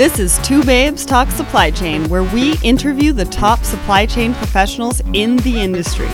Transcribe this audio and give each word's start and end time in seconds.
This 0.00 0.18
is 0.18 0.38
Two 0.38 0.64
Babes 0.64 1.04
Talk 1.04 1.30
Supply 1.30 1.70
Chain, 1.70 2.08
where 2.08 2.22
we 2.22 2.56
interview 2.62 3.12
the 3.12 3.26
top 3.26 3.62
supply 3.64 4.06
chain 4.06 4.32
professionals 4.32 5.02
in 5.12 5.36
the 5.36 5.60
industry. 5.60 6.08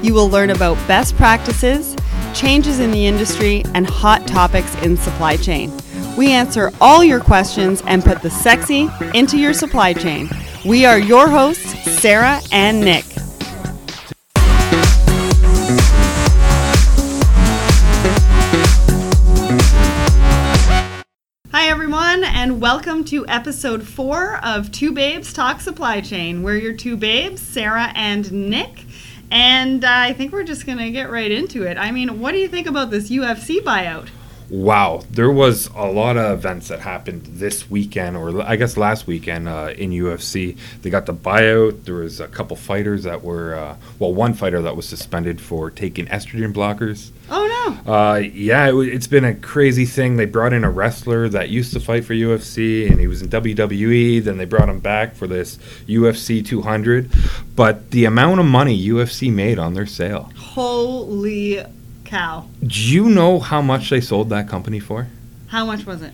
You 0.00 0.14
will 0.14 0.28
learn 0.30 0.50
about 0.50 0.76
best 0.86 1.16
practices, 1.16 1.96
changes 2.34 2.78
in 2.78 2.92
the 2.92 3.04
industry, 3.04 3.64
and 3.74 3.84
hot 3.84 4.28
topics 4.28 4.72
in 4.76 4.96
supply 4.96 5.38
chain. 5.38 5.76
We 6.16 6.30
answer 6.30 6.70
all 6.80 7.02
your 7.02 7.18
questions 7.18 7.82
and 7.88 8.04
put 8.04 8.22
the 8.22 8.30
sexy 8.30 8.88
into 9.12 9.38
your 9.38 9.54
supply 9.54 9.92
chain. 9.92 10.30
We 10.64 10.86
are 10.86 11.00
your 11.00 11.28
hosts, 11.28 11.72
Sarah 11.98 12.40
and 12.52 12.78
Nick. 12.80 13.15
Welcome 22.66 23.04
to 23.04 23.24
episode 23.28 23.86
four 23.86 24.44
of 24.44 24.72
Two 24.72 24.90
Babes 24.90 25.32
Talk 25.32 25.60
Supply 25.60 26.00
Chain. 26.00 26.42
We're 26.42 26.56
your 26.56 26.72
two 26.72 26.96
babes, 26.96 27.40
Sarah 27.40 27.92
and 27.94 28.50
Nick. 28.50 28.86
And 29.30 29.84
uh, 29.84 29.88
I 29.88 30.12
think 30.14 30.32
we're 30.32 30.42
just 30.42 30.66
going 30.66 30.78
to 30.78 30.90
get 30.90 31.08
right 31.08 31.30
into 31.30 31.62
it. 31.62 31.78
I 31.78 31.92
mean, 31.92 32.18
what 32.18 32.32
do 32.32 32.38
you 32.38 32.48
think 32.48 32.66
about 32.66 32.90
this 32.90 33.08
UFC 33.08 33.60
buyout? 33.60 34.08
Wow, 34.48 35.02
there 35.10 35.30
was 35.30 35.68
a 35.74 35.86
lot 35.86 36.16
of 36.16 36.38
events 36.38 36.68
that 36.68 36.80
happened 36.80 37.22
this 37.26 37.68
weekend, 37.68 38.16
or 38.16 38.42
I 38.42 38.56
guess 38.56 38.76
last 38.76 39.06
weekend 39.06 39.48
uh, 39.48 39.74
in 39.76 39.90
UFC. 39.90 40.56
They 40.82 40.90
got 40.90 41.06
the 41.06 41.14
buyout. 41.14 41.84
There 41.84 41.96
was 41.96 42.20
a 42.20 42.28
couple 42.28 42.56
fighters 42.56 43.02
that 43.02 43.24
were, 43.24 43.56
uh, 43.56 43.76
well, 43.98 44.14
one 44.14 44.34
fighter 44.34 44.62
that 44.62 44.76
was 44.76 44.88
suspended 44.88 45.40
for 45.40 45.70
taking 45.70 46.06
estrogen 46.06 46.52
blockers. 46.52 47.10
Oh, 47.28 47.82
no. 47.84 47.92
Uh, 47.92 48.16
yeah, 48.18 48.70
it, 48.72 48.92
has 48.92 49.08
been 49.08 49.24
a 49.24 49.34
crazy 49.34 49.84
thing. 49.84 50.16
They 50.16 50.26
brought 50.26 50.52
in 50.52 50.62
a 50.62 50.70
wrestler 50.70 51.28
that 51.30 51.48
used 51.48 51.72
to 51.72 51.80
fight 51.80 52.04
for 52.04 52.14
UFC, 52.14 52.88
and 52.88 53.00
he 53.00 53.08
was 53.08 53.22
in 53.22 53.28
WWE. 53.28 54.22
Then 54.22 54.38
they 54.38 54.44
brought 54.44 54.68
him 54.68 54.78
back 54.78 55.16
for 55.16 55.26
this 55.26 55.56
UFC 55.88 56.46
200. 56.46 57.10
But 57.56 57.90
the 57.90 58.04
amount 58.04 58.38
of 58.38 58.46
money 58.46 58.80
UFC 58.80 59.32
made 59.32 59.58
on 59.58 59.74
their 59.74 59.86
sale. 59.86 60.30
Holy 60.36 61.64
cow. 62.06 62.48
Do 62.64 62.80
you 62.80 63.08
know 63.08 63.38
how 63.38 63.60
much 63.60 63.90
they 63.90 64.00
sold 64.00 64.30
that 64.30 64.48
company 64.48 64.80
for? 64.80 65.08
How 65.48 65.66
much 65.66 65.86
was 65.86 66.02
it? 66.02 66.12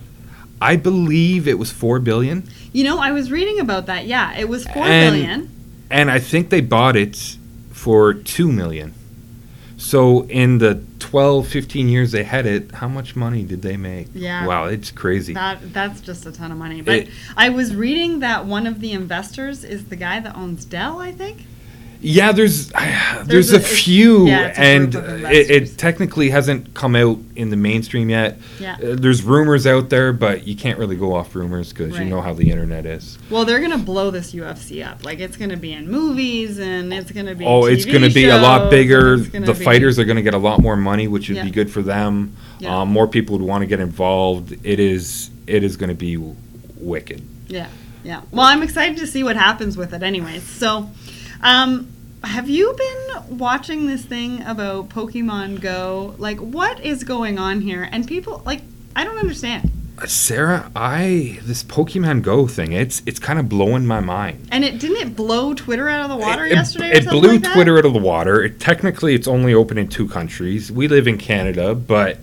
I 0.60 0.76
believe 0.76 1.48
it 1.48 1.58
was 1.58 1.70
four 1.72 1.98
billion. 1.98 2.48
You 2.72 2.84
know, 2.84 2.98
I 2.98 3.10
was 3.10 3.30
reading 3.30 3.58
about 3.60 3.86
that. 3.86 4.06
Yeah, 4.06 4.36
it 4.38 4.48
was 4.48 4.64
four 4.64 4.82
and, 4.84 5.14
billion. 5.14 5.50
And 5.90 6.10
I 6.10 6.18
think 6.18 6.50
they 6.50 6.60
bought 6.60 6.96
it 6.96 7.36
for 7.72 8.14
two 8.14 8.50
million. 8.50 8.94
So 9.76 10.26
in 10.26 10.58
the 10.58 10.84
12, 11.00 11.48
15 11.48 11.88
years 11.88 12.12
they 12.12 12.22
had 12.22 12.46
it, 12.46 12.70
how 12.72 12.86
much 12.86 13.16
money 13.16 13.42
did 13.42 13.62
they 13.62 13.76
make? 13.76 14.06
Yeah. 14.14 14.46
Wow, 14.46 14.66
it's 14.66 14.92
crazy. 14.92 15.34
That 15.34 15.72
that's 15.72 16.00
just 16.00 16.24
a 16.24 16.30
ton 16.30 16.52
of 16.52 16.58
money. 16.58 16.80
But 16.82 16.94
It- 16.94 17.08
I 17.36 17.48
was 17.48 17.74
reading 17.74 18.20
that 18.20 18.46
one 18.46 18.68
of 18.68 18.78
the 18.80 18.92
investors 18.92 19.64
is 19.64 19.86
the 19.86 19.96
guy 19.96 20.20
that 20.20 20.36
owns 20.36 20.64
Dell, 20.64 21.00
I 21.00 21.10
think. 21.10 21.46
Yeah, 22.05 22.33
there's 22.33 22.69
there's, 22.70 23.27
There's 23.28 23.53
a, 23.53 23.56
a- 23.56 23.61
few, 23.61 24.27
yeah, 24.27 24.48
a 24.48 24.61
and 24.61 24.95
it, 24.95 25.50
it 25.50 25.78
technically 25.78 26.31
hasn't 26.31 26.75
come 26.75 26.97
out 26.97 27.19
in 27.36 27.50
the 27.50 27.56
mainstream 27.56 28.11
yet. 28.11 28.39
Yeah. 28.59 28.75
Uh, 28.75 28.97
there's 28.97 29.22
rumors 29.22 29.67
out 29.67 29.89
there, 29.89 30.12
but 30.12 30.47
you 30.47 30.56
can't 30.56 30.78
really 30.78 30.97
go 30.97 31.14
off 31.14 31.34
rumors 31.36 31.69
because 31.72 31.92
Right. 31.92 32.03
you 32.05 32.11
know 32.11 32.20
how 32.20 32.34
the 32.34 32.50
internet 32.50 32.86
is. 32.86 33.19
Well, 33.31 33.44
they're 33.44 33.61
gonna 33.61 33.78
blow 33.78 34.11
this 34.11 34.33
UFC 34.34 34.84
up. 34.84 35.05
Like 35.05 35.20
it's 35.20 35.36
gonna 35.36 35.56
be 35.56 35.72
in 35.72 35.89
movies 35.91 36.59
and 36.59 36.92
it's 36.92 37.12
gonna 37.12 37.34
be. 37.36 37.44
Oh, 37.47 37.67
it's 37.67 37.84
going 37.84 38.03
to 38.03 38.11
be 38.12 38.25
a 38.28 38.37
lot 38.39 38.69
bigger. 38.70 39.16
The 39.19 39.41
be- 39.41 39.64
fighters 39.64 39.98
are 39.98 40.05
going 40.05 40.16
to 40.16 40.22
get 40.22 40.34
a 40.34 40.39
lot 40.39 40.59
more 40.61 40.77
money, 40.77 41.06
which 41.09 41.28
would 41.28 41.37
Yeah. 41.37 41.44
be 41.44 41.50
good 41.50 41.70
for 41.70 41.83
them. 41.83 42.34
Yeah. 42.59 42.81
Um, 42.81 42.89
more 42.91 43.06
people 43.06 43.39
would 43.39 43.47
want 43.47 43.62
to 43.62 43.66
get 43.66 43.78
involved. 43.81 44.53
It 44.64 44.81
is 44.81 45.31
it 45.47 45.62
is 45.62 45.77
going 45.77 45.89
to 45.91 45.94
be 45.94 46.16
w- 46.16 46.34
wicked. 46.78 47.22
Yeah, 47.48 47.69
yeah. 48.05 48.22
Well, 48.31 48.47
I'm 48.47 48.62
excited 48.62 48.97
to 48.98 49.06
see 49.06 49.22
what 49.22 49.37
happens 49.37 49.77
with 49.77 49.92
it, 49.92 50.03
anyways. 50.03 50.42
So, 50.42 50.89
um, 51.42 51.88
have 52.24 52.48
you 52.48 52.74
been 52.76 53.38
watching 53.38 53.86
this 53.86 54.04
thing 54.04 54.42
about 54.42 54.88
Pokemon 54.88 55.60
Go? 55.60 56.14
Like, 56.19 56.38
what 56.38 56.80
is 56.80 57.04
going 57.04 57.38
on 57.38 57.60
here? 57.60 57.88
And 57.91 58.06
people, 58.06 58.42
like, 58.47 58.62
I 58.94 59.04
don't 59.04 59.19
understand. 59.19 59.70
Uh, 59.98 60.06
Sarah, 60.06 60.70
I 60.75 61.38
this 61.42 61.62
Pokemon 61.62 62.22
Go 62.22 62.47
thing, 62.47 62.72
it's 62.72 63.02
it's 63.06 63.19
kind 63.19 63.38
of 63.38 63.48
blowing 63.48 63.86
my 63.86 64.00
mind. 64.00 64.48
And 64.50 64.64
it 64.64 64.78
didn't 64.78 65.06
it 65.06 65.16
blow 65.16 65.52
Twitter 65.54 65.88
out 65.88 66.02
of 66.02 66.10
the 66.10 66.16
water 66.16 66.44
it, 66.47 66.52
yesterday? 66.52 66.92
or 66.92 66.97
It 66.97 67.08
blew 67.08 67.38
like? 67.38 67.52
Twitter 67.52 67.76
out 67.76 67.84
of 67.84 67.92
the 67.92 67.98
water. 67.98 68.42
It, 68.42 68.58
technically, 68.58 69.14
it's 69.14 69.28
only 69.28 69.52
open 69.52 69.76
in 69.76 69.88
two 69.88 70.08
countries. 70.08 70.72
We 70.72 70.88
live 70.88 71.06
in 71.06 71.19
Canada, 71.19 71.75
but 71.75 72.19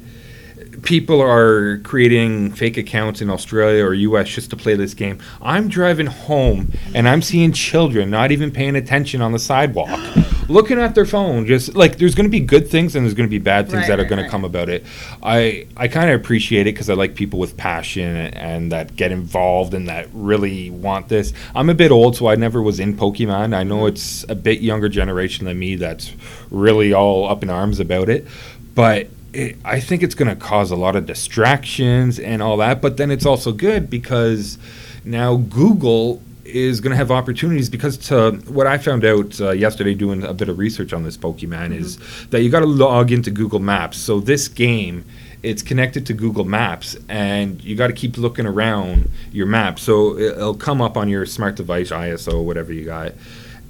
people 0.83 1.21
are 1.21 1.79
creating 1.79 2.51
fake 2.51 2.77
accounts 2.77 3.21
in 3.21 3.29
Australia 3.29 3.83
or 3.83 3.93
US 3.93 4.29
just 4.29 4.49
to 4.51 4.55
play 4.55 4.75
this 4.75 4.93
game. 4.93 5.19
I'm 5.41 5.67
driving 5.67 6.07
home 6.07 6.71
and 6.93 7.07
I'm 7.07 7.21
seeing 7.21 7.51
children 7.51 8.09
not 8.09 8.31
even 8.31 8.51
paying 8.51 8.75
attention 8.75 9.21
on 9.21 9.31
the 9.31 9.39
sidewalk, 9.39 9.89
looking 10.49 10.79
at 10.79 10.95
their 10.95 11.05
phone. 11.05 11.45
Just 11.45 11.75
like 11.75 11.97
there's 11.97 12.15
going 12.15 12.25
to 12.25 12.31
be 12.31 12.39
good 12.39 12.69
things 12.69 12.95
and 12.95 13.05
there's 13.05 13.13
going 13.13 13.27
to 13.27 13.31
be 13.31 13.39
bad 13.39 13.69
things 13.69 13.81
Right, 13.81 13.87
that 13.87 13.99
are 13.99 14.03
right, 14.03 14.09
going 14.09 14.17
to 14.17 14.23
right. 14.23 14.31
come 14.31 14.45
about 14.45 14.69
it. 14.69 14.85
I 15.23 15.67
I 15.77 15.87
kind 15.87 16.09
of 16.09 16.19
appreciate 16.19 16.61
it 16.61 16.73
because 16.73 16.89
I 16.89 16.93
like 16.93 17.15
people 17.15 17.39
with 17.39 17.57
passion 17.57 18.15
and 18.15 18.71
that 18.71 18.95
get 18.95 19.11
involved 19.11 19.73
and 19.73 19.87
that 19.87 20.07
really 20.13 20.69
want 20.69 21.09
this. 21.09 21.33
I'm 21.55 21.69
a 21.69 21.75
bit 21.75 21.91
old, 21.91 22.15
so 22.15 22.27
I 22.27 22.35
never 22.35 22.61
was 22.61 22.79
in 22.79 22.95
Pokemon. 22.95 23.53
I 23.53 23.63
know 23.63 23.77
mm-hmm. 23.77 23.93
it's 23.93 24.25
a 24.29 24.35
bit 24.35 24.61
younger 24.61 24.89
generation 24.89 25.45
than 25.45 25.57
me 25.57 25.75
that's 25.75 26.13
really 26.51 26.93
all 26.93 27.29
up 27.29 27.43
in 27.43 27.49
arms 27.49 27.79
about 27.79 28.09
it, 28.09 28.27
but. 28.75 29.09
It, 29.33 29.57
I 29.63 29.79
think 29.79 30.03
it's 30.03 30.15
going 30.15 30.29
to 30.29 30.35
cause 30.35 30.71
a 30.71 30.75
lot 30.75 30.95
of 30.95 31.05
distractions 31.05 32.19
and 32.19 32.41
all 32.41 32.57
that, 32.57 32.81
but 32.81 32.97
then 32.97 33.11
it's 33.11 33.25
also 33.25 33.51
good 33.51 33.89
because 33.89 34.57
now 35.05 35.37
Google 35.37 36.21
is 36.45 36.81
going 36.81 36.91
to 36.91 36.97
have 36.97 37.11
opportunities 37.11 37.69
because 37.69 37.97
to 37.97 38.31
what 38.47 38.67
I 38.67 38.77
found 38.77 39.05
out 39.05 39.39
uh, 39.39 39.51
yesterday 39.51 39.93
doing 39.93 40.23
a 40.23 40.33
bit 40.33 40.49
of 40.49 40.57
research 40.57 40.93
on 40.93 41.03
this 41.03 41.17
Pokemon 41.17 41.75
is 41.75 41.97
that 42.27 42.41
you 42.41 42.49
got 42.49 42.61
to 42.61 42.65
log 42.65 43.11
into 43.11 43.31
Google 43.31 43.59
Maps. 43.59 43.97
So 43.97 44.19
this 44.19 44.47
game 44.47 45.05
it's 45.41 45.61
connected 45.61 46.05
to 46.07 46.13
Google 46.13 46.43
Maps 46.43 46.97
and 47.07 47.63
you 47.63 47.75
got 47.75 47.87
to 47.87 47.93
keep 47.93 48.17
looking 48.17 48.45
around 48.45 49.09
your 49.31 49.45
map. 49.45 49.79
So 49.79 50.17
it'll 50.17 50.53
come 50.53 50.81
up 50.81 50.97
on 50.97 51.07
your 51.07 51.25
smart 51.25 51.55
device 51.55 51.91
ISO 51.91 52.43
whatever 52.43 52.73
you 52.73 52.85
got 52.85 53.13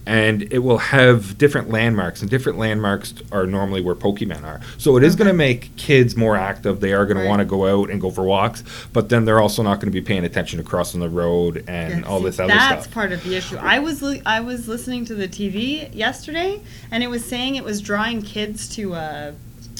and 0.05 0.43
it 0.51 0.59
will 0.59 0.77
have 0.77 1.37
different 1.37 1.69
landmarks 1.69 2.21
and 2.21 2.29
different 2.29 2.57
landmarks 2.57 3.13
are 3.31 3.45
normally 3.45 3.81
where 3.81 3.93
pokemon 3.95 4.43
are 4.43 4.59
so 4.77 4.95
it 4.97 5.03
is 5.03 5.15
going 5.15 5.27
to 5.27 5.33
make 5.33 5.75
kids 5.75 6.15
more 6.15 6.35
active 6.35 6.79
they 6.79 6.93
are 6.93 7.05
going 7.05 7.17
Right. 7.17 7.23
to 7.23 7.29
want 7.29 7.39
to 7.41 7.45
go 7.45 7.67
out 7.81 7.89
and 7.89 7.99
go 8.01 8.09
for 8.09 8.23
walks 8.23 8.63
but 8.93 9.09
then 9.09 9.25
they're 9.25 9.41
also 9.41 9.61
not 9.61 9.75
going 9.75 9.91
to 9.91 9.91
be 9.91 10.01
paying 10.01 10.23
attention 10.23 10.57
to 10.57 10.63
crossing 10.63 10.99
the 10.99 11.09
road 11.09 11.63
and 11.67 12.01
Yeah, 12.01 12.07
all 12.09 12.19
this 12.21 12.39
other 12.39 12.47
that's 12.53 12.63
stuff 12.65 12.79
That's 12.83 12.93
part 12.93 13.11
of 13.11 13.23
the 13.23 13.35
issue. 13.35 13.57
I 13.57 13.79
was 13.79 14.01
li- 14.01 14.21
I 14.25 14.39
was 14.39 14.67
listening 14.67 15.05
to 15.05 15.15
the 15.15 15.27
TV 15.27 15.93
yesterday, 15.93 16.61
and 16.91 17.03
it 17.03 17.07
was 17.07 17.23
saying 17.25 17.55
it 17.55 17.63
was 17.63 17.81
drawing 17.81 18.21
kids 18.21 18.67
to 18.75 18.93
a 18.93 19.33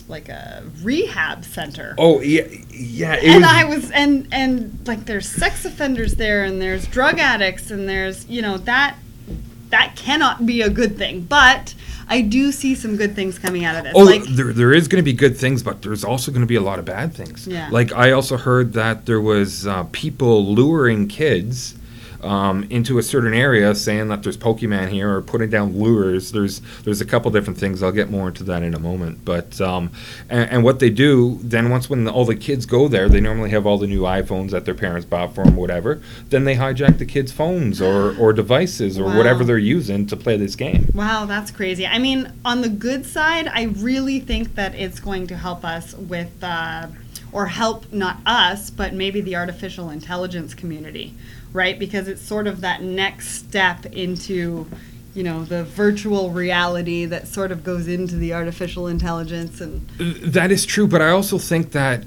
like 0.07 0.27
a 0.27 0.63
rehab 0.81 1.45
center. 1.45 1.93
oh 1.97 2.19
yeah 2.21 2.45
yeah 2.69 3.13
and 3.13 3.41
was- 3.43 3.51
I 3.51 3.63
was 3.65 3.91
and 3.91 4.27
and 4.31 4.79
like 4.87 5.05
there's 5.05 5.29
sex 5.29 5.65
offenders 5.65 6.15
there, 6.15 6.43
and 6.43 6.61
there's 6.61 6.87
drug 6.87 7.19
addicts, 7.19 7.71
and 7.71 7.87
there's 7.87 8.27
you 8.27 8.41
know 8.41 8.57
that 8.59 8.95
that 9.69 9.95
cannot 9.95 10.45
be 10.45 10.61
a 10.61 10.69
good 10.69 10.97
thing. 10.97 11.21
But 11.21 11.73
I 12.07 12.21
do 12.21 12.51
see 12.51 12.75
some 12.75 12.97
good 12.97 13.15
things 13.15 13.37
coming 13.37 13.65
out 13.65 13.75
of 13.75 13.83
this. 13.83 13.93
Oh, 13.95 14.03
like 14.03 14.23
there, 14.23 14.51
there 14.51 14.73
is 14.73 14.87
going 14.87 15.03
to 15.03 15.05
be 15.05 15.13
good 15.13 15.37
things, 15.37 15.61
but 15.61 15.81
there's 15.81 16.03
also 16.03 16.31
going 16.31 16.41
to 16.41 16.47
be 16.47 16.55
a 16.55 16.61
lot 16.61 16.79
of 16.79 16.85
bad 16.85 17.13
things. 17.13 17.47
Yeah. 17.47 17.69
Like 17.71 17.93
I 17.93 18.11
also 18.11 18.37
heard 18.37 18.73
that 18.73 19.05
there 19.05 19.21
was 19.21 19.67
uh, 19.67 19.85
people 19.91 20.53
luring 20.53 21.07
kids 21.07 21.75
um, 22.21 22.65
into 22.69 22.97
a 22.97 23.03
certain 23.03 23.33
area, 23.33 23.73
saying 23.75 24.07
that 24.09 24.23
there's 24.23 24.37
Pokemon 24.37 24.89
here, 24.89 25.13
or 25.15 25.21
putting 25.21 25.49
down 25.49 25.77
lures. 25.77 26.31
There's 26.31 26.61
there's 26.83 27.01
a 27.01 27.05
couple 27.05 27.31
different 27.31 27.59
things. 27.59 27.81
I'll 27.83 27.91
get 27.91 28.09
more 28.09 28.27
into 28.27 28.43
that 28.45 28.63
in 28.63 28.73
a 28.73 28.79
moment. 28.79 29.23
But 29.25 29.59
um, 29.61 29.91
and, 30.29 30.49
and 30.49 30.63
what 30.63 30.79
they 30.79 30.89
do 30.89 31.39
then, 31.41 31.69
once 31.69 31.89
when 31.89 32.07
all 32.07 32.25
the 32.25 32.35
kids 32.35 32.65
go 32.65 32.87
there, 32.87 33.09
they 33.09 33.21
normally 33.21 33.49
have 33.51 33.65
all 33.65 33.77
the 33.77 33.87
new 33.87 34.01
iPhones 34.01 34.51
that 34.51 34.65
their 34.65 34.75
parents 34.75 35.05
bought 35.05 35.33
for 35.35 35.43
them, 35.43 35.55
whatever. 35.55 36.01
Then 36.29 36.43
they 36.45 36.55
hijack 36.55 36.97
the 36.97 37.05
kids' 37.05 37.31
phones 37.31 37.81
or 37.81 38.15
or 38.19 38.33
devices 38.33 38.97
or 38.99 39.05
Wow. 39.05 39.17
whatever 39.17 39.43
they're 39.43 39.57
using 39.57 40.05
to 40.07 40.15
play 40.17 40.37
this 40.37 40.55
game. 40.55 40.89
Wow, 40.93 41.25
that's 41.25 41.51
crazy. 41.51 41.85
I 41.87 41.97
mean, 41.99 42.31
on 42.45 42.61
the 42.61 42.69
good 42.69 43.05
side, 43.05 43.47
I 43.47 43.63
really 43.63 44.19
think 44.19 44.55
that 44.55 44.75
it's 44.75 44.99
going 44.99 45.27
to 45.27 45.35
help 45.37 45.63
us 45.65 45.93
with, 45.95 46.31
uh, 46.43 46.87
or 47.31 47.47
help 47.47 47.91
not 47.93 48.17
us, 48.25 48.69
but 48.69 48.93
maybe 48.93 49.21
the 49.21 49.35
artificial 49.35 49.89
intelligence 49.89 50.53
community, 50.53 51.13
right? 51.53 51.77
Because 51.77 52.07
it's 52.07 52.21
sort 52.21 52.47
of 52.47 52.61
that 52.61 52.81
next 52.81 53.29
step 53.29 53.85
into, 53.87 54.67
you 55.13 55.23
know, 55.23 55.43
the 55.43 55.63
virtual 55.63 56.29
reality 56.29 57.05
that 57.05 57.27
sort 57.27 57.51
of 57.51 57.63
goes 57.63 57.87
into 57.87 58.15
the 58.15 58.33
artificial 58.33 58.87
intelligence 58.87 59.61
and. 59.61 59.87
That 59.99 60.51
is 60.51 60.65
true, 60.65 60.87
but 60.87 61.01
I 61.01 61.09
also 61.09 61.37
think 61.37 61.71
that 61.71 62.05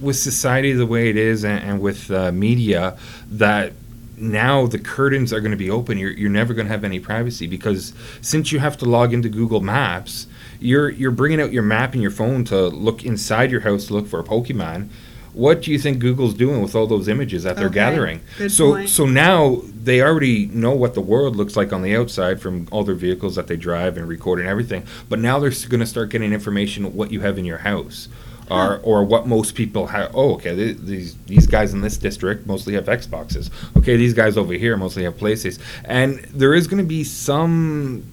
with 0.00 0.16
society 0.16 0.72
the 0.72 0.86
way 0.86 1.10
it 1.10 1.16
is 1.16 1.44
and, 1.44 1.62
and 1.62 1.80
with 1.80 2.10
uh, 2.10 2.32
media, 2.32 2.98
that 3.30 3.72
now 4.18 4.66
the 4.66 4.78
curtains 4.78 5.32
are 5.32 5.40
going 5.40 5.50
to 5.50 5.56
be 5.56 5.70
open. 5.70 5.98
You're, 5.98 6.12
you're 6.12 6.30
never 6.30 6.54
going 6.54 6.66
to 6.66 6.72
have 6.72 6.84
any 6.84 7.00
privacy 7.00 7.46
because 7.46 7.92
since 8.22 8.50
you 8.50 8.58
have 8.58 8.76
to 8.78 8.84
log 8.86 9.12
into 9.12 9.28
Google 9.28 9.60
Maps, 9.60 10.26
you're 10.58 10.88
you're 10.88 11.10
bringing 11.10 11.40
out 11.40 11.52
your 11.52 11.62
map 11.62 11.94
in 11.94 12.00
your 12.00 12.10
phone 12.10 12.44
to 12.46 12.68
look 12.68 13.04
inside 13.04 13.50
your 13.50 13.60
house 13.60 13.86
to 13.86 13.94
look 13.94 14.06
for 14.06 14.20
a 14.20 14.24
Pokemon. 14.24 14.88
What 15.36 15.62
do 15.62 15.70
you 15.70 15.78
think 15.78 15.98
Google's 15.98 16.34
doing 16.34 16.62
with 16.62 16.74
all 16.74 16.86
those 16.86 17.08
images 17.08 17.42
that 17.44 17.56
they're 17.56 17.66
Okay, 17.66 17.74
gathering? 17.74 18.20
good 18.38 18.50
so 18.50 18.72
point. 18.72 18.88
so 18.88 19.04
now 19.06 19.60
they 19.84 20.00
already 20.00 20.46
know 20.46 20.72
what 20.72 20.94
the 20.94 21.00
world 21.00 21.36
looks 21.36 21.56
like 21.56 21.72
on 21.72 21.82
the 21.82 21.94
outside 21.94 22.40
from 22.40 22.66
all 22.72 22.82
their 22.84 22.94
vehicles 22.94 23.36
that 23.36 23.46
they 23.46 23.56
drive 23.56 23.96
and 23.96 24.08
record 24.08 24.40
and 24.40 24.48
everything. 24.48 24.84
But 25.08 25.18
now 25.20 25.38
they're 25.38 25.50
going 25.68 25.80
to 25.80 25.86
start 25.86 26.08
getting 26.10 26.32
information 26.32 26.94
what 26.94 27.12
you 27.12 27.20
have 27.20 27.38
in 27.38 27.44
your 27.44 27.58
house. 27.58 28.08
Or, 28.48 28.78
or 28.84 29.02
what 29.04 29.26
most 29.26 29.56
people 29.56 29.88
have. 29.88 30.12
Oh, 30.14 30.34
okay. 30.34 30.54
th- 30.54 30.76
These 30.78 31.16
these 31.26 31.48
guys 31.48 31.74
in 31.74 31.80
this 31.80 31.96
district 31.98 32.46
mostly 32.46 32.74
have 32.74 32.84
Xboxes. 32.84 33.50
Okay, 33.76 33.96
these 33.96 34.14
guys 34.14 34.36
over 34.36 34.52
here 34.52 34.76
mostly 34.76 35.02
have 35.02 35.16
PlayStations. 35.16 35.58
And 35.84 36.20
there 36.32 36.54
is 36.54 36.68
going 36.68 36.80
to 36.80 36.86
be 36.88 37.02
some 37.02 38.04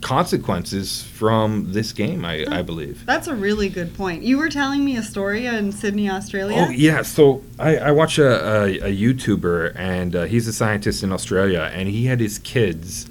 consequences 0.00 1.02
from 1.02 1.72
this 1.72 1.92
game. 1.92 2.24
I, 2.24 2.44
I 2.50 2.62
believe. 2.62 3.04
That's 3.06 3.26
a 3.26 3.34
really 3.34 3.68
good 3.68 3.94
point. 3.94 4.22
You 4.22 4.38
were 4.38 4.48
telling 4.48 4.84
me 4.84 4.96
a 4.96 5.02
story 5.02 5.46
in 5.46 5.72
Sydney, 5.72 6.08
Australia. 6.10 6.66
Oh 6.66 6.70
yeah, 6.70 7.02
so 7.02 7.42
I, 7.58 7.76
I 7.78 7.90
watch 7.90 8.18
a, 8.18 8.28
a, 8.28 8.78
a 8.78 8.96
YouTuber 8.96 9.72
and 9.76 10.14
uh, 10.14 10.24
he's 10.24 10.46
a 10.46 10.52
scientist 10.52 11.02
in 11.02 11.12
Australia 11.12 11.70
and 11.72 11.88
he 11.88 12.06
had 12.06 12.20
his 12.20 12.38
kids, 12.38 13.08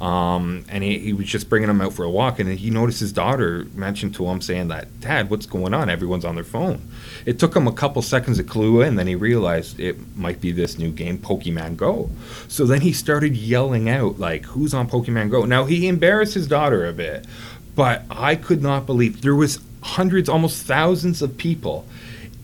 um, 0.00 0.64
and 0.68 0.84
he, 0.84 0.98
he 0.98 1.12
was 1.12 1.26
just 1.26 1.48
bringing 1.48 1.68
them 1.68 1.80
out 1.80 1.94
for 1.94 2.04
a 2.04 2.10
walk 2.10 2.38
and 2.38 2.50
he 2.50 2.68
noticed 2.70 3.00
his 3.00 3.12
daughter 3.12 3.66
mentioned 3.74 4.14
to 4.16 4.26
him 4.26 4.40
saying 4.40 4.68
that 4.68 5.00
Dad, 5.00 5.30
what's 5.30 5.46
going 5.46 5.72
on? 5.72 5.88
Everyone's 5.88 6.24
on 6.24 6.34
their 6.34 6.44
phone. 6.44 6.86
It 7.24 7.38
took 7.38 7.56
him 7.56 7.66
a 7.66 7.72
couple 7.72 8.02
seconds 8.02 8.36
to 8.36 8.44
clue 8.44 8.82
in, 8.82 8.96
then 8.96 9.06
he 9.06 9.14
realized 9.14 9.80
it 9.80 10.16
might 10.16 10.40
be 10.40 10.52
this 10.52 10.78
new 10.78 10.90
game, 10.90 11.18
Pokemon 11.18 11.76
Go. 11.76 12.10
So 12.48 12.66
then 12.66 12.82
he 12.82 12.92
started 12.92 13.36
yelling 13.36 13.88
out 13.88 14.18
like, 14.18 14.44
"Who's 14.46 14.74
on 14.74 14.88
Pokemon 14.88 15.30
Go?" 15.30 15.44
Now 15.44 15.64
he 15.64 15.88
embarrassed 15.88 16.34
his 16.34 16.46
daughter 16.46 16.86
a 16.86 16.92
bit, 16.92 17.26
but 17.74 18.02
I 18.10 18.36
could 18.36 18.62
not 18.62 18.86
believe 18.86 19.22
there 19.22 19.34
was 19.34 19.60
hundreds, 19.82 20.28
almost 20.28 20.66
thousands 20.66 21.22
of 21.22 21.38
people 21.38 21.86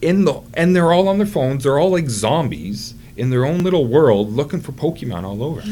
in 0.00 0.25
the 0.25 0.40
and 0.55 0.75
they're 0.75 0.93
all 0.93 1.08
on 1.08 1.19
their 1.19 1.26
phones. 1.26 1.64
They're 1.64 1.78
all 1.78 1.90
like 1.90 2.08
zombies 2.08 2.94
in 3.16 3.31
their 3.31 3.44
own 3.44 3.58
little 3.58 3.87
world, 3.87 4.32
looking 4.32 4.60
for 4.60 4.72
Pokemon 4.72 5.25
all 5.25 5.43
over. 5.43 5.62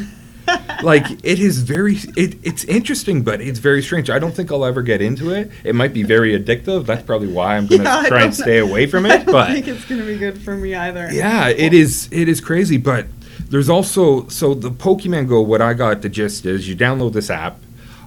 Like 0.83 1.05
it 1.25 1.39
is 1.39 1.61
very 1.63 1.97
it, 2.17 2.37
it's 2.43 2.65
interesting 2.65 3.23
but 3.23 3.41
it's 3.41 3.59
very 3.59 3.83
strange 3.83 4.09
i 4.11 4.19
don't 4.19 4.33
think 4.35 4.51
i'll 4.51 4.65
ever 4.65 4.83
get 4.83 5.01
into 5.03 5.31
it 5.31 5.51
it 5.65 5.75
might 5.75 5.93
be 5.93 6.03
very 6.03 6.39
addictive 6.39 6.87
that's 6.87 7.03
probably 7.05 7.29
why 7.29 7.57
i'm 7.57 7.67
gonna 7.67 7.83
Yeah, 7.85 8.05
try 8.09 8.23
and 8.25 8.35
stay 8.35 8.59
away 8.59 8.87
from 8.87 9.07
I 9.11 9.15
it 9.17 9.27
don't 9.27 9.33
but 9.33 9.53
think 9.53 9.69
it's 9.69 9.85
going 9.85 10.01
to 10.01 10.07
be 10.07 10.17
good 10.19 10.41
for 10.41 10.57
me 10.57 10.75
either. 10.75 11.09
yeah, 11.13 11.49
it 11.49 11.73
is. 11.75 12.09
It 12.13 12.29
is 12.29 12.41
crazy, 12.41 12.77
but 12.77 13.07
there's 13.49 13.69
also 13.69 14.27
so 14.29 14.55
the 14.55 14.71
Pokemon 14.71 15.29
Go. 15.29 15.41
What 15.41 15.61
I 15.63 15.75
got 15.75 16.03
the 16.03 16.09
gist 16.09 16.47
is 16.47 16.69
you 16.69 16.77
download 16.77 17.13
this 17.13 17.31
app. 17.31 17.59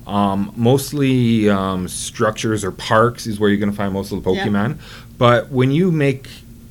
Um, 0.05 0.51
mostly 0.55 1.49
um, 1.49 1.87
structures 1.87 2.63
or 2.63 2.71
parks 2.71 3.25
is 3.25 3.39
where 3.39 3.49
you're 3.49 3.59
going 3.59 3.71
to 3.71 3.75
find 3.77 3.93
most 3.93 4.11
of 4.11 4.23
the 4.23 4.31
Yeah. 4.31 4.45
Pokemon. 4.47 4.77
But 5.17 5.49
when 5.49 5.71
you 5.71 5.91
make 5.91 6.27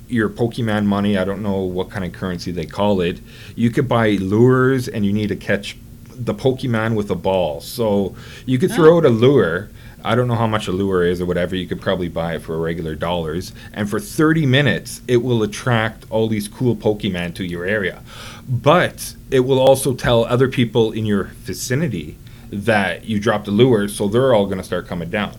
your 0.09 0.29
Pokemon 0.29 0.85
money, 0.85 1.17
I 1.17 1.25
don't 1.25 1.43
know 1.43 1.61
what 1.63 1.89
kind 1.91 2.05
of 2.05 2.13
currency 2.13 2.53
they 2.53 2.67
call 2.67 3.01
it. 3.01 3.21
You 3.57 3.71
could 3.71 3.89
buy 3.89 4.11
lures, 4.21 4.87
and 4.89 5.07
you 5.07 5.13
need 5.13 5.29
to 5.29 5.37
catch 5.37 5.77
the 6.15 6.35
Pokemon 6.35 6.95
with 6.95 7.11
a 7.11 7.15
ball. 7.15 7.61
So 7.61 8.15
you 8.47 8.59
could 8.59 8.73
throw 8.73 8.99
out 8.99 9.05
a 9.05 9.11
lure. 9.11 9.71
I 10.05 10.15
don't 10.15 10.27
know 10.27 10.35
how 10.35 10.49
much 10.49 10.67
a 10.67 10.73
lure 10.73 11.05
is 11.05 11.21
or 11.21 11.27
whatever. 11.27 11.55
You 11.55 11.67
could 11.67 11.81
probably 11.81 12.09
buy 12.09 12.35
it 12.35 12.43
for 12.43 12.59
regular 12.59 12.95
dollars. 12.95 13.53
And 13.73 13.89
for 13.89 14.01
30 14.01 14.47
minutes, 14.47 15.01
it 15.07 15.19
will 15.19 15.43
attract 15.43 16.05
all 16.11 16.27
these 16.27 16.49
cool 16.49 16.75
Pokemon 16.75 17.35
to 17.37 17.45
your 17.45 17.65
area. 17.65 18.03
But 18.49 19.15
it 19.31 19.41
will 19.41 19.61
also 19.61 19.95
tell 19.95 20.25
other 20.25 20.49
people 20.49 20.93
in 20.93 21.07
your 21.07 21.25
vicinity 21.25 22.19
that 22.51 23.05
you 23.05 23.19
dropped 23.19 23.49
a 23.49 23.51
lure, 23.51 23.89
so 23.89 24.09
they're 24.09 24.35
all 24.35 24.47
going 24.47 24.59
to 24.59 24.65
start 24.65 24.87
coming 24.87 25.09
down. 25.09 25.37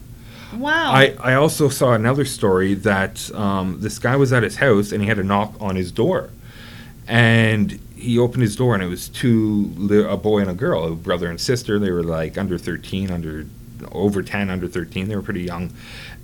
Wow. 0.55 0.91
I, 0.91 1.15
I 1.19 1.33
also 1.35 1.69
saw 1.69 1.93
another 1.93 2.25
story 2.25 2.73
that 2.75 3.33
um, 3.33 3.81
this 3.81 3.99
guy 3.99 4.15
was 4.15 4.31
at 4.33 4.43
his 4.43 4.57
house 4.57 4.91
and 4.91 5.01
he 5.01 5.07
had 5.07 5.19
a 5.19 5.23
knock 5.23 5.53
on 5.59 5.75
his 5.75 5.91
door. 5.91 6.29
And 7.07 7.79
he 8.03 8.19
opened 8.19 8.41
his 8.41 8.55
door 8.55 8.73
and 8.73 8.83
it 8.83 8.87
was 8.87 9.07
two 9.07 9.71
a 10.07 10.17
boy 10.17 10.39
and 10.39 10.49
a 10.49 10.53
girl, 10.53 10.85
a 10.85 10.95
brother 10.95 11.29
and 11.29 11.39
sister. 11.39 11.79
They 11.79 11.91
were 11.91 12.03
like 12.03 12.37
under 12.37 12.57
13, 12.57 13.09
under 13.09 13.45
over 13.91 14.21
10, 14.21 14.49
under 14.49 14.67
13. 14.67 15.07
They 15.07 15.15
were 15.15 15.21
pretty 15.21 15.43
young. 15.43 15.71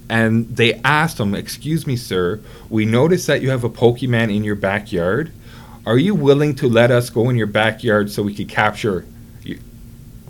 And 0.09 0.55
they 0.55 0.73
asked 0.83 1.19
him, 1.19 1.33
Excuse 1.33 1.87
me, 1.87 1.95
sir, 1.95 2.41
we 2.69 2.85
noticed 2.85 3.27
that 3.27 3.41
you 3.41 3.49
have 3.49 3.63
a 3.63 3.69
Pokemon 3.69 4.35
in 4.35 4.43
your 4.43 4.55
backyard. 4.55 5.31
Are 5.85 5.97
you 5.97 6.13
willing 6.13 6.55
to 6.55 6.67
let 6.67 6.91
us 6.91 7.09
go 7.09 7.29
in 7.29 7.35
your 7.35 7.47
backyard 7.47 8.11
so 8.11 8.23
we 8.23 8.35
could 8.35 8.49
capture 8.49 9.05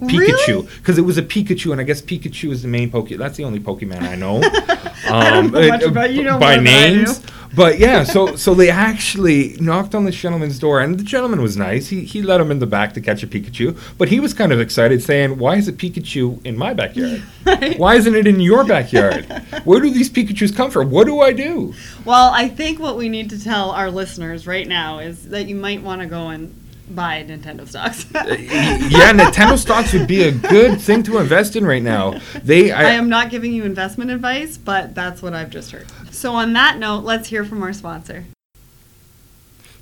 Pikachu? 0.02 0.48
Really? 0.48 0.68
Because 0.78 0.98
it 0.98 1.02
was 1.02 1.18
a 1.18 1.24
Pikachu, 1.24 1.72
and 1.72 1.82
I 1.82 1.84
guess 1.84 2.02
Pikachu 2.02 2.52
is 2.52 2.62
the 2.62 2.68
main 2.68 2.92
Pokemon. 2.92 3.18
That's 3.18 3.38
the 3.38 3.44
only 3.44 3.60
Pokemon 3.60 4.02
I 4.02 4.16
know. 4.16 4.40
I 5.12 5.30
don't 5.30 5.52
know 5.52 5.60
Um, 5.60 5.68
much 5.70 5.84
uh, 5.84 5.88
about 5.90 6.14
you. 6.14 6.24
know 6.24 6.40
by 6.40 6.56
more 6.56 6.64
than 6.66 6.68
I 6.68 6.90
do. 6.90 6.96
names. 6.98 7.22
But 7.56 7.80
yeah, 7.80 8.04
so 8.16 8.36
so 8.36 8.54
they 8.54 8.70
actually 8.70 9.58
knocked 9.60 9.96
on 9.96 10.06
this 10.06 10.16
gentleman's 10.16 10.60
door, 10.60 10.80
and 10.82 11.00
the 11.00 11.04
gentleman 11.04 11.42
was 11.42 11.58
nice. 11.58 11.88
He 11.88 12.02
he 12.06 12.22
let 12.22 12.40
him 12.40 12.52
in 12.52 12.60
the 12.60 12.68
back 12.68 12.94
to 12.94 13.02
catch 13.02 13.24
a 13.24 13.28
Pikachu, 13.28 13.76
but 13.98 14.08
he 14.10 14.20
was 14.20 14.34
kind 14.36 14.52
of 14.52 14.60
excited, 14.60 15.02
saying, 15.02 15.38
"Why 15.40 15.56
is 15.56 15.68
a 15.68 15.74
Pikachu 15.74 16.46
in 16.46 16.58
my 16.58 16.74
backyard? 16.76 17.24
Right. 17.46 17.80
Why 17.80 17.96
isn't 17.96 18.14
it 18.16 18.28
in 18.28 18.40
your 18.40 18.64
backyard? 18.66 19.26
Where 19.64 19.80
do 19.80 19.90
these 19.90 20.10
Pikachu's 20.12 20.52
come 20.52 20.70
from? 20.70 20.92
What 20.92 21.06
do 21.08 21.22
I 21.22 21.34
do?" 21.34 21.74
Well, 22.06 22.32
I 22.34 22.48
think 22.50 22.80
what 22.80 22.98
we 22.98 23.10
need 23.10 23.32
to 23.32 23.44
tell 23.44 23.72
our 23.72 23.90
listeners 23.90 24.46
right 24.46 24.68
now 24.68 25.00
is 25.00 25.30
that 25.30 25.48
you 25.48 25.56
might 25.56 25.82
want 25.82 26.02
to 26.02 26.08
go 26.08 26.28
and 26.30 26.54
buy 26.96 27.24
Nintendo 27.24 27.68
stocks. 27.68 28.06
Uh, 28.14 28.26
yeah, 28.40 29.14
Nintendo 29.14 29.58
stocks 29.58 29.94
would 29.94 30.08
be 30.08 30.24
a 30.24 30.32
good 30.32 30.82
thing 30.82 31.04
to 31.04 31.18
invest 31.18 31.56
in 31.56 31.66
right 31.66 31.84
now. 31.84 32.20
They 32.44 32.72
I 32.72 32.92
am 32.92 33.10
not 33.10 33.30
giving 33.30 33.54
you 33.54 33.64
investment 33.64 34.12
advice, 34.12 34.58
but 34.58 34.96
that's 34.96 35.22
what 35.22 35.34
I've 35.34 35.50
just 35.50 35.72
heard. 35.72 35.88
So, 36.12 36.34
on 36.34 36.54
that 36.54 36.78
note, 36.78 37.04
let's 37.04 37.30
hear 37.30 37.46
from 37.46 37.64
our 37.64 37.74
sponsor. 37.74 38.26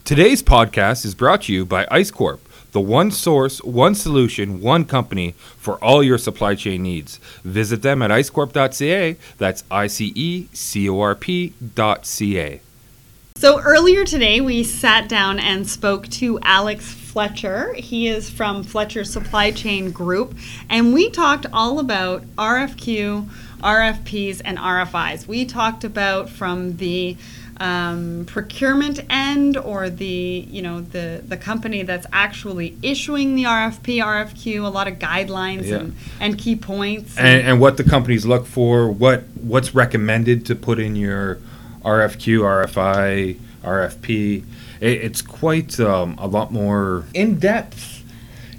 Today's 0.03 0.41
podcast 0.41 1.03
is 1.03 1.15
brought 1.15 1.43
to 1.43 1.53
you 1.53 1.65
by 1.65 1.85
ICE 1.91 2.11
Corp, 2.11 2.39
the 2.71 2.79
one 2.79 3.11
source, 3.11 3.61
one 3.63 3.93
solution, 3.93 4.61
one 4.61 4.85
company 4.85 5.31
for 5.57 5.83
all 5.83 6.01
your 6.01 6.17
supply 6.17 6.55
chain 6.55 6.83
needs. 6.83 7.17
Visit 7.43 7.81
them 7.81 8.01
at 8.01 8.09
icecorp.ca. 8.11 9.17
That's 9.37 9.63
I 9.69 9.87
C 9.87 10.13
E 10.15 10.47
C 10.53 10.87
O 10.87 10.99
R 11.01 11.15
P 11.15 11.53
dot 11.75 12.05
C 12.05 12.39
A. 12.39 12.61
So 13.37 13.59
earlier 13.61 14.03
today, 14.03 14.41
we 14.41 14.63
sat 14.63 15.07
down 15.07 15.37
and 15.37 15.69
spoke 15.69 16.07
to 16.07 16.39
Alex 16.41 16.91
Fletcher. 16.91 17.71
He 17.75 18.07
is 18.07 18.31
from 18.31 18.63
Fletcher 18.63 19.03
Supply 19.03 19.51
Chain 19.51 19.91
Group, 19.91 20.33
and 20.71 20.91
we 20.91 21.11
talked 21.11 21.45
all 21.53 21.77
about 21.77 22.23
RFQ, 22.35 23.29
RFPs, 23.59 24.41
and 24.43 24.57
RFIs. 24.57 25.27
We 25.27 25.45
talked 25.45 25.83
about 25.83 26.31
from 26.31 26.77
the 26.77 27.15
um, 27.57 28.25
procurement 28.25 29.01
end 29.07 29.55
or 29.55 29.91
the 29.91 30.47
you 30.49 30.63
know 30.63 30.81
the 30.81 31.21
the 31.23 31.37
company 31.37 31.83
that's 31.83 32.07
actually 32.11 32.75
issuing 32.81 33.35
the 33.35 33.43
RFP, 33.43 34.03
RFQ, 34.03 34.65
a 34.65 34.69
lot 34.69 34.87
of 34.87 34.95
guidelines 34.95 35.65
Yeah. 35.65 35.75
and, 35.75 35.95
and 36.19 36.37
key 36.39 36.55
points. 36.55 37.15
And, 37.19 37.47
and 37.47 37.61
what 37.61 37.77
the 37.77 37.83
companies 37.83 38.25
look 38.25 38.47
for, 38.47 38.89
what 38.89 39.25
what's 39.39 39.75
recommended 39.75 40.43
to 40.47 40.55
put 40.55 40.79
in 40.79 40.95
your 40.95 41.37
RFQ, 41.87 42.41
RFI, 42.41 43.39
RFP. 43.63 44.43
It, 44.81 44.87
it's 44.89 45.21
quite 45.21 45.79
um, 45.79 46.15
a 46.17 46.27
lot 46.27 46.51
more 46.51 47.05
in 47.13 47.39
depth. 47.39 48.03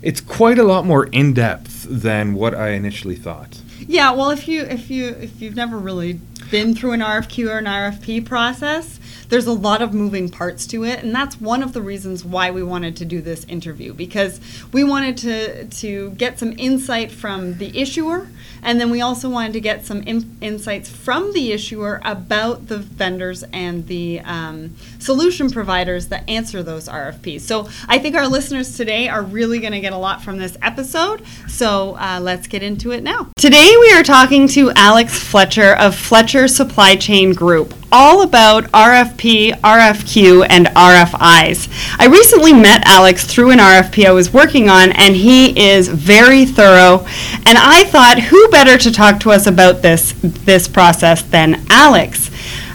It's 0.00 0.22
quite 0.22 0.58
a 0.58 0.64
lot 0.64 0.86
more 0.86 1.06
in 1.06 1.34
depth 1.34 1.86
than 1.90 2.32
what 2.32 2.54
I 2.54 2.70
initially 2.70 3.16
thought. 3.16 3.60
Yeah, 3.80 4.12
well, 4.12 4.30
if 4.30 4.48
you 4.48 4.62
if 4.62 4.90
you 4.90 5.08
if 5.08 5.42
you've 5.42 5.56
never 5.56 5.78
really 5.78 6.20
been 6.50 6.74
through 6.74 6.92
an 6.92 7.00
RFQ 7.00 7.50
or 7.50 7.58
an 7.58 7.66
RFP 7.66 8.24
process, 8.24 8.98
there's 9.28 9.46
a 9.46 9.52
lot 9.52 9.82
of 9.82 9.92
moving 9.92 10.30
parts 10.30 10.66
to 10.68 10.84
it, 10.84 11.02
and 11.02 11.14
that's 11.14 11.40
one 11.40 11.62
of 11.62 11.74
the 11.74 11.82
reasons 11.82 12.24
why 12.24 12.50
we 12.50 12.62
wanted 12.62 12.96
to 12.96 13.04
do 13.04 13.20
this 13.20 13.44
interview 13.44 13.92
because 13.92 14.40
we 14.72 14.84
wanted 14.84 15.16
to 15.18 15.64
to 15.66 16.10
get 16.12 16.38
some 16.38 16.54
insight 16.58 17.12
from 17.12 17.58
the 17.58 17.78
issuer, 17.78 18.28
and 18.62 18.80
then 18.80 18.90
we 18.90 19.00
also 19.00 19.28
wanted 19.28 19.52
to 19.54 19.60
get 19.60 19.84
some 19.84 20.02
in, 20.02 20.36
insights 20.40 20.88
from 20.88 21.32
the 21.32 21.52
issuer 21.52 22.00
about 22.04 22.68
the 22.68 22.78
vendors 22.78 23.44
and 23.52 23.86
the 23.86 24.20
um, 24.20 24.74
solution 24.98 25.50
providers 25.50 26.08
that 26.08 26.28
answer 26.28 26.62
those 26.62 26.88
RFPs. 26.88 27.40
So 27.42 27.68
I 27.88 27.98
think 27.98 28.14
our 28.14 28.26
listeners 28.26 28.76
today 28.76 29.08
are 29.08 29.22
really 29.22 29.60
going 29.60 29.72
to 29.72 29.80
get 29.80 29.92
a 29.92 29.98
lot 29.98 30.22
from 30.22 30.38
this 30.38 30.56
episode. 30.62 31.22
So 31.48 31.96
uh, 31.96 32.20
let's 32.22 32.46
get 32.46 32.62
into 32.62 32.92
it 32.92 33.02
now. 33.02 33.28
Today 33.36 33.74
we 33.80 33.92
are 33.92 34.02
talking 34.02 34.48
to 34.48 34.70
Alex 34.72 35.18
Fletcher 35.18 35.74
of 35.76 35.94
Fletcher 35.94 36.48
Supply 36.48 36.96
Chain 36.96 37.32
Group, 37.32 37.74
all 37.92 38.22
about 38.22 38.64
RFP, 38.64 39.52
RFQ, 39.60 40.46
and 40.48 40.66
RFIs. 40.66 41.68
I 41.98 42.06
recently 42.06 42.52
met 42.52 42.86
Alex 42.86 43.24
through 43.24 43.50
an 43.50 43.58
RFP 43.58 44.06
I 44.06 44.12
was 44.12 44.32
working 44.32 44.68
on, 44.68 44.92
and 44.92 45.14
he 45.14 45.58
is 45.58 45.88
very 45.88 46.44
thorough. 46.44 47.06
And 47.46 47.58
I 47.58 47.84
thought, 47.84 48.18
who 48.18 48.47
better 48.50 48.78
to 48.78 48.92
talk 48.92 49.20
to 49.20 49.30
us 49.30 49.46
about 49.46 49.82
this 49.82 50.12
this 50.22 50.68
process 50.68 51.22
than 51.22 51.64
Alex? 51.70 52.30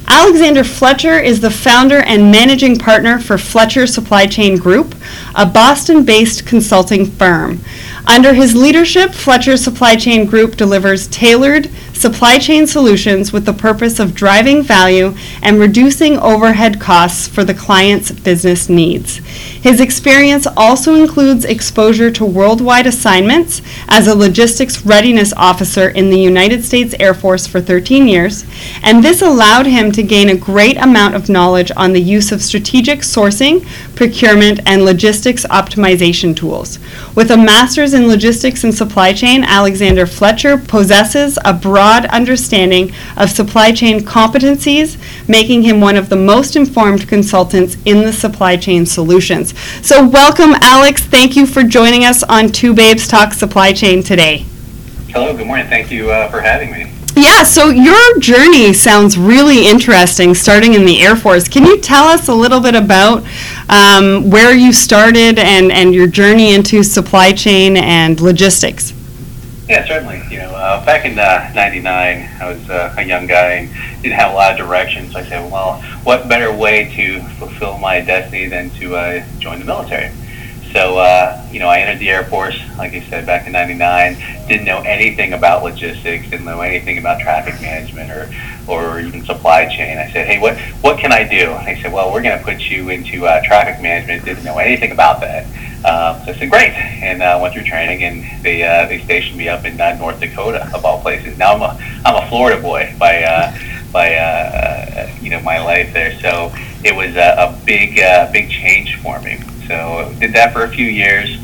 Alexander 0.08 0.64
Fletcher 0.64 1.18
is 1.20 1.40
the 1.40 1.50
founder 1.50 2.00
and 2.00 2.32
managing 2.32 2.78
partner 2.78 3.20
for 3.20 3.38
Fletcher 3.38 3.88
Supply 3.88 4.26
Chain 4.26 4.58
Group, 4.58 4.96
a 5.36 5.46
Boston 5.46 6.04
based 6.04 6.46
consulting 6.46 7.06
firm. 7.06 7.60
Under 8.06 8.34
his 8.34 8.54
leadership, 8.54 9.12
Fletcher 9.12 9.56
Supply 9.56 9.96
Chain 9.96 10.26
Group 10.26 10.58
delivers 10.58 11.08
tailored 11.08 11.68
supply 11.94 12.38
chain 12.38 12.68
solutions 12.68 13.32
with 13.32 13.46
the 13.46 13.54
purpose 13.54 14.00
of 14.00 14.14
driving 14.14 14.62
value 14.62 15.16
and 15.42 15.60
reducing 15.60 16.18
overhead 16.18 16.80
costs 16.80 17.28
for 17.28 17.44
the 17.44 17.54
client's 17.54 18.12
business 18.12 18.68
needs. 18.68 19.18
His 19.18 19.80
experience 19.80 20.46
also 20.58 20.96
includes 20.96 21.46
exposure 21.46 22.12
to 22.12 22.26
worldwide 22.26 22.88
assignments 22.88 23.62
as 23.88 24.08
a 24.08 24.16
logistics 24.16 24.86
readiness 24.86 25.32
officer 25.38 25.90
in 25.90 26.10
the 26.10 26.20
United 26.20 26.66
States 26.66 26.94
Air 27.00 27.14
Force 27.14 27.48
for 27.48 27.62
13 27.62 28.08
years, 28.08 28.46
and 28.82 29.04
this 29.04 29.22
allowed 29.22 29.66
him 29.66 29.92
to 29.94 30.04
gain 30.04 30.30
a 30.30 30.36
great 30.36 30.78
amount 30.78 31.16
of 31.16 31.30
knowledge 31.30 31.72
on 31.78 31.94
the 31.94 32.02
use 32.02 32.32
of 32.32 32.42
strategic 32.42 33.00
sourcing, 33.00 33.66
procurement, 33.96 34.60
and 34.66 34.84
logistics 34.84 35.46
optimization 35.46 36.36
tools. 36.36 36.80
With 37.16 37.32
a 37.32 37.38
master's 37.38 37.94
in 37.94 38.08
logistics 38.08 38.64
and 38.64 38.74
supply 38.74 39.14
chain, 39.14 39.44
Alexander 39.44 40.06
Fletcher 40.06 40.58
possesses 40.58 41.38
a 41.46 41.54
broad 41.54 41.93
understanding 42.06 42.92
of 43.16 43.30
supply 43.30 43.72
chain 43.72 44.00
competencies, 44.00 44.98
making 45.30 45.64
him 45.64 45.80
one 45.80 45.96
of 45.96 46.10
the 46.10 46.16
most 46.16 46.56
informed 46.56 47.08
consultants 47.08 47.78
in 47.86 48.02
the 48.02 48.12
supply 48.12 48.58
chain 48.58 48.86
solutions. 48.86 49.58
So, 49.86 50.08
welcome, 50.08 50.56
Alex. 50.62 51.04
Thank 51.04 51.36
you 51.36 51.46
for 51.46 51.64
joining 51.64 52.04
us 52.06 52.24
on 52.24 52.50
Two 52.50 52.74
Babes 52.74 53.08
Talk 53.08 53.34
Supply 53.34 53.72
Chain 53.74 54.02
today. 54.02 54.46
Hello, 55.10 55.36
good 55.38 55.46
morning. 55.46 55.68
Thank 55.68 55.92
you 55.92 56.10
uh, 56.10 56.30
for 56.30 56.42
having 56.42 56.72
me. 56.72 56.92
Yeah, 57.16 57.44
so 57.44 57.70
your 57.70 58.20
journey 58.20 58.74
sounds 58.74 59.20
really 59.20 59.68
interesting, 59.68 60.34
starting 60.34 60.74
in 60.74 60.86
the 60.86 61.00
Air 61.04 61.16
Force. 61.16 61.48
Can 61.48 61.64
you 61.64 61.80
tell 61.80 62.06
us 62.06 62.28
a 62.28 62.34
little 62.34 62.60
bit 62.60 62.74
about 62.74 63.24
um, 63.70 64.32
where 64.32 64.56
you 64.56 64.74
started 64.74 65.38
and, 65.38 65.72
and 65.72 65.94
your 65.94 66.08
journey 66.08 66.56
into 66.56 66.82
supply 66.82 67.32
chain 67.32 67.78
and 67.78 68.20
logistics? 68.20 68.94
Yeah, 69.70 69.86
certainly. 69.88 70.22
You 70.30 70.40
know, 70.40 70.50
uh, 70.50 70.86
back 70.86 71.06
in 71.06 71.16
'99, 71.16 71.86
uh, 71.88 72.44
I 72.44 72.52
was 72.52 72.70
uh, 72.70 72.94
a 72.98 73.04
young 73.04 73.28
guy 73.28 73.52
and 73.54 74.02
didn't 74.02 74.20
have 74.20 74.32
a 74.32 74.36
lot 74.36 74.52
of 74.52 74.58
direction. 74.58 75.10
So 75.10 75.20
I 75.20 75.24
said, 75.24 75.50
well, 75.50 75.82
what 76.04 76.28
better 76.28 76.52
way 76.52 76.94
to 76.96 77.22
fulfill 77.40 77.78
my 77.78 78.02
destiny 78.02 78.48
than 78.48 78.72
to 78.72 78.96
uh, 78.96 79.26
join 79.40 79.60
the 79.60 79.66
military? 79.66 80.12
So, 80.74 80.98
uh, 80.98 81.48
you 81.52 81.60
know, 81.60 81.70
I 81.70 81.82
entered 81.82 82.00
the 82.00 82.10
Air 82.10 82.24
Force, 82.24 82.60
like 82.80 82.94
I 82.94 83.02
said, 83.08 83.28
back 83.28 83.46
in 83.46 83.54
99. 83.54 84.18
Didn't 84.48 84.66
know 84.66 84.80
anything 84.80 85.34
about 85.34 85.62
logistics, 85.62 86.28
didn't 86.32 86.46
know 86.46 86.62
anything 86.62 86.98
about 86.98 87.22
traffic 87.22 87.62
management 87.62 88.10
or, 88.10 88.34
or 88.68 89.00
even 89.00 89.24
supply 89.24 89.66
chain. 89.66 90.00
I 90.00 90.12
said, 90.12 90.26
hey, 90.26 90.40
what, 90.40 90.58
what 90.82 90.98
can 90.98 91.14
I 91.14 91.26
do? 91.26 91.52
And 91.52 91.68
they 91.68 91.80
said, 91.80 91.94
well, 91.94 92.12
we're 92.12 92.24
going 92.24 92.40
to 92.40 92.44
put 92.44 92.60
you 92.60 92.90
into 92.90 93.28
uh, 93.28 93.44
traffic 93.46 93.84
management. 93.84 94.26
Didn't 94.26 94.44
know 94.44 94.58
anything 94.58 94.92
about 94.92 95.22
that. 95.22 95.46
Uh, 95.86 96.26
so 96.26 96.32
I 96.32 96.36
said, 96.40 96.50
great. 96.50 96.72
And 96.72 97.22
uh, 97.22 97.38
went 97.40 97.54
through 97.54 97.66
training, 97.66 98.04
and 98.04 98.44
they, 98.44 98.64
uh, 98.64 98.88
they 98.88 99.00
stationed 99.04 99.38
me 99.38 99.50
up 99.50 99.66
in 99.66 99.80
uh, 99.80 99.96
North 99.98 100.20
Dakota, 100.20 100.72
of 100.74 100.86
all 100.86 101.00
places. 101.02 101.38
Now 101.38 101.54
I'm 101.54 101.62
a, 101.62 102.02
I'm 102.04 102.24
a 102.24 102.28
Florida 102.30 102.60
boy 102.60 102.96
by, 102.98 103.22
uh, 103.22 103.56
by 103.92 104.16
uh, 104.16 104.22
uh, 104.22 105.16
you 105.22 105.30
know, 105.30 105.40
my 105.42 105.64
life 105.64 105.94
there. 105.94 106.20
So 106.20 106.52
it 106.84 106.96
was 106.96 107.16
a, 107.16 107.36
a 107.38 107.62
big, 107.64 108.00
uh, 108.00 108.32
big 108.32 108.50
change 108.50 109.00
for 109.04 109.20
me. 109.22 109.40
So 109.68 110.14
did 110.20 110.34
that 110.34 110.54
for 110.54 110.64
a 110.64 110.70
few 110.70 110.86
years. 110.86 111.38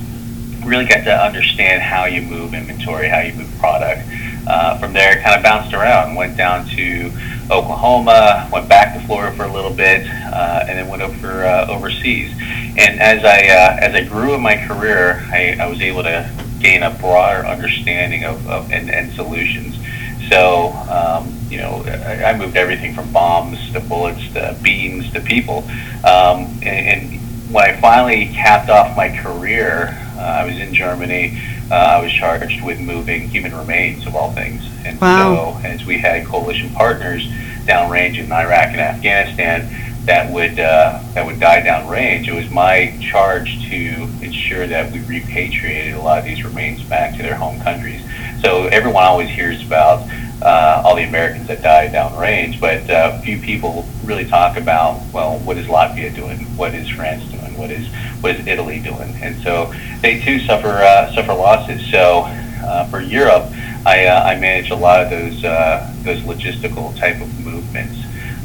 Really 0.65 0.85
got 0.85 1.03
to 1.05 1.13
understand 1.13 1.81
how 1.81 2.05
you 2.05 2.21
move 2.21 2.53
inventory, 2.53 3.07
how 3.07 3.19
you 3.19 3.33
move 3.33 3.51
product. 3.59 4.01
Uh, 4.47 4.77
from 4.79 4.93
there, 4.93 5.21
kind 5.21 5.35
of 5.35 5.43
bounced 5.43 5.73
around. 5.73 6.15
Went 6.15 6.35
down 6.35 6.67
to 6.69 7.11
Oklahoma, 7.51 8.49
went 8.51 8.67
back 8.67 8.93
to 8.95 9.05
Florida 9.05 9.35
for 9.35 9.43
a 9.43 9.53
little 9.53 9.73
bit, 9.73 10.07
uh, 10.07 10.65
and 10.67 10.77
then 10.77 10.88
went 10.88 11.01
over 11.01 11.45
uh, 11.45 11.67
overseas. 11.69 12.31
And 12.77 12.99
as 12.99 13.23
I 13.23 13.47
uh, 13.47 13.77
as 13.79 13.93
I 13.95 14.03
grew 14.03 14.33
in 14.33 14.41
my 14.41 14.57
career, 14.67 15.25
I, 15.31 15.57
I 15.59 15.67
was 15.67 15.81
able 15.81 16.03
to 16.03 16.29
gain 16.59 16.83
a 16.83 16.89
broader 16.89 17.45
understanding 17.47 18.25
of, 18.25 18.47
of 18.49 18.71
solutions. 19.13 19.75
So, 20.29 20.71
um, 20.89 21.35
you 21.49 21.57
know, 21.57 21.83
I, 21.85 22.31
I 22.31 22.38
moved 22.38 22.55
everything 22.55 22.93
from 22.93 23.11
bombs 23.11 23.71
to 23.73 23.79
bullets 23.79 24.31
to 24.33 24.55
beams 24.61 25.11
to 25.13 25.21
people. 25.21 25.63
Um, 26.05 26.45
and, 26.61 27.01
and 27.03 27.18
when 27.51 27.63
I 27.70 27.79
finally 27.79 28.27
capped 28.34 28.70
off 28.70 28.96
my 28.96 29.10
career, 29.10 29.98
uh, 30.18 30.22
I 30.22 30.46
was 30.46 30.58
in 30.58 30.74
Germany. 30.74 31.39
Uh, 31.72 31.75
I 31.75 32.01
was 32.01 32.12
charged 32.12 32.63
with 32.63 32.79
moving 32.79 33.27
human 33.29 33.56
remains, 33.56 34.06
of 34.08 34.15
all 34.15 34.32
things. 34.34 34.63
And 34.86 35.00
Wow. 35.00 35.60
so, 35.62 35.68
as 35.68 35.86
we 35.86 35.98
had 36.00 36.25
coalition 36.25 36.70
partners 36.74 37.27
downrange 37.65 38.18
in 38.18 38.32
Iraq 38.32 38.70
and 38.72 38.82
Afghanistan 38.82 39.70
that 40.06 40.32
would 40.32 40.60
uh, 40.60 41.00
that 41.13 41.24
would 41.25 41.39
die 41.39 41.62
downrange, 41.62 42.27
it 42.27 42.34
was 42.34 42.50
my 42.50 42.98
charge 43.12 43.70
to 43.70 44.10
ensure 44.24 44.65
that 44.65 44.91
we 44.91 45.00
repatriated 45.01 45.94
a 45.94 46.01
lot 46.01 46.18
of 46.18 46.25
these 46.25 46.44
remains 46.44 46.82
back 46.84 47.15
to 47.18 47.22
their 47.22 47.36
home 47.36 47.60
countries. 47.62 48.01
So 48.41 48.65
everyone 48.68 49.03
always 49.03 49.29
hears 49.29 49.63
about 49.63 50.10
uh, 50.41 50.82
all 50.84 50.96
the 50.96 51.03
Americans 51.03 51.48
that 51.48 51.62
died 51.62 51.91
downrange, 51.91 52.60
but 52.60 52.89
uh, 52.89 53.22
few 53.22 53.38
people 53.39 53.86
really 54.03 54.25
talk 54.25 54.58
about 54.58 55.06
well, 55.13 55.38
what 55.39 55.58
is 55.58 55.68
Latvia 55.68 56.15
doing? 56.15 56.39
What 56.58 56.74
is 56.74 56.89
France 56.89 57.24
doing? 57.25 57.38
What 57.59 57.71
is 57.71 57.87
what 58.21 58.35
is 58.35 58.47
Italy 58.47 58.79
doing? 58.79 59.13
And 59.21 59.41
so 59.43 59.73
they 60.01 60.21
too 60.21 60.39
suffer 60.39 60.69
uh, 60.69 61.13
suffer 61.13 61.33
losses. 61.33 61.85
So 61.91 62.23
uh, 62.63 62.87
for 62.87 63.01
Europe, 63.01 63.51
I, 63.85 64.05
uh, 64.05 64.23
I 64.23 64.39
manage 64.39 64.71
a 64.71 64.75
lot 64.75 65.01
of 65.01 65.09
those 65.09 65.43
uh, 65.43 65.93
those 66.03 66.19
logistical 66.21 66.97
type 66.97 67.21
of 67.21 67.45
movements. 67.45 67.97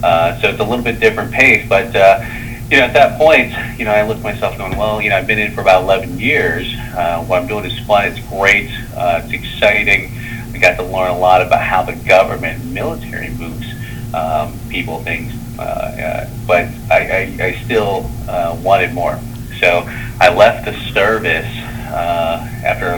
Uh, 0.03 0.41
so 0.41 0.49
it's 0.49 0.61
a 0.61 0.65
little 0.65 0.85
bit 0.85 1.01
different 1.01 1.33
pace, 1.33 1.67
but 1.69 1.95
uh, 1.97 2.25
you 2.71 2.79
know 2.79 2.85
at 2.85 2.93
that 2.95 3.19
point, 3.19 3.53
you 3.79 3.85
know 3.85 3.93
I 3.93 4.03
look 4.07 4.19
at 4.19 4.23
myself 4.23 4.57
going, 4.59 4.77
well, 4.77 5.01
you 5.01 5.11
know 5.11 5.17
I've 5.17 5.27
been 5.27 5.39
in 5.39 5.53
for 5.53 5.61
about 5.61 5.83
11 5.83 6.19
years. 6.19 6.73
Uh, 6.95 7.25
what 7.25 7.43
I'm 7.43 7.49
doing 7.49 7.65
is 7.65 7.79
fun. 7.87 8.07
It's 8.07 8.21
great. 8.29 8.71
Uh, 8.95 9.23
it's 9.25 9.33
exciting. 9.33 10.11
I 10.55 10.59
got 10.59 10.77
to 10.77 10.85
learn 10.85 11.11
a 11.11 11.19
lot 11.19 11.43
about 11.43 11.63
how 11.63 11.83
the 11.83 11.97
government, 12.07 12.65
military 12.65 13.31
moves 13.31 13.67
um, 14.15 14.59
people, 14.69 15.03
things. 15.03 15.33
Uh, 15.59 15.63
uh, 15.63 16.31
but 16.47 16.67
I, 16.91 17.37
I, 17.41 17.45
I 17.45 17.63
still 17.65 18.11
uh, 18.29 18.59
wanted 18.63 18.93
more. 18.93 19.19
So 19.61 19.85
I 20.21 20.35
left 20.35 20.65
the 20.65 20.73
service 20.93 21.47
uh, 21.47 22.49
after 22.65 22.95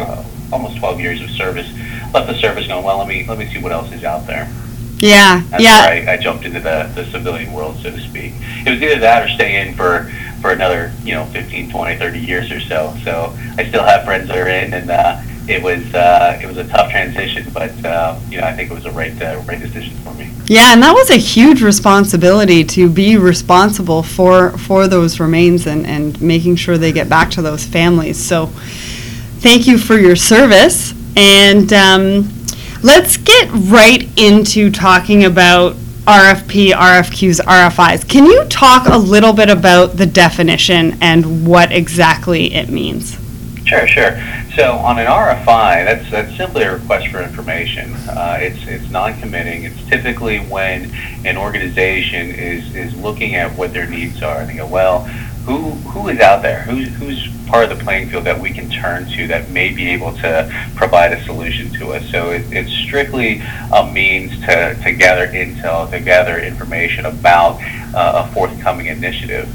almost 0.53 0.79
12 0.79 1.01
years 1.01 1.21
of 1.21 1.31
service. 1.31 1.71
Left 2.15 2.29
the 2.29 2.39
service 2.39 2.67
going, 2.67 2.85
well, 2.85 2.99
let 2.99 3.09
me 3.09 3.27
let 3.27 3.39
me 3.39 3.47
see 3.53 3.59
what 3.61 3.73
else 3.73 3.93
is 3.93 4.05
out 4.05 4.27
there. 4.27 4.51
Yeah, 4.99 5.43
That's 5.51 5.63
yeah. 5.63 5.87
I, 6.09 6.13
I 6.13 6.17
jumped 6.17 6.45
into 6.45 6.61
the, 6.61 6.91
the 6.95 7.05
civilian 7.07 7.53
world, 7.53 7.77
so 7.83 7.91
to 7.91 8.01
speak. 8.01 8.33
It 8.65 8.71
was 8.71 8.81
either 8.83 8.99
that 9.01 9.25
or 9.25 9.29
stay 9.29 9.61
in 9.61 9.75
for, 9.75 10.11
for 10.41 10.53
another, 10.53 10.91
you 11.05 11.13
know, 11.13 11.27
15, 11.27 11.71
20, 11.71 11.99
30 11.99 12.19
years 12.19 12.51
or 12.51 12.61
so. 12.61 12.97
So 13.05 13.37
I 13.59 13.69
still 13.69 13.83
have 13.85 14.05
friends 14.05 14.29
that 14.29 14.39
are 14.39 14.49
in, 14.49 14.73
and 14.73 14.91
uh, 14.91 15.21
it 15.49 15.63
was 15.63 15.95
uh, 15.95 16.39
it 16.43 16.47
was 16.47 16.57
a 16.57 16.67
tough 16.67 16.91
transition, 16.91 17.47
but 17.53 17.73
uh, 17.85 18.19
you 18.29 18.41
know 18.41 18.47
I 18.47 18.53
think 18.53 18.71
it 18.71 18.75
was 18.75 18.87
a 18.87 18.91
right 18.91 19.21
uh, 19.23 19.43
right 19.47 19.61
decision 19.61 19.97
for 19.99 20.13
me. 20.15 20.31
Yeah, 20.47 20.73
and 20.73 20.83
that 20.83 20.93
was 20.93 21.11
a 21.11 21.17
huge 21.17 21.63
responsibility 21.63 22.65
to 22.65 22.89
be 22.89 23.17
responsible 23.17 24.03
for 24.03 24.51
for 24.59 24.89
those 24.89 25.21
remains 25.21 25.67
and, 25.67 25.87
and 25.87 26.21
making 26.21 26.57
sure 26.57 26.79
they 26.79 26.93
get 26.93 27.09
back 27.09 27.31
to 27.33 27.43
those 27.43 27.65
families. 27.65 28.17
So 28.17 28.47
thank 29.47 29.67
you 29.67 29.79
for 29.79 29.99
your 29.99 30.17
service. 30.17 30.95
And 31.17 31.73
um, 31.73 32.33
let's 32.83 33.17
get 33.17 33.49
right 33.53 34.07
into 34.19 34.71
talking 34.71 35.25
about 35.25 35.75
RFP, 36.07 36.73
RFQs, 36.73 37.41
RFIs. 37.41 38.09
Can 38.09 38.27
you 38.27 38.45
talk 38.45 38.87
a 38.87 38.97
little 38.97 39.33
bit 39.33 39.49
about 39.49 39.97
the 39.97 40.07
definition 40.07 40.99
and 41.01 41.47
what 41.47 41.73
exactly 41.73 42.55
it 42.55 42.69
means? 42.69 43.17
Sure, 43.67 43.85
sure. 43.89 44.23
So 44.55 44.75
on 44.75 45.01
an 45.01 45.07
RFI, 45.07 45.85
that's 45.85 46.09
that's 46.09 46.37
simply 46.37 46.63
a 46.63 46.75
request 46.75 47.09
for 47.09 47.21
information. 47.21 47.93
Uh, 48.09 48.39
it's 48.41 48.65
it's 48.69 48.89
non-committing. 48.91 49.65
It's 49.65 49.85
typically 49.89 50.39
when 50.39 50.95
an 51.27 51.37
organization 51.37 52.31
is 52.31 52.77
is 52.77 52.95
looking 52.95 53.35
at 53.35 53.51
what 53.59 53.73
their 53.73 53.89
needs 53.89 54.23
are 54.23 54.41
and 54.41 54.49
they 54.49 54.55
go, 54.55 54.67
well, 54.69 55.01
who 55.47 55.73
who 55.91 56.09
is 56.09 56.21
out 56.21 56.43
there? 56.43 56.63
Who's 56.63 56.95
who's 56.95 57.29
part 57.49 57.69
of 57.71 57.77
the 57.77 57.83
playing 57.85 58.09
field 58.09 58.23
that 58.25 58.41
we 58.41 58.51
can 58.51 58.71
turn 58.71 59.07
to 59.17 59.27
that 59.27 59.51
may 59.51 59.73
be 59.73 59.89
able 59.89 60.13
to 60.19 60.71
provide 60.77 61.13
a 61.13 61.25
solution 61.25 61.73
to 61.75 61.95
us? 61.95 62.09
So 62.11 62.31
it, 62.31 62.45
it's 62.53 62.71
strictly 62.71 63.43
a 63.73 63.91
means 63.93 64.31
to, 64.47 64.79
to 64.81 64.93
gather 64.93 65.27
intel, 65.27 65.91
to 65.91 65.99
gather 65.99 66.39
information 66.39 67.05
about 67.07 67.61
uh, 67.95 68.25
a 68.25 68.33
forthcoming 68.33 68.87
initiative. 68.87 69.49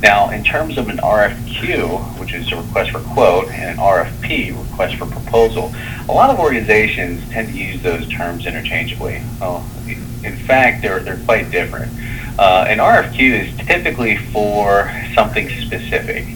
Now, 0.00 0.30
in 0.30 0.44
terms 0.44 0.78
of 0.78 0.88
an 0.88 0.98
RFQ, 0.98 2.17
which 2.28 2.42
is 2.42 2.52
a 2.52 2.56
request 2.56 2.90
for 2.90 3.00
quote, 3.00 3.48
and 3.48 3.70
an 3.70 3.76
RFP, 3.78 4.70
request 4.70 4.96
for 4.96 5.06
proposal, 5.06 5.72
a 6.10 6.12
lot 6.12 6.28
of 6.28 6.38
organizations 6.38 7.26
tend 7.30 7.48
to 7.48 7.54
use 7.58 7.82
those 7.82 8.06
terms 8.08 8.44
interchangeably. 8.44 9.22
Well, 9.40 9.66
in 9.86 10.36
fact, 10.36 10.82
they're, 10.82 11.00
they're 11.00 11.20
quite 11.24 11.50
different. 11.50 11.90
Uh, 12.38 12.66
an 12.68 12.78
RFQ 12.78 13.18
is 13.18 13.66
typically 13.66 14.18
for 14.18 14.92
something 15.14 15.48
specific. 15.48 16.26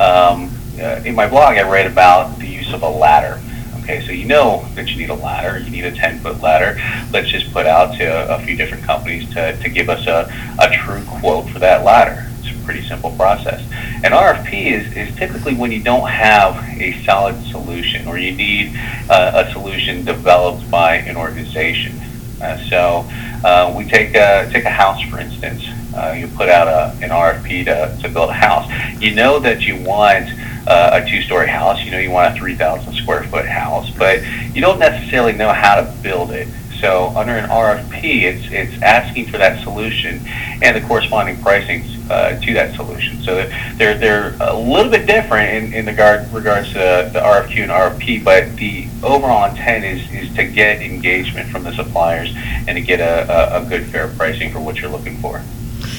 Um, 0.00 0.50
uh, 0.80 1.02
in 1.04 1.14
my 1.14 1.28
blog, 1.28 1.58
I 1.58 1.68
write 1.68 1.86
about 1.86 2.38
the 2.38 2.46
use 2.46 2.72
of 2.72 2.82
a 2.82 2.88
ladder. 2.88 3.38
Okay, 3.82 4.00
so 4.06 4.12
you 4.12 4.24
know 4.24 4.66
that 4.74 4.88
you 4.88 4.96
need 4.96 5.10
a 5.10 5.14
ladder, 5.14 5.58
you 5.58 5.70
need 5.70 5.84
a 5.84 5.92
10 5.92 6.20
foot 6.20 6.40
ladder. 6.40 6.80
Let's 7.12 7.28
just 7.28 7.52
put 7.52 7.66
out 7.66 7.94
to 7.98 8.04
a, 8.04 8.36
a 8.36 8.40
few 8.40 8.56
different 8.56 8.84
companies 8.84 9.28
to, 9.34 9.54
to 9.58 9.68
give 9.68 9.90
us 9.90 10.06
a, 10.06 10.32
a 10.58 10.70
true 10.70 11.04
quote 11.20 11.50
for 11.50 11.58
that 11.58 11.84
ladder. 11.84 12.31
Pretty 12.64 12.82
simple 12.86 13.10
process. 13.12 13.60
An 14.04 14.12
RFP 14.12 14.72
is, 14.72 14.96
is 14.96 15.14
typically 15.16 15.54
when 15.54 15.72
you 15.72 15.82
don't 15.82 16.08
have 16.08 16.56
a 16.80 17.02
solid 17.04 17.40
solution 17.46 18.06
or 18.06 18.18
you 18.18 18.32
need 18.32 18.76
uh, 19.10 19.44
a 19.46 19.52
solution 19.52 20.04
developed 20.04 20.70
by 20.70 20.96
an 20.96 21.16
organization. 21.16 21.98
Uh, 22.40 22.58
so 22.68 23.06
uh, 23.44 23.72
we 23.76 23.84
take 23.84 24.14
a, 24.14 24.48
take 24.52 24.64
a 24.64 24.70
house, 24.70 25.00
for 25.02 25.18
instance. 25.18 25.62
Uh, 25.94 26.14
you 26.18 26.26
put 26.28 26.48
out 26.48 26.68
a, 26.68 27.04
an 27.04 27.10
RFP 27.10 27.64
to, 27.66 28.02
to 28.02 28.08
build 28.08 28.30
a 28.30 28.34
house. 28.34 28.70
You 29.00 29.14
know 29.14 29.38
that 29.40 29.62
you 29.66 29.76
want 29.82 30.28
uh, 30.66 31.00
a 31.02 31.08
two-story 31.08 31.48
house. 31.48 31.84
You 31.84 31.90
know 31.90 31.98
you 31.98 32.10
want 32.10 32.34
a 32.34 32.38
3,000 32.38 32.94
square 32.94 33.24
foot 33.24 33.46
house, 33.46 33.90
but 33.90 34.22
you 34.54 34.60
don't 34.60 34.78
necessarily 34.78 35.32
know 35.32 35.52
how 35.52 35.76
to 35.76 35.94
build 36.02 36.30
it. 36.30 36.48
So 36.80 37.12
under 37.14 37.32
an 37.32 37.48
RFP, 37.48 38.22
it's 38.22 38.50
it's 38.50 38.82
asking 38.82 39.26
for 39.26 39.38
that 39.38 39.62
solution 39.62 40.20
and 40.62 40.76
the 40.76 40.86
corresponding 40.86 41.40
pricing 41.40 41.84
uh, 42.12 42.38
to 42.40 42.54
that 42.54 42.74
solution. 42.74 43.22
So 43.22 43.48
they're 43.76 43.96
they're 43.96 44.36
a 44.40 44.56
little 44.56 44.90
bit 44.90 45.06
different 45.06 45.48
in, 45.50 45.72
in 45.72 45.86
regard 45.86 46.30
regards 46.32 46.68
to 46.72 47.10
the 47.12 47.20
RFQ 47.20 47.62
and 47.62 47.72
RFP, 47.72 48.22
but 48.22 48.54
the 48.56 48.86
overall 49.02 49.50
intent 49.50 49.84
is 49.84 50.10
is 50.12 50.34
to 50.36 50.44
get 50.44 50.82
engagement 50.82 51.48
from 51.48 51.64
the 51.64 51.72
suppliers 51.72 52.32
and 52.68 52.76
to 52.76 52.80
get 52.80 53.00
a, 53.00 53.58
a, 53.58 53.62
a 53.62 53.68
good 53.68 53.86
fair 53.86 54.08
pricing 54.08 54.52
for 54.52 54.60
what 54.60 54.76
you're 54.76 54.90
looking 54.90 55.16
for. 55.18 55.42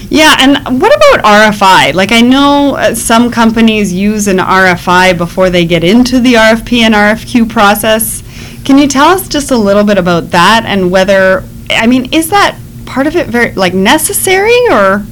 Yeah, 0.09 0.35
and 0.39 0.79
what 0.79 0.95
about 0.95 1.25
RFI? 1.25 1.93
Like, 1.95 2.11
I 2.11 2.21
know 2.21 2.75
uh, 2.75 2.93
some 2.93 3.31
companies 3.31 3.91
use 3.91 4.27
an 4.27 4.37
RFI 4.37 5.17
before 5.17 5.49
they 5.49 5.65
get 5.65 5.83
into 5.83 6.19
the 6.19 6.33
RFP 6.33 6.81
and 6.81 6.93
RFQ 6.93 7.49
process. 7.49 8.21
Can 8.63 8.77
you 8.77 8.87
tell 8.87 9.09
us 9.09 9.27
just 9.27 9.49
a 9.49 9.57
little 9.57 9.83
bit 9.83 9.97
about 9.97 10.29
that 10.29 10.65
and 10.65 10.91
whether, 10.91 11.43
I 11.71 11.87
mean, 11.87 12.13
is 12.13 12.29
that 12.29 12.59
part 12.85 13.07
of 13.07 13.15
it 13.15 13.27
very, 13.27 13.53
like, 13.53 13.73
necessary 13.73 14.57
or? 14.69 15.03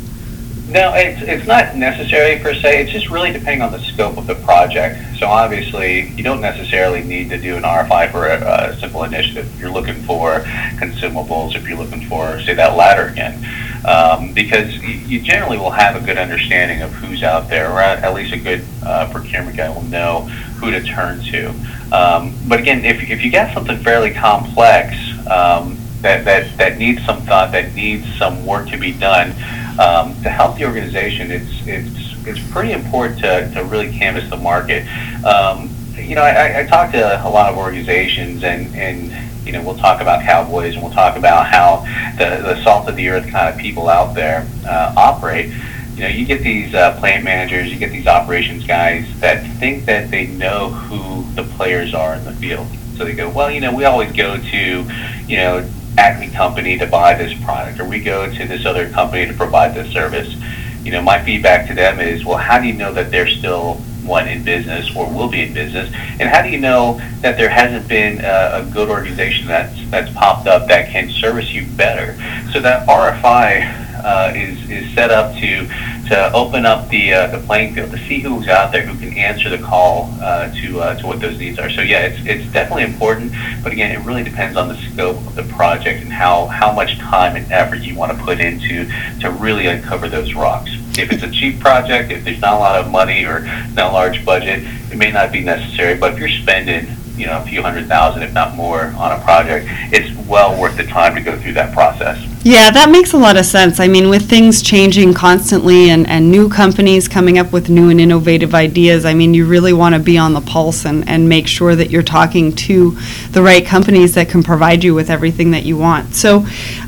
No, 0.71 0.93
it's, 0.93 1.21
it's 1.21 1.45
not 1.45 1.75
necessary 1.75 2.39
per 2.39 2.53
se. 2.53 2.83
It's 2.83 2.91
just 2.93 3.09
really 3.09 3.33
depending 3.33 3.61
on 3.61 3.73
the 3.73 3.79
scope 3.79 4.17
of 4.17 4.25
the 4.25 4.35
project. 4.35 5.17
So 5.17 5.27
obviously, 5.27 6.07
you 6.11 6.23
don't 6.23 6.39
necessarily 6.39 7.03
need 7.03 7.29
to 7.31 7.37
do 7.37 7.57
an 7.57 7.63
RFI 7.63 8.09
for 8.09 8.27
a, 8.27 8.69
a 8.69 8.77
simple 8.77 9.03
initiative. 9.03 9.53
If 9.53 9.59
you're 9.59 9.69
looking 9.69 9.95
for 10.03 10.39
consumables, 10.79 11.55
if 11.55 11.67
you're 11.67 11.77
looking 11.77 12.07
for, 12.07 12.39
say, 12.43 12.53
that 12.53 12.77
ladder 12.77 13.09
again, 13.09 13.45
um, 13.85 14.31
because 14.33 14.73
you, 14.77 15.19
generally 15.19 15.57
will 15.57 15.71
have 15.71 16.01
a 16.01 16.05
good 16.05 16.17
understanding 16.17 16.81
of 16.81 16.93
who's 16.93 17.21
out 17.21 17.49
there, 17.49 17.69
or 17.69 17.81
at, 17.81 18.01
at 18.05 18.13
least 18.13 18.31
a 18.31 18.39
good 18.39 18.63
uh, 18.85 19.09
procurement 19.11 19.57
guy 19.57 19.67
will 19.67 19.83
know 19.83 20.21
who 20.61 20.71
to 20.71 20.81
turn 20.81 21.19
to. 21.19 21.49
Um, 21.91 22.33
but 22.47 22.61
again, 22.61 22.85
if, 22.85 23.09
if 23.09 23.21
you 23.21 23.29
get 23.29 23.53
something 23.53 23.77
fairly 23.79 24.11
complex 24.11 24.95
um, 25.29 25.77
that, 25.99 26.23
that, 26.23 26.57
that 26.57 26.77
needs 26.77 27.03
some 27.05 27.21
thought, 27.23 27.51
that 27.51 27.73
needs 27.73 28.07
some 28.17 28.45
work 28.45 28.69
to 28.69 28.77
be 28.77 28.93
done, 28.93 29.35
um, 29.79 30.13
to 30.23 30.29
help 30.29 30.57
the 30.57 30.65
organization, 30.65 31.31
it's 31.31 31.67
it's 31.67 32.27
it's 32.27 32.51
pretty 32.51 32.71
important 32.71 33.19
to, 33.19 33.51
to 33.53 33.63
really 33.63 33.91
canvass 33.91 34.29
the 34.29 34.37
market. 34.37 34.85
Um, 35.25 35.69
you 35.95 36.15
know, 36.15 36.23
I, 36.23 36.61
I 36.61 36.65
talk 36.65 36.91
to 36.91 37.27
a 37.27 37.29
lot 37.29 37.51
of 37.51 37.57
organizations, 37.57 38.43
and 38.43 38.75
and 38.75 39.45
you 39.45 39.51
know, 39.51 39.61
we'll 39.63 39.77
talk 39.77 40.01
about 40.01 40.23
cowboys, 40.23 40.73
and 40.73 40.83
we'll 40.83 40.93
talk 40.93 41.17
about 41.17 41.47
how 41.47 41.83
the 42.17 42.41
the 42.41 42.63
salt 42.63 42.87
of 42.87 42.95
the 42.95 43.09
earth 43.09 43.29
kind 43.29 43.53
of 43.53 43.59
people 43.59 43.89
out 43.89 44.13
there 44.13 44.47
uh, 44.65 44.93
operate. 44.95 45.51
You 45.95 46.03
know, 46.03 46.07
you 46.07 46.25
get 46.25 46.41
these 46.41 46.73
uh, 46.73 46.97
plant 46.99 47.23
managers, 47.23 47.71
you 47.71 47.77
get 47.77 47.91
these 47.91 48.07
operations 48.07 48.65
guys 48.65 49.05
that 49.19 49.45
think 49.59 49.85
that 49.85 50.09
they 50.09 50.27
know 50.27 50.69
who 50.69 51.29
the 51.35 51.43
players 51.55 51.93
are 51.93 52.15
in 52.15 52.23
the 52.23 52.33
field. 52.33 52.67
So 52.97 53.05
they 53.05 53.13
go, 53.13 53.29
well, 53.29 53.51
you 53.51 53.61
know, 53.61 53.73
we 53.73 53.85
always 53.85 54.11
go 54.11 54.37
to, 54.37 54.91
you 55.27 55.37
know, 55.37 55.69
Acme 55.97 56.29
company 56.29 56.77
to 56.77 56.87
buy 56.87 57.13
this 57.15 57.33
product, 57.43 57.79
or 57.79 57.85
we 57.85 57.99
go 57.99 58.31
to 58.31 58.47
this 58.47 58.65
other 58.65 58.89
company 58.89 59.25
to 59.25 59.33
provide 59.33 59.75
this 59.75 59.91
service. 59.91 60.35
You 60.83 60.91
know, 60.91 61.01
my 61.01 61.23
feedback 61.23 61.67
to 61.67 61.73
them 61.73 61.99
is, 61.99 62.25
well, 62.25 62.37
how 62.37 62.59
do 62.59 62.67
you 62.67 62.73
know 62.73 62.93
that 62.93 63.11
they're 63.11 63.27
still 63.27 63.75
one 64.03 64.27
in 64.27 64.43
business 64.43 64.95
or 64.95 65.07
will 65.11 65.27
be 65.27 65.41
in 65.41 65.53
business, 65.53 65.93
and 66.19 66.23
how 66.23 66.41
do 66.41 66.49
you 66.49 66.59
know 66.59 66.99
that 67.21 67.37
there 67.37 67.49
hasn't 67.49 67.87
been 67.87 68.19
a, 68.21 68.63
a 68.65 68.69
good 68.71 68.89
organization 68.89 69.47
that's 69.47 69.89
that's 69.89 70.11
popped 70.13 70.47
up 70.47 70.67
that 70.67 70.89
can 70.89 71.09
service 71.09 71.51
you 71.51 71.65
better? 71.75 72.15
So 72.51 72.59
that 72.61 72.87
RFI 72.87 74.03
uh, 74.03 74.33
is 74.35 74.69
is 74.69 74.93
set 74.93 75.11
up 75.11 75.35
to 75.35 75.67
to 76.07 76.33
open 76.33 76.65
up 76.65 76.89
the 76.89 77.13
uh, 77.13 77.27
the 77.27 77.39
playing 77.45 77.73
field 77.73 77.91
to 77.91 77.97
see 78.07 78.19
who's 78.19 78.47
out 78.47 78.71
there 78.71 78.85
who 78.85 78.97
can 78.99 79.17
answer 79.17 79.49
the 79.49 79.57
call 79.57 80.13
uh, 80.21 80.51
to 80.61 80.79
uh, 80.79 80.95
to 80.99 81.07
what 81.07 81.19
those 81.19 81.37
needs 81.37 81.59
are. 81.59 81.69
So 81.69 81.81
yeah, 81.81 82.07
it's 82.07 82.25
it's 82.25 82.51
definitely 82.51 82.83
important, 82.83 83.33
but 83.63 83.71
again, 83.71 83.91
it 83.91 84.05
really 84.05 84.23
depends 84.23 84.57
on 84.57 84.67
the 84.67 84.75
scope 84.75 85.17
of 85.17 85.35
the 85.35 85.43
project 85.43 86.03
and 86.03 86.11
how 86.11 86.47
how 86.47 86.71
much 86.71 86.97
time 86.97 87.35
and 87.35 87.49
effort 87.51 87.79
you 87.79 87.95
want 87.95 88.17
to 88.17 88.23
put 88.23 88.39
into 88.39 88.85
to 89.19 89.31
really 89.31 89.67
uncover 89.67 90.09
those 90.09 90.33
rocks. 90.33 90.71
If 90.97 91.11
it's 91.11 91.23
a 91.23 91.31
cheap 91.31 91.59
project, 91.59 92.11
if 92.11 92.25
there's 92.25 92.41
not 92.41 92.53
a 92.53 92.59
lot 92.59 92.79
of 92.79 92.91
money 92.91 93.23
or 93.23 93.41
not 93.73 93.91
a 93.91 93.93
large 93.93 94.25
budget, 94.25 94.63
it 94.91 94.97
may 94.97 95.11
not 95.11 95.31
be 95.31 95.41
necessary. 95.41 95.95
But 95.97 96.13
if 96.13 96.19
you're 96.19 96.29
spending 96.29 96.87
you 97.15 97.27
know 97.27 97.41
a 97.41 97.45
few 97.45 97.61
hundred 97.61 97.87
thousand, 97.87 98.23
if 98.23 98.33
not 98.33 98.55
more, 98.55 98.85
on 98.97 99.11
a 99.19 99.23
project, 99.23 99.67
it's 99.93 100.11
well 100.27 100.59
worth 100.59 100.77
the 100.77 100.85
time 100.85 101.15
to 101.15 101.21
go 101.21 101.39
through 101.39 101.53
that 101.53 101.73
process. 101.73 102.17
Yeah, 102.43 102.71
that 102.71 102.89
makes 102.89 103.13
a 103.13 103.17
lot 103.17 103.37
of 103.37 103.45
sense. 103.45 103.79
I 103.79 103.87
mean, 103.87 104.09
with 104.09 104.27
things 104.27 104.63
changing 104.63 105.13
constantly 105.13 105.91
and, 105.91 106.07
and 106.07 106.31
new 106.31 106.49
companies 106.49 107.07
coming 107.07 107.37
up 107.37 107.53
with 107.53 107.69
new 107.69 107.89
and 107.89 108.01
innovative 108.01 108.55
ideas, 108.55 109.05
I 109.05 109.13
mean, 109.13 109.35
you 109.35 109.45
really 109.45 109.73
want 109.73 109.93
to 109.93 110.01
be 110.01 110.17
on 110.17 110.33
the 110.33 110.41
pulse 110.41 110.85
and, 110.85 111.07
and 111.07 111.29
make 111.29 111.45
sure 111.45 111.75
that 111.75 111.91
you're 111.91 112.01
talking 112.01 112.51
to 112.53 112.97
the 113.29 113.43
right 113.43 113.63
companies 113.63 114.15
that 114.15 114.27
can 114.27 114.41
provide 114.41 114.83
you 114.83 114.95
with 114.95 115.11
everything 115.11 115.51
that 115.51 115.65
you 115.65 115.77
want. 115.77 116.15
So, 116.15 116.37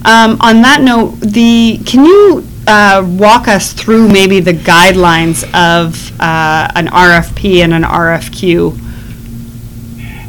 um, 0.06 0.38
on 0.42 0.64
that 0.64 0.80
note, 0.82 1.20
the 1.20 1.80
can 1.86 2.04
you 2.04 2.44
uh, 2.66 3.08
walk 3.08 3.48
us 3.48 3.74
through 3.74 4.08
maybe 4.10 4.40
the 4.40 4.54
guidelines 4.54 5.44
of 5.54 6.20
uh, 6.20 6.68
an 6.74 6.88
RFP 6.88 7.64
and 7.64 7.74
an 7.76 7.84
RFQ? 7.84 8.93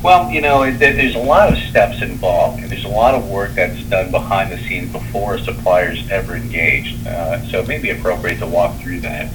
Well, 0.05 0.31
you 0.31 0.43
know, 0.43 0.71
there's 0.71 1.15
a 1.15 1.19
lot 1.19 1.51
of 1.51 1.59
steps 1.59 2.03
involved, 2.03 2.61
and 2.61 2.71
there's 2.71 2.85
a 2.85 2.89
lot 2.89 3.15
of 3.15 3.31
work 3.31 3.53
that's 3.53 3.83
done 3.85 4.11
behind 4.11 4.53
the 4.53 4.59
scenes 4.59 4.93
before 4.93 5.37
a 5.37 5.39
supplier's 5.43 6.07
ever 6.11 6.37
engaged. 6.37 7.07
Uh, 7.07 7.41
so 7.47 7.61
it 7.61 7.69
may 7.69 7.79
be 7.79 7.89
appropriate 7.89 8.39
to 8.41 8.47
walk 8.47 8.79
through 8.83 9.01
that. 9.01 9.33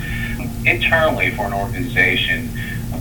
Internally, 0.67 1.31
for 1.31 1.47
an 1.47 1.53
organization, 1.53 2.51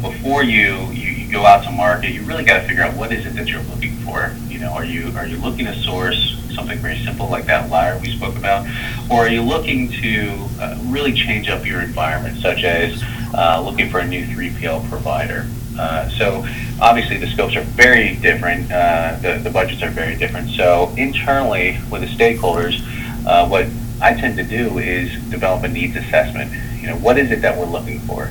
before 0.00 0.42
you, 0.42 0.76
you, 0.92 1.10
you 1.10 1.30
go 1.30 1.44
out 1.44 1.62
to 1.64 1.70
market, 1.70 2.12
you 2.12 2.22
really 2.22 2.42
got 2.42 2.62
to 2.62 2.66
figure 2.66 2.82
out 2.82 2.96
what 2.96 3.12
is 3.12 3.26
it 3.26 3.34
that 3.34 3.48
you're 3.48 3.60
looking 3.64 3.96
for. 3.96 4.34
You 4.48 4.60
know, 4.60 4.72
are 4.72 4.86
you 4.86 5.14
are 5.18 5.26
you 5.26 5.36
looking 5.36 5.66
to 5.66 5.74
source 5.82 6.42
something 6.54 6.78
very 6.78 6.96
simple 7.04 7.28
like 7.28 7.44
that 7.44 7.68
liar 7.68 7.98
we 7.98 8.16
spoke 8.16 8.36
about, 8.36 8.66
or 9.10 9.26
are 9.26 9.28
you 9.28 9.42
looking 9.42 9.92
to 9.92 10.48
uh, 10.58 10.78
really 10.84 11.12
change 11.12 11.50
up 11.50 11.66
your 11.66 11.82
environment, 11.82 12.38
such 12.38 12.64
as 12.64 13.04
uh, 13.34 13.60
looking 13.60 13.90
for 13.90 13.98
a 13.98 14.06
new 14.06 14.24
3PL 14.24 14.88
provider? 14.88 15.46
Uh, 15.78 16.08
so 16.10 16.46
obviously 16.80 17.16
the 17.16 17.28
scopes 17.28 17.54
are 17.56 17.62
very 17.62 18.16
different, 18.16 18.70
uh, 18.70 19.16
the, 19.22 19.38
the 19.38 19.50
budgets 19.50 19.82
are 19.82 19.90
very 19.90 20.16
different. 20.16 20.50
So 20.50 20.92
internally 20.96 21.78
with 21.90 22.02
the 22.02 22.08
stakeholders, 22.08 22.80
uh, 23.26 23.46
what 23.48 23.66
I 24.00 24.14
tend 24.14 24.36
to 24.36 24.44
do 24.44 24.78
is 24.78 25.12
develop 25.30 25.64
a 25.64 25.68
needs 25.68 25.96
assessment. 25.96 26.52
You 26.80 26.88
know, 26.88 26.96
what 26.96 27.18
is 27.18 27.30
it 27.30 27.42
that 27.42 27.56
we're 27.56 27.66
looking 27.66 28.00
for? 28.00 28.30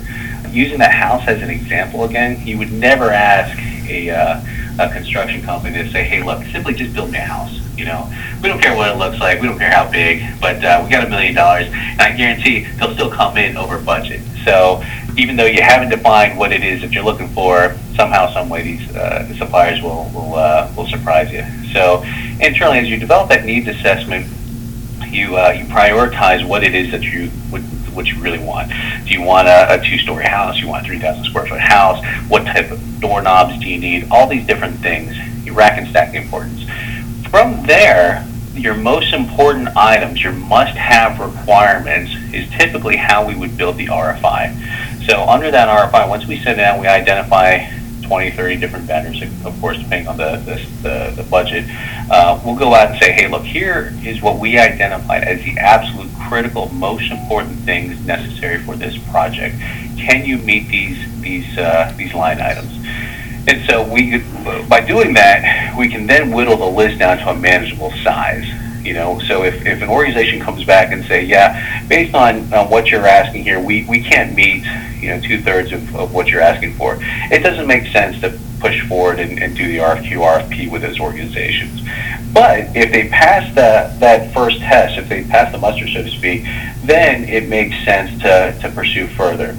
Using 0.49 0.79
that 0.79 0.93
house 0.93 1.27
as 1.27 1.41
an 1.41 1.49
example 1.49 2.03
again, 2.03 2.45
you 2.45 2.57
would 2.57 2.71
never 2.71 3.11
ask 3.11 3.57
a, 3.89 4.09
uh, 4.09 4.41
a 4.79 4.89
construction 4.89 5.41
company 5.41 5.83
to 5.83 5.91
say, 5.91 6.03
hey, 6.03 6.23
look, 6.23 6.43
simply 6.45 6.73
just 6.73 6.93
build 6.93 7.11
me 7.11 7.17
a 7.17 7.21
house. 7.21 7.59
You 7.77 7.85
know, 7.85 8.11
we 8.41 8.49
don't 8.49 8.61
care 8.61 8.75
what 8.75 8.89
it 8.89 8.97
looks 8.97 9.19
like, 9.19 9.39
we 9.39 9.47
don't 9.47 9.59
care 9.59 9.71
how 9.71 9.89
big, 9.89 10.23
but 10.41 10.63
uh, 10.63 10.81
we 10.83 10.89
got 10.89 11.05
a 11.05 11.09
million 11.09 11.35
dollars, 11.35 11.67
and 11.67 12.01
I 12.01 12.15
guarantee 12.15 12.65
they'll 12.77 12.93
still 12.93 13.11
come 13.11 13.37
in 13.37 13.55
over 13.55 13.79
budget. 13.79 14.21
So 14.45 14.83
even 15.17 15.35
though 15.35 15.45
you 15.45 15.61
haven't 15.61 15.89
defined 15.89 16.37
what 16.37 16.51
it 16.51 16.63
is 16.63 16.81
that 16.81 16.91
you're 16.91 17.03
looking 17.03 17.27
for, 17.29 17.75
somehow, 17.95 18.31
some 18.33 18.49
way, 18.49 18.63
these 18.63 18.95
uh, 18.95 19.27
suppliers 19.35 19.81
will 19.81 20.09
will 20.13 20.35
uh, 20.35 20.71
will 20.75 20.87
surprise 20.87 21.31
you. 21.31 21.43
So 21.73 22.03
internally, 22.39 22.79
as 22.79 22.87
you 22.87 22.97
develop 22.97 23.29
that 23.29 23.45
needs 23.45 23.67
assessment, 23.67 24.25
you 25.09 25.37
uh, 25.37 25.51
you 25.51 25.65
prioritize 25.65 26.47
what 26.47 26.63
it 26.63 26.73
is 26.73 26.91
that 26.91 27.03
you 27.03 27.31
would 27.51 27.63
what 27.97 28.05
you 28.07 28.17
really 28.21 28.39
want. 28.39 28.69
Do 29.05 29.11
you 29.11 29.21
want 29.21 29.47
a, 29.47 29.73
a 29.73 29.83
two-story 29.83 30.23
house? 30.23 30.57
You 30.59 30.67
want 30.67 30.85
a 30.85 30.87
3,000 30.87 31.25
square 31.25 31.47
foot 31.47 31.59
house? 31.59 32.05
What 32.29 32.45
type 32.45 32.71
of 32.71 33.01
doorknobs 33.01 33.59
do 33.59 33.67
you 33.67 33.79
need? 33.79 34.07
All 34.11 34.29
these 34.29 34.45
different 34.47 34.77
things. 34.77 35.17
You 35.45 35.53
rack 35.53 35.77
and 35.77 35.87
stack 35.89 36.11
the 36.11 36.19
importance. 36.19 36.63
From 37.29 37.65
there, 37.65 38.25
your 38.53 38.75
most 38.75 39.13
important 39.13 39.75
items, 39.75 40.23
your 40.23 40.33
must-have 40.33 41.19
requirements, 41.19 42.11
is 42.33 42.49
typically 42.51 42.95
how 42.95 43.27
we 43.27 43.35
would 43.35 43.57
build 43.57 43.77
the 43.77 43.87
RFI. 43.87 45.05
So 45.05 45.23
under 45.23 45.51
that 45.51 45.67
RFI, 45.67 46.07
once 46.07 46.25
we 46.25 46.39
sit 46.39 46.55
down, 46.55 46.79
we 46.79 46.87
identify 46.87 47.69
20, 48.03 48.31
30 48.31 48.57
different 48.57 48.85
vendors, 48.85 49.21
of 49.45 49.59
course, 49.59 49.77
depending 49.77 50.07
on 50.07 50.17
the, 50.17 50.37
the, 50.81 51.13
the, 51.15 51.23
budget. 51.29 51.65
Uh, 52.09 52.39
we'll 52.45 52.55
go 52.55 52.73
out 52.73 52.91
and 52.91 52.99
say, 53.01 53.11
hey, 53.11 53.27
look, 53.27 53.43
here 53.43 53.93
is 54.03 54.21
what 54.21 54.39
we 54.39 54.57
identified 54.57 55.23
as 55.23 55.43
the 55.43 55.57
absolute 55.57 56.09
critical, 56.27 56.69
most 56.69 57.09
important 57.11 57.59
things 57.59 58.05
necessary 58.05 58.59
for 58.59 58.75
this 58.75 58.97
project. 59.09 59.55
Can 59.97 60.25
you 60.25 60.37
meet 60.37 60.67
these, 60.69 61.21
these, 61.21 61.57
uh, 61.57 61.93
these 61.97 62.13
line 62.13 62.39
items? 62.39 62.73
And 63.49 63.65
so 63.69 63.83
we, 63.83 64.19
by 64.67 64.81
doing 64.81 65.13
that, 65.13 65.75
we 65.77 65.87
can 65.89 66.05
then 66.05 66.31
whittle 66.31 66.57
the 66.57 66.65
list 66.65 66.99
down 66.99 67.17
to 67.19 67.29
a 67.29 67.35
manageable 67.35 67.91
size. 68.03 68.45
You 68.85 68.93
know, 68.93 69.19
so 69.19 69.43
if, 69.43 69.65
if 69.65 69.81
an 69.81 69.89
organization 69.89 70.39
comes 70.39 70.63
back 70.63 70.93
and 70.93 71.03
say, 71.05 71.23
yeah, 71.23 71.85
based 71.87 72.13
on, 72.13 72.53
on 72.53 72.69
what 72.69 72.87
you're 72.87 73.07
asking 73.07 73.43
here, 73.43 73.59
we, 73.59 73.83
we 73.85 74.01
can't 74.01 74.35
meet, 74.35 74.63
you 75.01 75.09
know, 75.09 75.19
two 75.19 75.41
thirds 75.41 75.71
of, 75.73 75.95
of 75.95 76.13
what 76.13 76.27
you're 76.27 76.41
asking 76.41 76.73
for, 76.75 76.97
it 77.01 77.43
doesn't 77.43 77.67
make 77.67 77.87
sense 77.87 78.19
to 78.21 78.37
push 78.67 78.87
forward 78.87 79.19
and, 79.19 79.41
and 79.41 79.55
do 79.55 79.67
the 79.67 79.77
RFQ, 79.77 80.11
RFP 80.11 80.69
with 80.69 80.81
those 80.81 80.99
organizations. 80.99 81.81
But 82.33 82.75
if 82.75 82.91
they 82.91 83.07
pass 83.07 83.53
that, 83.55 83.99
that 84.01 84.33
first 84.33 84.59
test, 84.59 84.97
if 84.97 85.07
they 85.07 85.23
pass 85.23 85.51
the 85.51 85.57
muster, 85.57 85.87
so 85.87 86.03
to 86.03 86.09
speak, 86.09 86.43
then 86.83 87.23
it 87.23 87.47
makes 87.47 87.75
sense 87.85 88.21
to, 88.21 88.57
to 88.61 88.69
pursue 88.75 89.07
further. 89.07 89.57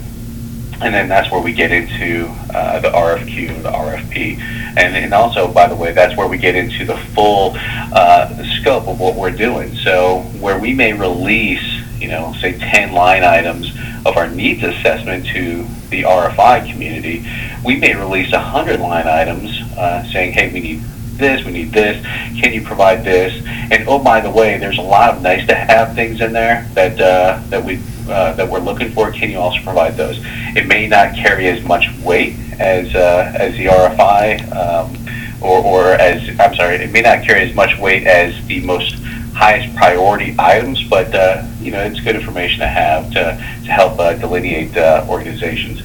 And 0.81 0.95
then 0.95 1.09
that's 1.09 1.31
where 1.33 1.41
we 1.41 1.53
get 1.53 1.73
into 1.73 2.27
uh, 2.55 2.79
the 2.81 2.91
RFQ, 2.91 3.63
the 3.63 3.71
RFP. 3.71 4.39
And, 4.77 4.95
and 4.95 5.13
also, 5.13 5.51
by 5.51 5.67
the 5.67 5.75
way, 5.75 5.93
that's 5.93 6.17
where 6.17 6.29
we 6.29 6.39
get 6.39 6.55
into 6.55 6.85
the 6.85 6.97
full 7.15 7.55
uh, 7.57 8.45
scope 8.61 8.87
of 8.87 9.01
what 9.01 9.17
we're 9.17 9.31
doing. 9.31 9.75
So 9.77 10.21
where 10.39 10.59
we 10.59 10.75
may 10.75 10.93
release, 10.93 11.65
you 11.99 12.09
know, 12.09 12.35
say 12.41 12.59
10 12.59 12.93
line 12.93 13.25
items 13.25 13.73
of 14.07 14.17
our 14.17 14.29
needs 14.29 14.63
assessment 14.63 15.27
to 15.27 15.67
the 15.91 16.03
RFI 16.03 16.71
community, 16.71 17.27
we 17.65 17.77
may 17.77 17.95
release 17.95 18.33
100 18.33 18.81
line 18.81 19.07
items 19.07 19.61
uh, 19.77 20.05
saying, 20.13 20.33
hey, 20.33 20.53
we 20.53 20.61
need 20.61 20.83
this, 21.19 21.45
we 21.45 21.53
need 21.53 21.73
this, 21.73 22.05
can 22.41 22.53
you 22.53 22.63
provide 22.63 23.05
this? 23.05 23.45
And 23.47 23.89
oh, 23.89 23.99
by 23.99 24.21
the 24.21 24.31
way, 24.31 24.57
there's 24.59 24.79
a 24.79 24.83
lot 24.83 25.15
of 25.15 25.23
nice 25.23 25.47
to 25.49 25.55
have 25.55 25.95
things 25.95 26.21
in 26.21 26.33
there 26.33 26.69
that, 26.75 27.01
uh, 27.01 27.43
that, 27.49 27.65
we, 27.65 27.81
uh, 28.09 28.35
that 28.35 28.49
we're 28.49 28.61
looking 28.61 28.93
for. 28.93 29.11
Can 29.11 29.31
you 29.31 29.39
also 29.39 29.61
provide 29.63 29.97
those? 29.97 30.19
It 30.21 30.67
may 30.67 30.87
not 30.87 31.15
carry 31.15 31.49
as 31.49 31.63
much 31.65 31.87
weight 32.03 32.37
as, 32.59 32.95
uh, 32.95 33.33
as 33.35 33.55
the 33.55 33.67
RFI, 33.67 34.57
um, 34.57 34.97
or, 35.41 35.59
or 35.59 35.93
as, 35.93 36.29
I'm 36.41 36.55
sorry, 36.55 36.77
it 36.77 36.93
may 36.93 37.03
not 37.03 37.25
carry 37.25 37.49
as 37.49 37.55
much 37.55 37.77
weight 37.79 38.07
as 38.07 38.35
the 38.47 38.61
most 38.61 38.97
highest 39.39 39.75
priority 39.77 40.35
items, 40.37 40.83
but 40.83 41.15
uh, 41.15 41.47
you 41.61 41.71
know 41.71 41.81
it's 41.81 42.01
good 42.01 42.17
information 42.17 42.59
to 42.59 42.67
have 42.67 43.09
to, 43.13 43.23
to 43.65 43.71
help 43.71 43.99
uh, 44.01 44.15
delineate 44.15 44.77
uh, 44.77 45.07
organizations. 45.09 45.81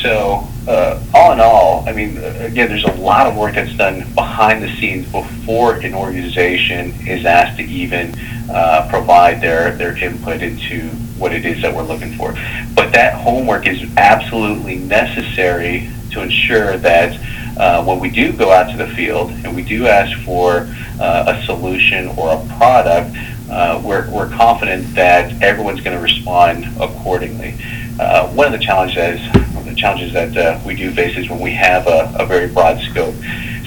So 0.00 0.48
uh, 0.66 1.02
all 1.12 1.32
in 1.32 1.40
all, 1.40 1.84
I 1.86 1.92
mean, 1.92 2.16
again, 2.18 2.68
there's 2.68 2.84
a 2.84 2.92
lot 2.94 3.26
of 3.26 3.36
work 3.36 3.54
that's 3.54 3.76
done 3.76 4.10
behind 4.14 4.62
the 4.62 4.74
scenes 4.76 5.10
before 5.12 5.74
an 5.76 5.94
organization 5.94 6.94
is 7.06 7.24
asked 7.26 7.58
to 7.58 7.64
even 7.64 8.14
uh, 8.50 8.86
provide 8.88 9.40
their, 9.40 9.76
their 9.76 9.96
input 9.96 10.42
into 10.42 10.88
what 11.18 11.32
it 11.32 11.44
is 11.44 11.60
that 11.62 11.74
we're 11.74 11.82
looking 11.82 12.12
for. 12.14 12.32
But 12.74 12.92
that 12.92 13.14
homework 13.14 13.66
is 13.66 13.84
absolutely 13.96 14.76
necessary 14.76 15.90
to 16.16 16.22
ensure 16.22 16.76
that 16.78 17.18
uh, 17.58 17.84
when 17.84 18.00
we 18.00 18.10
do 18.10 18.32
go 18.32 18.50
out 18.50 18.70
to 18.70 18.76
the 18.76 18.88
field 18.94 19.30
and 19.30 19.54
we 19.54 19.62
do 19.62 19.86
ask 19.86 20.18
for 20.24 20.68
uh, 21.00 21.34
a 21.34 21.42
solution 21.44 22.08
or 22.18 22.32
a 22.32 22.56
product, 22.56 23.16
uh, 23.50 23.80
we're, 23.84 24.10
we're 24.10 24.28
confident 24.30 24.94
that 24.94 25.40
everyone's 25.42 25.80
going 25.80 25.96
to 25.96 26.02
respond 26.02 26.66
accordingly. 26.80 27.54
Uh, 28.00 28.28
one 28.28 28.46
of 28.46 28.52
the 28.52 28.64
challenges 28.64 29.20
the 29.66 29.74
challenges 29.74 30.12
that 30.12 30.36
uh, 30.36 30.60
we 30.64 30.74
do 30.74 30.90
face 30.92 31.16
is 31.18 31.28
when 31.28 31.40
we 31.40 31.52
have 31.52 31.86
a, 31.86 32.14
a 32.18 32.26
very 32.26 32.46
broad 32.48 32.80
scope. 32.80 33.14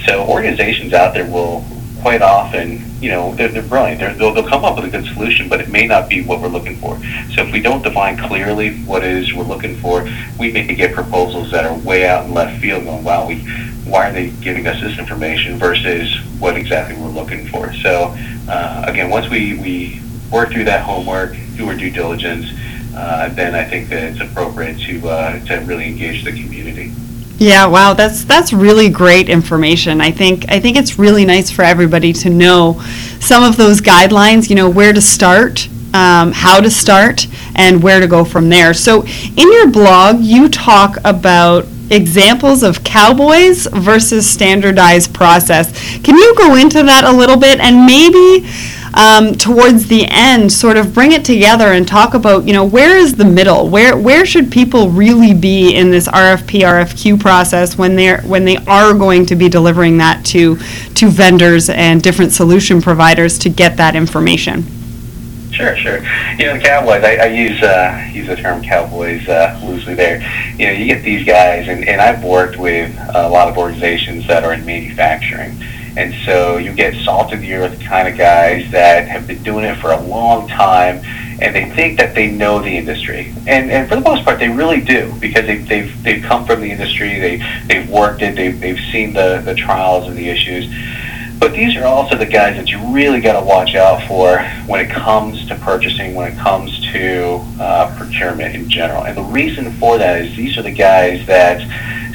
So 0.05 0.25
organizations 0.25 0.93
out 0.93 1.13
there 1.13 1.29
will 1.29 1.65
quite 2.01 2.21
often, 2.21 2.81
you 3.01 3.09
know, 3.09 3.35
they're, 3.35 3.49
they're 3.49 3.61
brilliant. 3.63 3.99
They're, 3.99 4.13
they'll, 4.13 4.33
they'll 4.33 4.47
come 4.47 4.63
up 4.63 4.75
with 4.75 4.85
a 4.85 4.89
good 4.89 5.05
solution, 5.13 5.49
but 5.49 5.59
it 5.59 5.69
may 5.69 5.87
not 5.87 6.09
be 6.09 6.21
what 6.21 6.41
we're 6.41 6.47
looking 6.47 6.77
for. 6.77 6.97
So 7.33 7.43
if 7.43 7.51
we 7.51 7.61
don't 7.61 7.81
define 7.81 8.17
clearly 8.17 8.77
what 8.83 9.03
it 9.03 9.11
is 9.11 9.33
we're 9.33 9.43
looking 9.43 9.75
for, 9.77 10.07
we 10.39 10.51
may 10.51 10.73
get 10.75 10.93
proposals 10.93 11.51
that 11.51 11.65
are 11.65 11.77
way 11.79 12.07
out 12.07 12.25
in 12.25 12.33
left 12.33 12.59
field 12.61 12.85
going, 12.85 13.03
wow, 13.03 13.27
we, 13.27 13.39
why 13.85 14.09
are 14.09 14.13
they 14.13 14.29
giving 14.41 14.67
us 14.67 14.81
this 14.81 14.97
information 14.97 15.57
versus 15.57 16.17
what 16.39 16.55
exactly 16.55 16.95
we're 16.95 17.09
looking 17.09 17.47
for? 17.47 17.73
So 17.75 18.15
uh, 18.47 18.85
again, 18.87 19.09
once 19.09 19.29
we, 19.29 19.59
we 19.59 20.01
work 20.31 20.51
through 20.51 20.65
that 20.65 20.83
homework, 20.83 21.35
do 21.57 21.67
our 21.67 21.75
due 21.75 21.91
diligence, 21.91 22.45
uh, 22.95 23.29
then 23.29 23.55
I 23.55 23.63
think 23.63 23.89
that 23.89 24.03
it's 24.03 24.19
appropriate 24.19 24.79
to 24.79 25.09
uh, 25.09 25.45
to 25.45 25.57
really 25.59 25.87
engage 25.87 26.23
the 26.23 26.31
community. 26.31 26.91
Yeah, 27.39 27.67
wow, 27.67 27.93
that's 27.93 28.25
that's 28.25 28.51
really 28.51 28.89
great 28.89 29.29
information. 29.29 30.01
I 30.01 30.11
think 30.11 30.51
I 30.51 30.59
think 30.59 30.75
it's 30.75 30.99
really 30.99 31.25
nice 31.25 31.49
for 31.49 31.61
everybody 31.61 32.11
to 32.11 32.29
know 32.29 32.81
some 33.21 33.43
of 33.43 33.55
those 33.55 33.79
guidelines. 33.79 34.49
You 34.49 34.57
know, 34.57 34.69
where 34.69 34.91
to 34.91 34.99
start, 34.99 35.69
um, 35.93 36.33
how 36.33 36.59
to 36.59 36.69
start, 36.69 37.27
and 37.55 37.81
where 37.81 38.01
to 38.01 38.07
go 38.07 38.25
from 38.25 38.49
there. 38.49 38.73
So, 38.73 39.05
in 39.37 39.53
your 39.53 39.71
blog, 39.71 40.19
you 40.19 40.49
talk 40.49 40.97
about 41.05 41.65
examples 41.89 42.61
of 42.61 42.83
cowboys 42.83 43.67
versus 43.67 44.29
standardized 44.29 45.13
process. 45.13 45.71
Can 45.99 46.17
you 46.17 46.35
go 46.35 46.55
into 46.55 46.83
that 46.83 47.05
a 47.05 47.11
little 47.11 47.37
bit 47.37 47.61
and 47.61 47.85
maybe? 47.85 48.47
Um, 48.99 49.33
towards 49.33 49.87
the 49.87 50.05
end 50.09 50.51
sort 50.51 50.75
of 50.75 50.93
bring 50.93 51.13
it 51.13 51.23
together 51.23 51.67
and 51.67 51.87
talk 51.87 52.15
about 52.15 52.45
you 52.45 52.51
know 52.51 52.65
where 52.65 52.97
is 52.97 53.15
the 53.15 53.23
middle 53.23 53.69
where 53.69 53.95
where 53.95 54.25
should 54.25 54.51
people 54.51 54.89
really 54.89 55.33
be 55.33 55.73
in 55.73 55.89
this 55.89 56.09
RFP 56.09 56.61
RFQ 56.61 57.17
process 57.17 57.77
when 57.77 57.95
they're 57.95 58.21
when 58.23 58.43
they 58.43 58.57
are 58.57 58.93
going 58.93 59.25
to 59.27 59.37
be 59.37 59.47
delivering 59.47 59.97
that 59.99 60.25
to 60.27 60.57
to 60.95 61.07
vendors 61.07 61.69
and 61.69 62.03
different 62.03 62.33
solution 62.33 62.81
providers 62.81 63.39
to 63.39 63.49
get 63.49 63.77
that 63.77 63.95
information 63.95 64.65
Sure, 65.51 65.75
sure. 65.75 65.97
You 66.37 66.45
know, 66.45 66.53
the 66.53 66.63
Cowboys, 66.63 67.03
I, 67.03 67.15
I 67.15 67.25
use 67.25 67.61
uh, 67.61 68.09
use 68.13 68.27
the 68.27 68.37
term 68.37 68.63
Cowboys 68.63 69.27
uh, 69.27 69.59
loosely 69.61 69.93
there. 69.93 70.21
You 70.57 70.67
know, 70.67 70.71
you 70.71 70.85
get 70.85 71.03
these 71.03 71.25
guys, 71.25 71.67
and, 71.67 71.85
and 71.85 71.99
I've 71.99 72.23
worked 72.23 72.57
with 72.57 72.95
a 73.13 73.27
lot 73.27 73.49
of 73.49 73.57
organizations 73.57 74.25
that 74.27 74.45
are 74.45 74.53
in 74.53 74.65
manufacturing. 74.65 75.61
And 75.99 76.13
so 76.23 76.57
you 76.57 76.73
get 76.73 76.95
salt 77.03 77.33
of 77.33 77.41
the 77.41 77.53
earth 77.53 77.77
kind 77.81 78.07
of 78.07 78.17
guys 78.17 78.71
that 78.71 79.07
have 79.09 79.27
been 79.27 79.43
doing 79.43 79.65
it 79.65 79.75
for 79.79 79.91
a 79.91 80.01
long 80.01 80.47
time 80.47 81.03
and 81.41 81.53
they 81.53 81.69
think 81.75 81.99
that 81.99 82.15
they 82.15 82.31
know 82.31 82.61
the 82.61 82.69
industry. 82.69 83.33
And, 83.47 83.69
and 83.69 83.87
for 83.89 83.95
the 83.95 84.01
most 84.01 84.23
part, 84.23 84.39
they 84.39 84.47
really 84.47 84.79
do 84.79 85.13
because 85.19 85.45
they, 85.45 85.57
they've, 85.57 86.03
they've 86.03 86.23
come 86.23 86.45
from 86.45 86.61
the 86.61 86.71
industry, 86.71 87.19
they, 87.19 87.63
they've 87.67 87.89
worked 87.89 88.21
it, 88.21 88.35
they've, 88.35 88.57
they've 88.59 88.79
seen 88.91 89.13
the, 89.13 89.41
the 89.43 89.53
trials 89.55 90.07
and 90.07 90.17
the 90.17 90.29
issues. 90.29 90.73
But 91.37 91.53
these 91.53 91.75
are 91.77 91.85
also 91.85 92.17
the 92.17 92.25
guys 92.25 92.57
that 92.57 92.69
you 92.69 92.79
really 92.93 93.21
got 93.21 93.39
to 93.39 93.45
watch 93.45 93.75
out 93.75 94.05
for 94.07 94.39
when 94.67 94.85
it 94.85 94.89
comes 94.89 95.47
to 95.47 95.55
purchasing, 95.55 96.13
when 96.13 96.31
it 96.31 96.37
comes 96.37 96.81
to 96.91 97.41
uh, 97.59 97.95
procurement 97.97 98.55
in 98.55 98.69
general. 98.69 99.03
And 99.03 99.17
the 99.17 99.23
reason 99.23 99.71
for 99.73 99.97
that 99.97 100.21
is 100.21 100.35
these 100.35 100.57
are 100.57 100.63
the 100.63 100.71
guys 100.71 101.25
that 101.27 101.59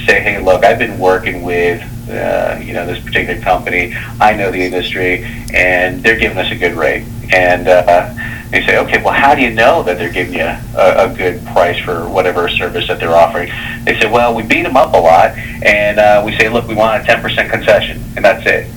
say, 0.04 0.20
hey, 0.20 0.38
look, 0.38 0.64
I've 0.64 0.78
been 0.78 0.98
working 0.98 1.42
with 1.42 1.82
uh, 2.08 2.60
you 2.62 2.72
know, 2.72 2.86
this 2.86 3.02
particular 3.02 3.40
company. 3.40 3.94
I 4.20 4.34
know 4.34 4.50
the 4.50 4.62
industry, 4.62 5.24
and 5.54 6.02
they're 6.02 6.18
giving 6.18 6.38
us 6.38 6.50
a 6.50 6.56
good 6.56 6.74
rate. 6.74 7.06
And 7.32 7.66
uh, 7.66 8.12
they 8.50 8.64
say, 8.66 8.78
okay, 8.78 9.02
well, 9.02 9.14
how 9.14 9.34
do 9.34 9.42
you 9.42 9.50
know 9.50 9.82
that 9.82 9.96
they're 9.96 10.12
giving 10.12 10.34
you 10.34 10.44
a, 10.44 11.10
a 11.10 11.14
good 11.14 11.44
price 11.46 11.78
for 11.82 12.08
whatever 12.08 12.48
service 12.48 12.86
that 12.88 13.00
they're 13.00 13.16
offering? 13.16 13.50
They 13.84 13.98
say, 13.98 14.10
well, 14.10 14.34
we 14.34 14.42
beat 14.42 14.62
them 14.62 14.76
up 14.76 14.92
a 14.92 14.98
lot, 14.98 15.36
and 15.64 15.98
uh, 15.98 16.22
we 16.24 16.36
say, 16.36 16.48
look, 16.48 16.68
we 16.68 16.74
want 16.74 17.02
a 17.02 17.06
10% 17.06 17.50
concession, 17.50 18.02
and 18.16 18.24
that's 18.24 18.44
it. 18.46 18.70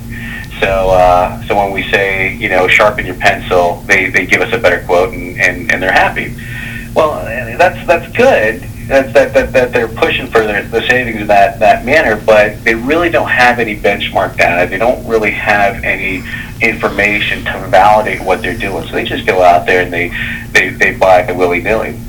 So, 0.60 0.90
uh, 0.90 1.44
so 1.44 1.56
when 1.56 1.72
we 1.72 1.84
say, 1.92 2.34
you 2.36 2.50
know, 2.50 2.68
sharpen 2.68 3.06
your 3.06 3.16
pencil, 3.16 3.82
they, 3.88 4.10
they 4.10 4.26
give 4.26 4.42
us 4.42 4.54
a 4.54 4.58
better 4.58 4.84
quote, 4.86 5.14
and, 5.14 5.40
and, 5.40 5.72
and 5.72 5.84
they're 5.84 5.92
happy. 5.92 6.34
Well, 6.96 7.26
that's 7.58 7.86
that's 7.86 8.12
good 8.16 8.64
that, 8.88 9.14
that, 9.14 9.34
that, 9.34 9.54
that 9.54 9.74
they're 9.74 9.88
pushing 9.88 10.28
for 10.28 10.40
the, 10.42 10.68
the 10.72 10.82
savings 10.88 11.22
in 11.22 11.28
that, 11.28 11.60
that 11.60 11.86
manner, 11.86 12.16
but 12.26 12.64
they 12.64 12.76
really 12.76 13.10
don't 13.10 13.30
have 13.30 13.60
any 13.60 13.78
benchmark 13.78 14.38
data. 14.38 14.70
They 14.70 14.78
don't 14.78 15.06
really 15.08 15.32
have 15.32 15.84
any 15.84 16.24
information 16.62 17.44
to 17.46 17.68
validate 17.68 18.22
what 18.22 18.42
they're 18.42 18.58
doing. 18.58 18.86
So 18.88 18.94
they 18.94 19.04
just 19.04 19.26
go 19.26 19.42
out 19.42 19.66
there 19.66 19.84
and 19.84 19.94
they, 19.94 20.10
they, 20.52 20.70
they 20.70 20.98
buy 20.98 21.30
willy 21.32 21.62
nilly. 21.62 22.00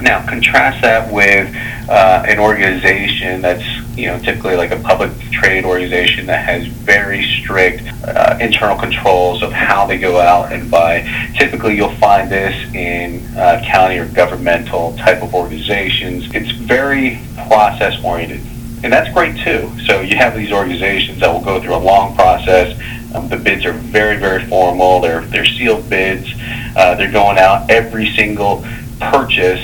Now, 0.00 0.24
contrast 0.26 0.82
that 0.82 1.12
with 1.12 1.52
uh, 1.88 2.24
an 2.28 2.38
organization 2.38 3.40
that's, 3.40 3.64
you 3.96 4.06
know, 4.06 4.18
typically 4.20 4.54
like 4.54 4.70
a 4.70 4.78
public 4.78 5.10
trade 5.32 5.64
organization 5.64 6.26
that 6.26 6.44
has 6.44 6.66
very 6.68 7.24
strict 7.24 7.82
uh, 8.04 8.38
internal 8.40 8.78
controls 8.78 9.42
of 9.42 9.50
how 9.50 9.86
they 9.86 9.98
go 9.98 10.20
out 10.20 10.52
and 10.52 10.70
buy. 10.70 11.02
Typically, 11.36 11.74
you'll 11.74 11.96
find 11.96 12.30
this 12.30 12.54
in 12.74 13.26
uh, 13.36 13.60
county 13.64 13.98
or 13.98 14.06
governmental 14.06 14.96
type 14.98 15.20
of 15.20 15.34
organizations. 15.34 16.32
It's 16.32 16.52
very 16.52 17.20
process 17.48 18.02
oriented. 18.04 18.40
And 18.84 18.92
that's 18.92 19.12
great 19.12 19.36
too. 19.38 19.72
So 19.86 20.00
you 20.02 20.16
have 20.16 20.36
these 20.36 20.52
organizations 20.52 21.18
that 21.20 21.32
will 21.32 21.42
go 21.42 21.60
through 21.60 21.74
a 21.74 21.82
long 21.82 22.14
process. 22.14 22.78
Um, 23.12 23.28
the 23.28 23.36
bids 23.36 23.64
are 23.64 23.72
very, 23.72 24.16
very 24.16 24.44
formal. 24.46 25.00
They're, 25.00 25.22
they're 25.22 25.44
sealed 25.44 25.90
bids. 25.90 26.28
Uh, 26.76 26.94
they're 26.94 27.10
going 27.10 27.38
out 27.38 27.68
every 27.68 28.14
single 28.14 28.64
purchase 29.00 29.60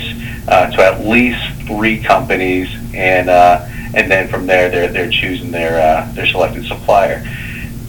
uh, 0.47 0.69
to 0.71 0.81
at 0.81 1.05
least 1.05 1.41
three 1.67 2.01
companies, 2.01 2.69
and 2.93 3.29
uh, 3.29 3.65
and 3.93 4.09
then 4.11 4.27
from 4.27 4.45
there 4.45 4.69
they're 4.69 4.87
they're 4.91 5.09
choosing 5.09 5.51
their 5.51 5.79
uh, 5.79 6.11
their 6.13 6.27
selected 6.27 6.65
supplier. 6.65 7.23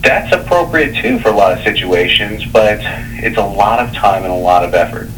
That's 0.01 0.33
appropriate 0.33 1.03
too 1.03 1.19
for 1.19 1.29
a 1.29 1.33
lot 1.33 1.53
of 1.57 1.65
situations, 1.65 2.45
but 2.47 2.79
it's 3.23 3.39
a 3.39 3.45
lot 3.45 3.81
of 3.81 3.95
time 3.95 4.23
and 4.23 4.33
a 4.33 4.37
lot 4.37 4.65
of 4.65 4.75
effort. 4.75 5.09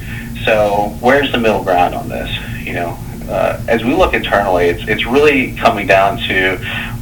So 0.44 0.96
where's 1.00 1.30
the 1.30 1.38
middle 1.38 1.62
ground 1.62 1.94
on 1.94 2.08
this? 2.08 2.30
You 2.66 2.72
know, 2.72 2.98
uh, 3.28 3.62
as 3.68 3.84
we 3.84 3.94
look 3.94 4.14
internally, 4.14 4.66
it's 4.66 4.88
it's 4.88 5.04
really 5.06 5.54
coming 5.56 5.86
down 5.86 6.18
to 6.18 6.58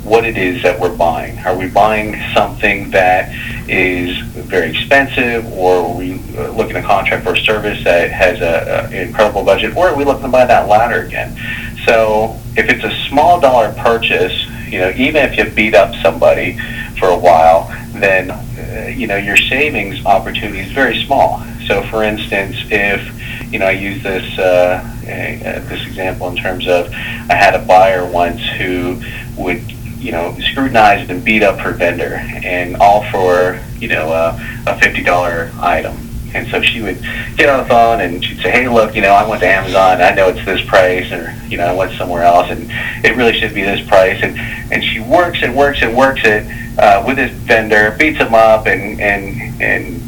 what 0.07 0.25
it 0.25 0.39
is 0.39 0.63
that 0.63 0.79
we're 0.79 0.97
buying. 0.97 1.39
Are 1.41 1.57
we 1.57 1.69
buying 1.69 2.17
something 2.33 2.91
that 2.91 3.31
is 3.69 4.17
very 4.27 4.71
expensive, 4.71 5.47
or 5.53 5.77
are 5.77 5.97
we 5.97 6.15
uh, 6.39 6.51
looking 6.53 6.77
a 6.77 6.83
contract 6.83 7.25
for 7.25 7.35
a 7.35 7.39
service 7.39 7.83
that 7.85 8.11
has 8.11 8.41
a, 8.41 8.89
a 8.91 9.03
incredible 9.03 9.45
budget, 9.45 9.77
or 9.77 9.89
are 9.89 9.97
we 9.97 10.05
looking 10.05 10.23
to 10.23 10.29
buy 10.29 10.47
that 10.47 10.69
ladder 10.69 11.07
again? 11.07 11.37
So 11.85 12.41
if 12.57 12.69
it's 12.69 12.85
a 12.85 13.09
small 13.09 13.41
dollar 13.41 13.73
purchase, 13.75 14.47
you 14.69 14.79
know, 14.79 14.91
even 14.91 15.25
if 15.25 15.37
you 15.37 15.51
beat 15.51 15.75
up 15.75 15.95
somebody 16.03 16.59
for 16.99 17.09
a 17.09 17.19
while, 17.19 17.69
then 17.93 18.31
uh, 18.31 18.89
you 18.89 19.07
know 19.07 19.17
your 19.17 19.37
savings 19.37 20.05
opportunity 20.07 20.61
is 20.61 20.73
very 20.73 21.05
small. 21.05 21.43
So, 21.67 21.83
for 21.85 22.05
instance, 22.05 22.57
if 22.71 23.53
you 23.53 23.59
know, 23.59 23.67
I 23.67 23.73
use 23.73 24.03
this 24.03 24.39
uh, 24.39 24.83
uh, 25.03 25.69
this 25.69 25.87
example 25.87 26.29
in 26.29 26.37
terms 26.37 26.67
of 26.67 26.93
I 26.93 27.35
had 27.35 27.55
a 27.55 27.65
buyer 27.65 28.05
once 28.07 28.41
who 28.59 29.03
would 29.37 29.63
you 29.99 30.13
know 30.13 30.37
scrutinize 30.51 31.09
and 31.09 31.25
beat 31.25 31.43
up 31.43 31.59
her 31.59 31.73
vendor, 31.73 32.15
and 32.45 32.77
all 32.77 33.05
for 33.11 33.61
you 33.79 33.89
know 33.89 34.09
uh, 34.09 34.39
a 34.67 34.79
fifty 34.79 35.03
dollar 35.03 35.51
item. 35.61 35.97
And 36.35 36.47
so 36.49 36.61
she 36.61 36.83
would 36.83 37.01
get 37.37 37.49
on 37.49 37.63
the 37.63 37.69
phone 37.69 38.01
and 38.01 38.23
she'd 38.23 38.39
say, 38.43 38.51
"Hey, 38.51 38.69
look, 38.69 38.95
you 38.95 39.01
know, 39.01 39.13
I 39.13 39.27
went 39.27 39.41
to 39.41 39.49
Amazon. 39.49 40.03
I 40.03 40.15
know 40.15 40.29
it's 40.29 40.45
this 40.45 40.63
price, 40.67 41.11
or 41.11 41.35
you 41.49 41.57
know, 41.57 41.67
I 41.67 41.73
went 41.73 41.93
somewhere 41.97 42.25
else, 42.25 42.51
and 42.51 42.69
it 43.05 43.17
really 43.17 43.39
should 43.39 43.55
be 43.55 43.63
this 43.63 43.87
price." 43.89 44.23
And 44.23 44.39
and 44.73 44.85
she 44.85 45.01
works 45.01 45.39
and 45.43 45.57
works 45.57 45.79
and 45.83 45.97
works 45.97 46.21
it 46.25 46.47
uh, 46.79 47.03
with 47.07 47.17
this 47.17 47.33
vendor, 47.33 47.97
beats 47.99 48.19
him 48.19 48.35
up, 48.35 48.67
and 48.67 49.01
and 49.01 49.63
and 49.63 50.03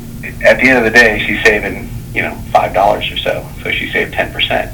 at 0.45 0.59
the 0.59 0.69
end 0.69 0.79
of 0.79 0.85
the 0.85 0.91
day, 0.91 1.25
she's 1.27 1.43
saving 1.45 1.89
you 2.13 2.23
know 2.23 2.35
five 2.53 2.75
dollars 2.75 3.11
or 3.11 3.17
so. 3.17 3.49
So 3.63 3.71
she 3.71 3.91
saved 3.91 4.13
ten 4.13 4.33
percent. 4.33 4.71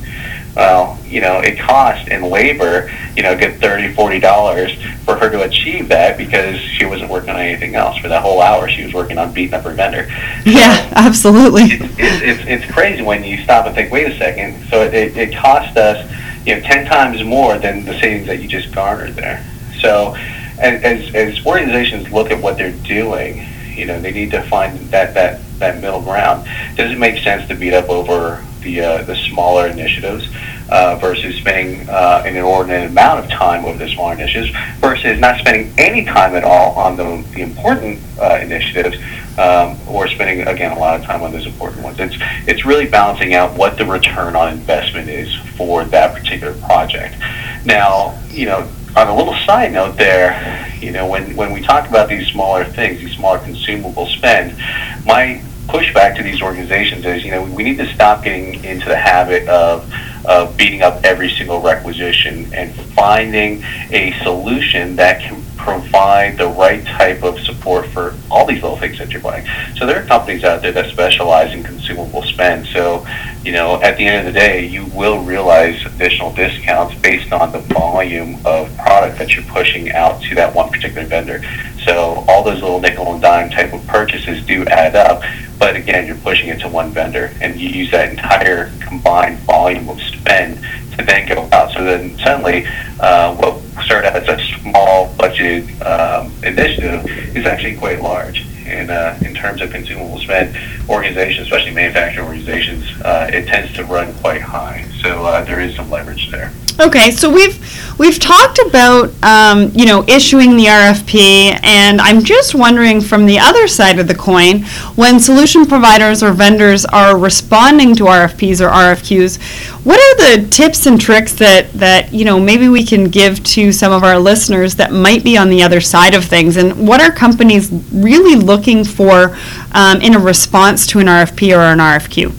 Well, 0.56 0.98
you 1.04 1.20
know, 1.20 1.40
it 1.40 1.58
cost 1.58 2.06
in 2.08 2.22
labor, 2.22 2.90
you 3.16 3.24
know, 3.24 3.32
a 3.32 3.36
good 3.36 3.60
thirty, 3.60 3.92
forty 3.92 4.20
dollars 4.20 4.72
for 5.04 5.16
her 5.16 5.28
to 5.28 5.42
achieve 5.42 5.88
that 5.88 6.16
because 6.16 6.60
she 6.60 6.84
wasn't 6.84 7.10
working 7.10 7.30
on 7.30 7.40
anything 7.40 7.74
else 7.74 7.98
for 7.98 8.08
that 8.08 8.22
whole 8.22 8.40
hour. 8.40 8.68
She 8.68 8.84
was 8.84 8.94
working 8.94 9.18
on 9.18 9.32
beating 9.32 9.54
up 9.54 9.64
her 9.64 9.74
vendor. 9.74 10.06
Yeah, 10.44 10.92
absolutely. 10.94 11.64
It's, 11.64 11.98
it's, 11.98 12.22
it's, 12.22 12.64
it's 12.64 12.72
crazy 12.72 13.02
when 13.02 13.24
you 13.24 13.38
stop 13.42 13.66
and 13.66 13.74
think, 13.74 13.90
wait 13.90 14.06
a 14.12 14.16
second. 14.16 14.64
So 14.68 14.82
it, 14.84 14.94
it, 14.94 15.16
it 15.16 15.36
cost 15.36 15.76
us, 15.76 16.08
you 16.46 16.54
know, 16.54 16.60
ten 16.60 16.86
times 16.86 17.24
more 17.24 17.58
than 17.58 17.84
the 17.84 17.98
savings 17.98 18.28
that 18.28 18.40
you 18.40 18.46
just 18.46 18.72
garnered 18.72 19.14
there. 19.14 19.44
So 19.80 20.14
as, 20.58 21.14
as 21.14 21.44
organizations 21.44 22.12
look 22.12 22.30
at 22.30 22.40
what 22.40 22.56
they're 22.56 22.70
doing, 22.84 23.44
you 23.74 23.86
know, 23.86 24.00
they 24.00 24.12
need 24.12 24.30
to 24.30 24.42
find 24.42 24.78
that, 24.90 25.14
that, 25.14 25.40
that 25.58 25.80
middle 25.80 26.00
ground. 26.00 26.48
Does 26.76 26.92
it 26.92 26.98
make 26.98 27.22
sense 27.24 27.48
to 27.48 27.56
beat 27.56 27.74
up 27.74 27.88
over 27.88 28.44
the, 28.64 28.80
uh, 28.80 29.02
the 29.04 29.14
smaller 29.14 29.68
initiatives 29.68 30.28
uh, 30.70 30.96
versus 30.96 31.36
spending 31.36 31.88
uh, 31.88 32.22
an 32.26 32.34
inordinate 32.34 32.90
amount 32.90 33.24
of 33.24 33.30
time 33.30 33.64
over 33.64 33.78
the 33.78 33.88
smaller 33.88 34.14
initiatives 34.14 34.50
versus 34.80 35.20
not 35.20 35.38
spending 35.38 35.72
any 35.78 36.04
time 36.04 36.34
at 36.34 36.42
all 36.42 36.72
on 36.74 36.96
the, 36.96 37.24
the 37.34 37.42
important 37.42 38.00
uh, 38.20 38.38
initiatives 38.42 38.96
um, 39.38 39.78
or 39.88 40.08
spending, 40.08 40.46
again, 40.46 40.72
a 40.72 40.78
lot 40.78 40.98
of 40.98 41.06
time 41.06 41.22
on 41.22 41.32
those 41.32 41.46
important 41.46 41.82
ones. 41.82 41.98
It's, 42.00 42.16
it's 42.46 42.64
really 42.64 42.86
balancing 42.86 43.34
out 43.34 43.56
what 43.56 43.78
the 43.78 43.84
return 43.84 44.34
on 44.36 44.52
investment 44.52 45.08
is 45.08 45.34
for 45.56 45.84
that 45.84 46.14
particular 46.14 46.54
project. 46.54 47.16
Now, 47.64 48.18
you 48.30 48.46
know, 48.46 48.68
on 48.96 49.08
a 49.08 49.16
little 49.16 49.34
side 49.44 49.72
note 49.72 49.96
there, 49.96 50.70
you 50.80 50.92
know, 50.92 51.06
when, 51.06 51.34
when 51.34 51.52
we 51.52 51.60
talk 51.60 51.88
about 51.88 52.08
these 52.08 52.26
smaller 52.28 52.64
things, 52.64 53.00
these 53.00 53.16
smaller 53.16 53.38
consumable 53.38 54.06
spend, 54.06 54.56
my 55.04 55.42
pushback 55.66 56.16
to 56.16 56.22
these 56.22 56.42
organizations 56.42 57.04
is, 57.04 57.24
you 57.24 57.30
know, 57.30 57.42
we 57.42 57.62
need 57.62 57.78
to 57.78 57.86
stop 57.94 58.24
getting 58.24 58.62
into 58.64 58.88
the 58.88 58.96
habit 58.96 59.48
of, 59.48 59.92
of 60.24 60.56
beating 60.56 60.82
up 60.82 61.04
every 61.04 61.30
single 61.30 61.60
requisition 61.60 62.52
and 62.54 62.74
finding 62.74 63.62
a 63.90 64.12
solution 64.22 64.96
that 64.96 65.20
can 65.20 65.42
provide 65.56 66.36
the 66.36 66.46
right 66.46 66.84
type 66.84 67.22
of 67.22 67.40
support 67.40 67.86
for 67.86 68.14
all 68.30 68.46
these 68.46 68.62
little 68.62 68.76
things 68.76 68.98
that 68.98 69.10
you're 69.10 69.22
buying. 69.22 69.46
So 69.76 69.86
there 69.86 70.02
are 70.02 70.06
companies 70.06 70.44
out 70.44 70.60
there 70.60 70.72
that 70.72 70.90
specialize 70.90 71.54
in 71.54 71.62
consumable 71.62 72.22
spend. 72.22 72.66
So, 72.66 73.06
you 73.42 73.52
know, 73.52 73.80
at 73.80 73.96
the 73.96 74.06
end 74.06 74.26
of 74.26 74.32
the 74.32 74.38
day, 74.38 74.66
you 74.66 74.84
will 74.86 75.24
realize 75.24 75.84
additional 75.86 76.34
discounts 76.34 76.94
based 76.96 77.32
on 77.32 77.52
the 77.52 77.60
volume 77.60 78.34
of 78.44 78.76
product 78.76 79.18
that 79.18 79.34
you're 79.34 79.44
pushing 79.44 79.90
out 79.92 80.20
to 80.24 80.34
that 80.34 80.54
one 80.54 80.70
particular 80.70 81.06
vendor. 81.06 81.42
So 81.84 82.24
all 82.28 82.42
those 82.42 82.60
little 82.60 82.80
nickel 82.80 83.12
and 83.12 83.22
dime 83.22 83.50
type 83.50 83.72
of 83.72 83.86
purchases 83.86 84.44
do 84.44 84.64
add 84.66 84.96
up. 84.96 85.22
But 85.58 85.76
again, 85.76 86.06
you're 86.06 86.16
pushing 86.16 86.48
it 86.48 86.60
to 86.60 86.68
one 86.68 86.90
vendor, 86.90 87.32
and 87.40 87.58
you 87.58 87.68
use 87.68 87.90
that 87.90 88.10
entire 88.10 88.70
combined 88.80 89.38
volume 89.40 89.88
of 89.88 90.00
spend 90.00 90.58
to 90.96 91.04
then 91.04 91.28
go 91.28 91.48
out. 91.52 91.72
So 91.72 91.84
then 91.84 92.18
suddenly, 92.18 92.66
uh, 93.00 93.34
what 93.36 93.60
started 93.84 94.14
as 94.14 94.28
a 94.28 94.60
small 94.60 95.12
budget 95.16 95.64
um, 95.82 96.32
initiative 96.42 97.06
is 97.36 97.46
actually 97.46 97.76
quite 97.76 98.00
large. 98.00 98.46
And 98.66 98.90
uh, 98.90 99.16
in 99.20 99.34
terms 99.34 99.60
of 99.60 99.70
consumable 99.70 100.18
spend, 100.18 100.56
organizations, 100.88 101.48
especially 101.48 101.74
manufacturing 101.74 102.26
organizations, 102.26 102.84
uh, 103.02 103.28
it 103.32 103.46
tends 103.46 103.72
to 103.74 103.84
run 103.84 104.14
quite 104.14 104.40
high. 104.40 104.88
So 105.02 105.24
uh, 105.24 105.44
there 105.44 105.60
is 105.60 105.76
some 105.76 105.90
leverage 105.90 106.30
there. 106.30 106.50
Okay, 106.80 107.12
so 107.12 107.30
we've 107.30 107.56
we've 108.00 108.18
talked 108.18 108.58
about 108.58 109.10
um, 109.22 109.70
you 109.74 109.86
know 109.86 110.04
issuing 110.08 110.56
the 110.56 110.64
RFP, 110.64 111.60
and 111.62 112.00
I'm 112.00 112.24
just 112.24 112.52
wondering 112.52 113.00
from 113.00 113.26
the 113.26 113.38
other 113.38 113.68
side 113.68 114.00
of 114.00 114.08
the 114.08 114.14
coin, 114.14 114.64
when 114.96 115.20
solution 115.20 115.66
providers 115.66 116.20
or 116.20 116.32
vendors 116.32 116.84
are 116.84 117.16
responding 117.16 117.94
to 117.94 118.04
RFPs 118.04 118.60
or 118.60 118.70
RFQs, 118.70 119.40
what 119.84 120.00
are 120.00 120.36
the 120.36 120.48
tips 120.48 120.86
and 120.86 121.00
tricks 121.00 121.34
that 121.34 121.72
that 121.74 122.12
you 122.12 122.24
know 122.24 122.40
maybe 122.40 122.68
we 122.68 122.84
can 122.84 123.04
give 123.04 123.44
to 123.44 123.70
some 123.70 123.92
of 123.92 124.02
our 124.02 124.18
listeners 124.18 124.74
that 124.74 124.92
might 124.92 125.22
be 125.22 125.38
on 125.38 125.50
the 125.50 125.62
other 125.62 125.80
side 125.80 126.14
of 126.14 126.24
things, 126.24 126.56
and 126.56 126.88
what 126.88 127.00
are 127.00 127.12
companies 127.12 127.70
really 127.92 128.34
looking 128.34 128.82
for 128.82 129.36
um, 129.72 130.00
in 130.00 130.14
a 130.14 130.18
response 130.18 130.88
to 130.88 130.98
an 130.98 131.06
RFP 131.06 131.56
or 131.56 131.60
an 131.60 131.78
RFQ? 131.78 132.34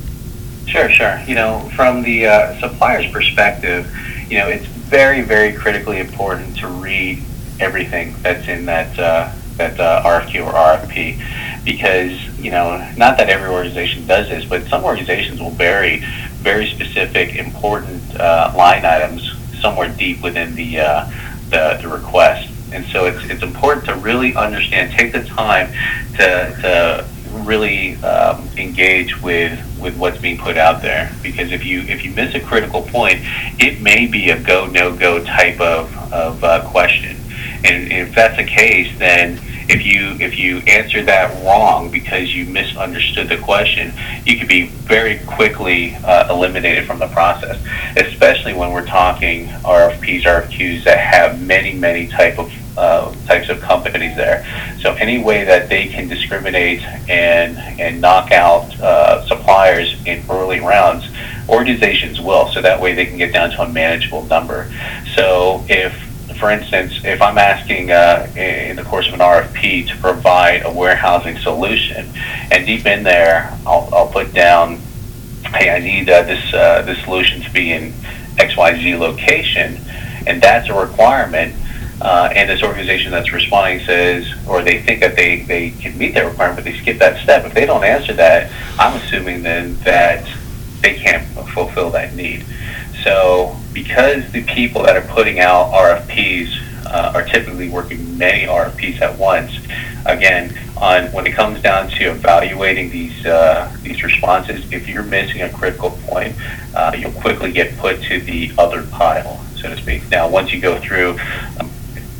Sure, 0.68 0.90
sure. 0.90 1.22
You 1.26 1.36
know, 1.36 1.72
from 1.74 2.04
the 2.04 2.26
uh, 2.26 2.60
supplier's 2.60 3.10
perspective 3.14 3.90
you 4.30 4.38
know, 4.38 4.48
it's 4.48 4.66
very, 4.66 5.22
very 5.22 5.54
critically 5.54 6.00
important 6.00 6.58
to 6.58 6.68
read 6.68 7.24
everything 7.60 8.16
that's 8.22 8.48
in 8.48 8.66
that 8.66 8.98
uh, 9.00 9.32
that 9.58 9.80
uh, 9.80 10.04
RFQ 10.04 10.46
or 10.48 10.54
RFP 10.54 11.64
because 11.64 12.12
you 12.38 12.52
know 12.52 12.78
not 12.98 13.18
that 13.18 13.30
every 13.30 13.50
organization 13.50 14.06
does 14.06 14.30
this, 14.30 14.46
but 14.46 14.68
some 14.68 14.84
organizations 14.84 15.40
will 15.40 15.52
bury 15.52 16.04
very 16.42 16.68
specific, 16.68 17.36
important 17.36 18.04
uh, 18.20 18.54
line 18.56 18.86
items 18.86 19.34
somewhere 19.62 19.90
deep 19.90 20.22
within 20.22 20.56
the, 20.56 20.80
uh, 20.80 21.12
the 21.50 21.80
the 21.82 21.88
request. 21.88 22.52
And 22.72 22.86
so 22.88 23.06
it's 23.06 23.24
it's 23.26 23.44
important 23.44 23.86
to 23.86 23.96
really 23.96 24.36
understand, 24.36 24.92
take 24.92 25.14
the 25.14 25.24
time 25.24 25.72
to 26.18 26.58
to 26.62 27.08
really 27.44 27.96
um, 27.98 28.48
engage 28.58 29.22
with 29.22 29.60
with 29.80 29.98
what's 29.98 30.18
being 30.18 30.38
put 30.38 30.58
out 30.58 30.82
there 30.82 31.16
because 31.22 31.52
if 31.52 31.66
you 31.66 31.82
if 31.82 32.04
you 32.04 32.12
miss 32.12 32.34
a 32.36 32.40
critical 32.40 32.82
point, 32.82 33.20
it 33.60 33.82
may 33.82 34.08
be 34.08 34.30
a 34.30 34.42
go 34.42 34.66
no 34.68 34.96
go 34.96 35.24
type 35.24 35.60
of 35.60 35.96
of 36.14 36.44
uh, 36.44 36.68
question, 36.70 37.18
and 37.64 37.92
if 37.92 38.16
that's 38.16 38.38
the 38.38 38.44
case, 38.44 38.98
then 38.98 39.40
if 39.68 39.86
you 39.86 40.12
if 40.20 40.38
you 40.38 40.60
answer 40.60 41.04
that 41.04 41.44
wrong 41.44 41.90
because 41.90 42.34
you 42.36 42.46
misunderstood 42.46 43.30
the 43.30 43.38
question, 43.38 43.94
you 44.24 44.38
could 44.38 44.48
be 44.48 44.68
very 44.68 45.20
quickly 45.26 45.96
uh, 45.96 46.32
eliminated 46.32 46.86
from 46.86 47.00
the 47.00 47.08
process. 47.08 47.60
Especially 47.98 48.54
when 48.54 48.72
we're 48.72 48.86
talking 48.86 49.48
RFPs, 49.48 50.24
RFQs 50.24 50.84
that 50.84 51.00
have 51.00 51.42
many 51.42 51.74
many 51.74 52.08
type 52.08 52.38
of 52.38 52.52
uh, 52.78 53.14
types 53.26 53.50
of 53.50 53.62
companies 53.62 54.16
there. 54.16 54.46
So 54.82 54.94
any 54.94 55.24
way 55.24 55.44
that 55.44 55.70
they 55.70 55.88
can 55.88 56.08
discriminate 56.08 56.82
and 57.10 57.58
and 57.80 58.02
knock 58.02 58.32
out 58.32 58.80
uh, 58.80 59.26
suppliers 59.28 59.96
in 60.06 60.24
early 60.30 60.60
rounds, 60.60 61.08
organizations 61.50 62.20
will. 62.22 62.50
So 62.50 62.62
that 62.62 62.80
way 62.82 62.94
they 62.94 63.06
can 63.06 63.18
get 63.18 63.34
down 63.34 63.52
to 63.52 63.62
a 63.62 63.70
manageable 63.70 64.24
number. 64.24 64.72
So 65.16 65.64
if 65.68 65.94
for 66.38 66.52
instance, 66.52 66.94
if 67.04 67.22
I'm 67.22 67.38
asking 67.38 67.92
uh, 67.92 68.28
in 68.36 68.76
the 68.76 68.84
course 68.84 69.08
of 69.08 69.14
an 69.14 69.20
RFP 69.22 69.88
to 69.88 69.98
provide 69.98 70.66
a 70.66 70.72
warehousing 70.72 71.38
solution, 71.38 72.10
and 72.52 72.66
deep 72.66 72.86
in 72.86 73.04
there, 73.04 73.58
I'll, 73.66 73.90
I'll 73.94 74.10
put 74.10 74.34
down, 74.34 74.80
hey, 75.54 75.70
I 75.70 75.80
need 75.80 76.10
uh, 76.10 76.24
this 76.24 76.54
uh, 76.54 76.82
this 76.82 77.02
solution 77.04 77.42
to 77.42 77.52
be 77.52 77.72
in 77.72 77.92
XYZ 78.36 79.00
location, 79.00 79.80
and 80.28 80.42
that's 80.42 80.70
a 80.70 80.74
requirement 80.74 81.56
uh, 82.02 82.30
and 82.36 82.50
this 82.50 82.62
organization 82.62 83.12
that's 83.12 83.32
responding 83.32 83.86
says, 83.86 84.28
or 84.48 84.62
they 84.62 84.82
think 84.82 85.00
that 85.02 85.16
they, 85.16 85.44
they 85.44 85.72
can 85.72 85.98
meet 85.98 86.14
that 86.14 86.26
requirement, 86.26 86.58
but 86.58 86.66
they 86.66 86.78
skip 86.78 87.00
that 87.00 87.22
step. 87.24 87.46
If 87.46 87.54
they 87.54 87.66
don't 87.66 87.84
answer 87.84 88.14
that, 88.14 88.52
I'm 88.78 89.02
assuming 89.02 89.44
then 89.44 89.78
that 89.82 90.28
they 90.82 90.96
can't 90.96 91.26
fulfill 91.50 91.90
that 91.92 92.16
need. 92.16 92.46
So 93.04 93.58
because 93.74 94.32
the 94.32 94.44
people 94.44 94.84
that 94.84 94.96
are 94.96 95.08
putting 95.08 95.40
out 95.40 95.72
RFPs 95.72 96.66
uh, 96.86 97.12
are 97.14 97.24
typically 97.24 97.70
working 97.70 98.18
many 98.18 98.46
RFPs 98.46 99.02
at 99.02 99.18
once. 99.18 99.58
Again, 100.06 100.58
on 100.78 101.12
when 101.12 101.26
it 101.26 101.34
comes 101.34 101.62
down 101.62 101.90
to 101.90 102.12
evaluating 102.12 102.90
these 102.90 103.26
uh, 103.26 103.76
these 103.82 104.04
responses, 104.04 104.72
if 104.72 104.88
you're 104.88 105.04
missing 105.04 105.42
a 105.42 105.50
critical 105.50 105.92
point, 106.08 106.36
uh, 106.74 106.96
you'll 106.98 107.12
quickly 107.12 107.52
get 107.52 107.78
put 107.78 108.02
to 108.04 108.22
the 108.22 108.52
other 108.58 108.84
pile, 108.84 109.44
so 109.56 109.70
to 109.70 109.78
speak. 109.78 110.10
Now, 110.10 110.30
once 110.30 110.54
you 110.54 110.62
go 110.62 110.80
through 110.80 111.18
um, 111.60 111.72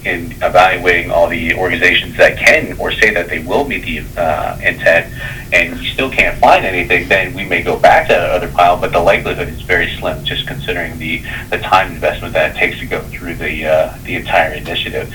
in 0.06 0.32
evaluating 0.44 1.12
all 1.12 1.28
the 1.28 1.54
organizations 1.56 2.16
that 2.18 2.38
can 2.38 2.78
or 2.80 2.92
say 2.92 3.14
that 3.14 3.28
they 3.28 3.40
will 3.40 3.68
meet 3.68 3.84
the 3.84 4.22
uh, 4.22 4.58
intent, 4.62 5.14
and 5.52 5.80
you 5.82 5.90
still 5.90 6.10
can't 6.10 6.38
find 6.38 6.66
anything, 6.66 7.08
then 7.10 7.34
we 7.34 7.44
may 7.46 7.62
go 7.62 7.78
back 7.78 8.08
to 8.08 8.14
that 8.14 8.30
other 8.30 8.48
pile. 8.50 8.80
But 8.80 8.92
the 8.92 9.00
likelihood 9.00 9.50
is 9.50 9.62
very 9.62 9.94
slim, 9.98 10.24
just 10.24 10.48
considering 10.48 10.98
the, 11.00 11.24
the 11.50 11.58
time 11.58 11.92
investment 11.92 12.34
that 12.34 12.56
it 12.56 12.60
takes 12.60 12.80
to 12.80 12.86
go 12.86 13.02
through 13.02 13.36
the 13.36 13.66
uh, 13.66 13.98
the 14.04 14.16
entire 14.16 14.54
initiative. 14.54 15.14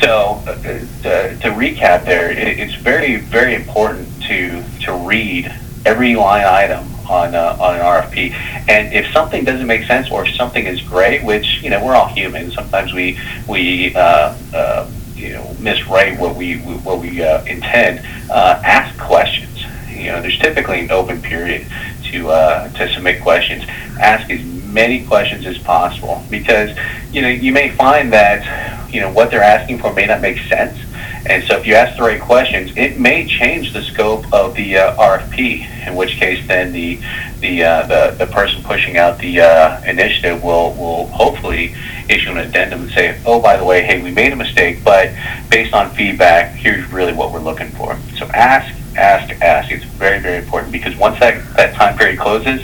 So, 0.00 0.42
uh, 0.46 0.54
to, 0.62 1.36
to 1.36 1.48
recap, 1.50 2.04
there, 2.04 2.30
it, 2.30 2.58
it's 2.58 2.74
very 2.74 3.16
very 3.16 3.54
important 3.54 4.08
to 4.24 4.64
to 4.84 4.92
read 4.94 5.52
every 5.84 6.16
line 6.16 6.44
item 6.44 6.89
on 7.10 7.34
uh, 7.34 7.56
on 7.60 7.74
an 7.74 7.80
RFP. 7.80 8.32
And 8.68 8.92
if 8.94 9.12
something 9.12 9.44
doesn't 9.44 9.66
make 9.66 9.86
sense, 9.86 10.10
or 10.10 10.26
if 10.26 10.34
something 10.36 10.64
is 10.64 10.80
gray, 10.80 11.22
which 11.22 11.62
you 11.62 11.70
know 11.70 11.84
we're 11.84 11.94
all 11.94 12.08
human, 12.08 12.50
sometimes 12.52 12.92
we 12.92 13.18
we 13.48 13.94
uh, 13.94 14.34
uh, 14.54 14.90
you 15.14 15.32
know 15.32 15.44
miswrite 15.58 16.18
what 16.18 16.36
we 16.36 16.58
what 16.58 17.00
we 17.00 17.22
uh, 17.22 17.44
intend. 17.44 18.06
Uh, 18.30 18.62
ask 18.64 18.96
questions. 18.98 19.64
You 19.90 20.06
know, 20.06 20.22
there's 20.22 20.38
typically 20.38 20.80
an 20.80 20.90
open 20.90 21.20
period 21.20 21.66
to 22.10 22.30
uh, 22.30 22.68
to 22.70 22.92
submit 22.94 23.22
questions. 23.22 23.64
Ask 23.98 24.30
as 24.30 24.42
many 24.44 25.04
questions 25.04 25.46
as 25.46 25.58
possible 25.58 26.22
because 26.30 26.76
you 27.12 27.22
know 27.22 27.28
you 27.28 27.52
may 27.52 27.70
find 27.70 28.12
that 28.12 28.92
you 28.92 29.00
know 29.00 29.12
what 29.12 29.30
they're 29.30 29.42
asking 29.42 29.78
for 29.78 29.92
may 29.92 30.06
not 30.06 30.20
make 30.20 30.38
sense 30.38 30.78
and 31.26 31.44
so 31.44 31.56
if 31.58 31.66
you 31.66 31.74
ask 31.74 31.96
the 31.96 32.02
right 32.02 32.20
questions, 32.20 32.72
it 32.76 32.98
may 32.98 33.26
change 33.26 33.72
the 33.72 33.82
scope 33.82 34.32
of 34.32 34.54
the 34.54 34.78
uh, 34.78 34.96
RFP, 34.96 35.86
in 35.86 35.94
which 35.94 36.16
case 36.16 36.46
then 36.48 36.72
the 36.72 37.00
the, 37.40 37.64
uh, 37.64 37.86
the, 37.86 38.16
the 38.18 38.30
person 38.30 38.62
pushing 38.62 38.98
out 38.98 39.18
the 39.18 39.40
uh, 39.40 39.82
initiative 39.84 40.44
will, 40.44 40.74
will 40.74 41.06
hopefully 41.06 41.74
issue 42.08 42.30
an 42.30 42.38
addendum 42.38 42.82
and 42.82 42.90
say, 42.90 43.20
oh, 43.24 43.40
by 43.40 43.56
the 43.56 43.64
way, 43.64 43.82
hey, 43.82 44.02
we 44.02 44.10
made 44.10 44.32
a 44.32 44.36
mistake, 44.36 44.84
but 44.84 45.10
based 45.50 45.72
on 45.72 45.90
feedback, 45.90 46.54
here's 46.54 46.90
really 46.92 47.12
what 47.12 47.32
we're 47.32 47.40
looking 47.40 47.70
for. 47.70 47.96
So 48.18 48.26
ask, 48.26 48.74
ask, 48.96 49.30
ask. 49.40 49.70
It's 49.70 49.84
very, 49.84 50.20
very 50.20 50.38
important 50.38 50.72
because 50.72 50.96
once 50.96 51.18
that, 51.20 51.42
that 51.56 51.74
time 51.74 51.96
period 51.96 52.18
closes 52.18 52.60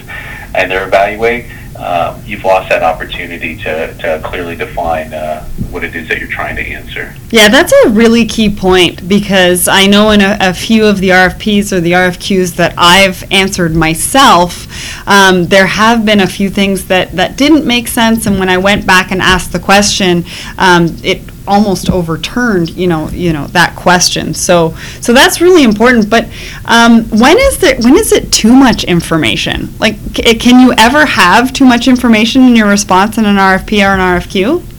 and 0.54 0.70
they're 0.70 0.86
evaluating, 0.86 1.50
um, 1.76 2.22
you've 2.24 2.44
lost 2.44 2.68
that 2.70 2.82
opportunity 2.82 3.56
to, 3.58 3.94
to 3.98 4.20
clearly 4.24 4.56
define 4.56 5.12
uh, 5.12 5.48
what 5.70 5.84
it 5.84 5.94
is 5.94 6.08
that 6.08 6.18
you're 6.18 6.28
trying 6.28 6.56
to 6.56 6.62
answer. 6.62 7.14
Yeah, 7.30 7.48
that's 7.48 7.72
a 7.84 7.90
really 7.90 8.24
key 8.24 8.54
point 8.54 9.08
because 9.08 9.68
I 9.68 9.86
know 9.86 10.10
in 10.10 10.20
a, 10.20 10.36
a 10.40 10.54
few 10.54 10.86
of 10.86 11.00
the 11.00 11.10
RFPs 11.10 11.72
or 11.72 11.80
the 11.80 11.92
RFQs 11.92 12.56
that 12.56 12.74
I've 12.76 13.24
answered 13.32 13.74
myself, 13.74 14.66
um, 15.08 15.46
there 15.46 15.66
have 15.66 16.04
been 16.04 16.20
a 16.20 16.26
few 16.26 16.50
things 16.50 16.86
that, 16.86 17.12
that 17.12 17.36
didn't 17.36 17.66
make 17.66 17.88
sense, 17.88 18.26
and 18.26 18.38
when 18.38 18.48
I 18.48 18.58
went 18.58 18.86
back 18.86 19.10
and 19.10 19.20
asked 19.20 19.52
the 19.52 19.60
question, 19.60 20.24
um, 20.58 20.96
it 21.02 21.22
almost 21.46 21.90
overturned, 21.90 22.70
you 22.70 22.86
know, 22.86 23.08
you 23.10 23.32
know 23.32 23.46
that 23.48 23.76
question. 23.76 24.34
So, 24.34 24.74
so 25.00 25.12
that's 25.12 25.40
really 25.40 25.62
important. 25.62 26.10
But 26.10 26.28
um, 26.64 27.04
when 27.10 27.38
is 27.38 27.58
there, 27.58 27.76
when 27.80 27.96
is 27.96 28.12
it 28.12 28.32
too 28.32 28.52
much 28.52 28.84
information? 28.84 29.68
Like, 29.78 29.96
c- 30.14 30.34
can 30.34 30.60
you 30.60 30.74
ever 30.76 31.06
have 31.06 31.52
too 31.52 31.64
much 31.64 31.88
information 31.88 32.42
in 32.42 32.56
your 32.56 32.68
response 32.68 33.18
in 33.18 33.24
an 33.24 33.36
RFP 33.36 33.84
or 33.84 33.94
an 33.94 34.20
RFQ? 34.20 34.75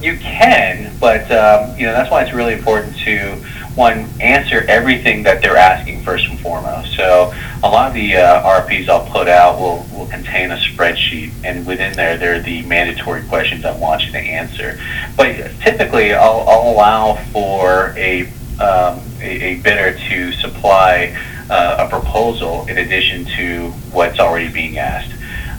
You 0.00 0.16
can, 0.16 0.96
but 0.98 1.30
um, 1.30 1.78
you 1.78 1.86
know 1.86 1.92
that's 1.92 2.10
why 2.10 2.22
it's 2.22 2.32
really 2.32 2.54
important 2.54 2.96
to 3.00 3.36
one 3.74 4.08
answer 4.20 4.64
everything 4.68 5.22
that 5.22 5.42
they're 5.42 5.56
asking 5.56 6.02
first 6.02 6.26
and 6.28 6.38
foremost. 6.40 6.94
So 6.96 7.32
a 7.62 7.68
lot 7.68 7.88
of 7.88 7.94
the 7.94 8.16
uh, 8.16 8.42
RFPs 8.42 8.88
I'll 8.88 9.06
put 9.06 9.28
out 9.28 9.58
will, 9.58 9.86
will 9.92 10.06
contain 10.06 10.50
a 10.50 10.56
spreadsheet, 10.56 11.32
and 11.44 11.66
within 11.66 11.92
there, 11.94 12.16
there 12.16 12.34
are 12.36 12.40
the 12.40 12.62
mandatory 12.62 13.22
questions 13.24 13.64
I 13.64 13.76
want 13.76 14.04
you 14.04 14.12
to 14.12 14.18
answer. 14.18 14.80
But 15.16 15.36
typically, 15.60 16.12
I'll, 16.12 16.44
I'll 16.48 16.72
allow 16.72 17.16
for 17.32 17.94
a, 17.96 18.22
um, 18.60 19.00
a, 19.20 19.42
a 19.42 19.60
bidder 19.60 19.98
to 20.08 20.32
supply 20.32 21.16
uh, 21.50 21.86
a 21.86 21.88
proposal 21.88 22.66
in 22.68 22.78
addition 22.78 23.24
to 23.36 23.70
what's 23.92 24.18
already 24.18 24.52
being 24.52 24.78
asked. 24.78 25.12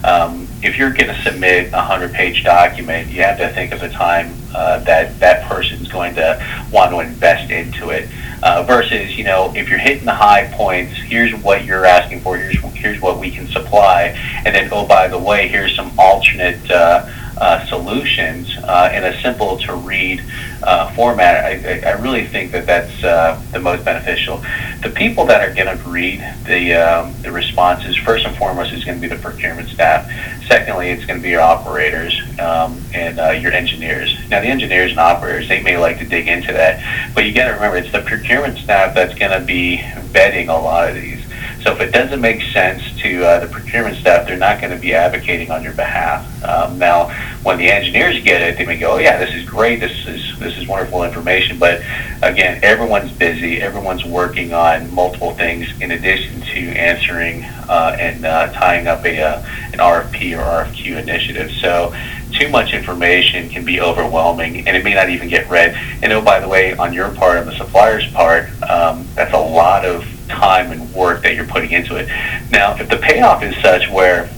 Um, 0.04 0.48
if 0.62 0.78
you're 0.78 0.92
going 0.92 1.08
to 1.08 1.22
submit 1.22 1.68
a 1.68 1.76
100-page 1.76 2.44
document, 2.44 3.10
you 3.10 3.22
have 3.22 3.38
to 3.38 3.48
think 3.50 3.72
of 3.72 3.80
the 3.80 3.88
time 3.88 4.34
uh, 4.54 4.78
that 4.80 5.18
that 5.18 5.48
person's 5.48 5.88
going 5.88 6.14
to 6.14 6.68
want 6.70 6.90
to 6.90 7.00
invest 7.00 7.50
into 7.50 7.90
it. 7.90 8.08
Uh, 8.44 8.64
versus, 8.64 9.16
you 9.16 9.22
know, 9.22 9.52
if 9.54 9.68
you're 9.68 9.78
hitting 9.78 10.04
the 10.04 10.14
high 10.14 10.50
points, 10.54 10.96
here's 10.96 11.32
what 11.44 11.64
you're 11.64 11.86
asking 11.86 12.20
for, 12.22 12.36
here's 12.36 12.58
here's 12.74 13.00
what 13.00 13.20
we 13.20 13.30
can 13.30 13.46
supply, 13.46 14.18
and 14.44 14.52
then 14.52 14.68
oh 14.72 14.84
by 14.84 15.06
the 15.06 15.18
way, 15.18 15.46
here's 15.46 15.76
some 15.76 15.92
alternate 15.96 16.68
uh, 16.68 17.08
uh, 17.42 17.66
solutions 17.66 18.56
uh, 18.58 18.92
in 18.94 19.02
a 19.02 19.20
simple 19.20 19.58
to 19.58 19.74
read 19.74 20.22
uh, 20.62 20.94
format. 20.94 21.44
I, 21.44 21.80
I 21.88 21.92
really 22.00 22.24
think 22.24 22.52
that 22.52 22.66
that's 22.66 23.02
uh, 23.02 23.42
the 23.50 23.58
most 23.58 23.84
beneficial. 23.84 24.38
The 24.80 24.92
people 24.94 25.26
that 25.26 25.40
are 25.40 25.52
going 25.52 25.76
to 25.76 25.88
read 25.88 26.20
the 26.46 26.74
um, 26.74 27.14
the 27.22 27.32
responses 27.32 27.96
first 27.96 28.24
and 28.26 28.36
foremost 28.36 28.72
is 28.72 28.84
going 28.84 29.00
to 29.00 29.08
be 29.08 29.12
the 29.12 29.20
procurement 29.20 29.68
staff. 29.70 30.08
Secondly, 30.46 30.90
it's 30.90 31.04
going 31.04 31.18
to 31.18 31.22
be 31.22 31.30
your 31.30 31.40
operators 31.40 32.16
um, 32.38 32.80
and 32.94 33.18
uh, 33.18 33.30
your 33.30 33.50
engineers. 33.50 34.16
Now, 34.28 34.40
the 34.40 34.46
engineers 34.46 34.92
and 34.92 35.00
operators 35.00 35.48
they 35.48 35.64
may 35.64 35.76
like 35.76 35.98
to 35.98 36.04
dig 36.04 36.28
into 36.28 36.52
that, 36.52 37.12
but 37.12 37.24
you 37.24 37.34
got 37.34 37.48
to 37.48 37.54
remember 37.54 37.76
it's 37.76 37.90
the 37.90 38.02
procurement 38.02 38.56
staff 38.58 38.94
that's 38.94 39.18
going 39.18 39.32
to 39.32 39.44
be 39.44 39.78
vetting 39.78 40.48
a 40.48 40.52
lot 40.52 40.90
of 40.90 40.94
these. 40.94 41.21
So 41.62 41.72
if 41.72 41.80
it 41.80 41.92
doesn't 41.92 42.20
make 42.20 42.42
sense 42.52 42.82
to 43.02 43.24
uh, 43.24 43.40
the 43.40 43.46
procurement 43.46 43.96
staff, 43.96 44.26
they're 44.26 44.36
not 44.36 44.60
going 44.60 44.72
to 44.72 44.78
be 44.78 44.94
advocating 44.94 45.50
on 45.50 45.62
your 45.62 45.74
behalf. 45.74 46.26
Um, 46.44 46.78
now, 46.78 47.08
when 47.44 47.58
the 47.58 47.70
engineers 47.70 48.22
get 48.22 48.42
it, 48.42 48.58
they 48.58 48.66
may 48.66 48.76
go, 48.78 48.92
"Oh 48.92 48.98
yeah, 48.98 49.18
this 49.18 49.34
is 49.34 49.48
great. 49.48 49.80
This 49.80 50.06
is 50.06 50.38
this 50.40 50.58
is 50.58 50.66
wonderful 50.66 51.04
information." 51.04 51.58
But 51.58 51.82
again, 52.22 52.58
everyone's 52.62 53.12
busy. 53.12 53.60
Everyone's 53.62 54.04
working 54.04 54.52
on 54.52 54.92
multiple 54.92 55.34
things 55.34 55.68
in 55.80 55.92
addition 55.92 56.40
to 56.40 56.68
answering 56.70 57.44
uh, 57.44 57.96
and 57.98 58.24
uh, 58.24 58.52
tying 58.52 58.88
up 58.88 59.04
a 59.04 59.20
uh, 59.20 59.42
an 59.72 59.78
RFP 59.78 60.36
or 60.36 60.42
RFQ 60.42 61.00
initiative. 61.00 61.50
So 61.52 61.94
too 62.32 62.48
much 62.48 62.72
information 62.72 63.48
can 63.50 63.64
be 63.64 63.80
overwhelming 63.80 64.66
and 64.66 64.76
it 64.76 64.82
may 64.82 64.94
not 64.94 65.10
even 65.10 65.28
get 65.28 65.48
read. 65.48 65.74
And 66.02 66.12
oh, 66.12 66.22
by 66.22 66.40
the 66.40 66.48
way, 66.48 66.74
on 66.74 66.92
your 66.92 67.10
part, 67.10 67.38
on 67.38 67.46
the 67.46 67.52
supplier's 67.52 68.10
part, 68.12 68.48
um, 68.62 69.06
that's 69.14 69.34
a 69.34 69.38
lot 69.38 69.84
of 69.84 70.04
time 70.32 70.72
and 70.72 70.92
work 70.94 71.22
that 71.22 71.34
you're 71.34 71.46
putting 71.46 71.70
into 71.70 71.96
it. 71.96 72.08
Now, 72.50 72.76
if 72.76 72.88
the 72.88 72.96
payoff 72.96 73.42
is 73.42 73.54
such 73.62 73.88
where 73.90 74.28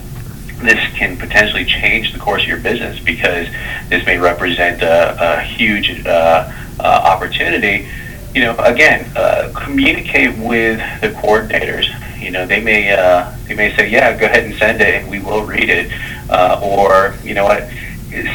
this 0.62 0.80
can 0.94 1.16
potentially 1.16 1.64
change 1.64 2.12
the 2.12 2.18
course 2.18 2.42
of 2.42 2.48
your 2.48 2.58
business 2.58 2.98
because 3.00 3.48
this 3.88 4.04
may 4.06 4.18
represent 4.18 4.82
a, 4.82 5.16
a 5.20 5.40
huge 5.40 6.06
uh, 6.06 6.50
uh, 6.80 6.82
opportunity, 6.82 7.88
you 8.34 8.40
know, 8.42 8.56
again, 8.58 9.10
uh, 9.16 9.52
communicate 9.54 10.36
with 10.38 10.78
the 11.00 11.08
coordinators. 11.08 11.86
You 12.20 12.30
know, 12.30 12.46
they 12.46 12.60
may 12.60 12.90
uh, 12.90 13.32
they 13.46 13.54
may 13.54 13.74
say, 13.76 13.90
yeah, 13.90 14.16
go 14.16 14.26
ahead 14.26 14.44
and 14.44 14.54
send 14.54 14.80
it, 14.80 14.94
and 14.94 15.10
we 15.10 15.20
will 15.20 15.44
read 15.44 15.68
it, 15.68 15.92
uh, 16.30 16.58
or 16.62 17.14
you 17.22 17.34
know 17.34 17.44
what, 17.44 17.68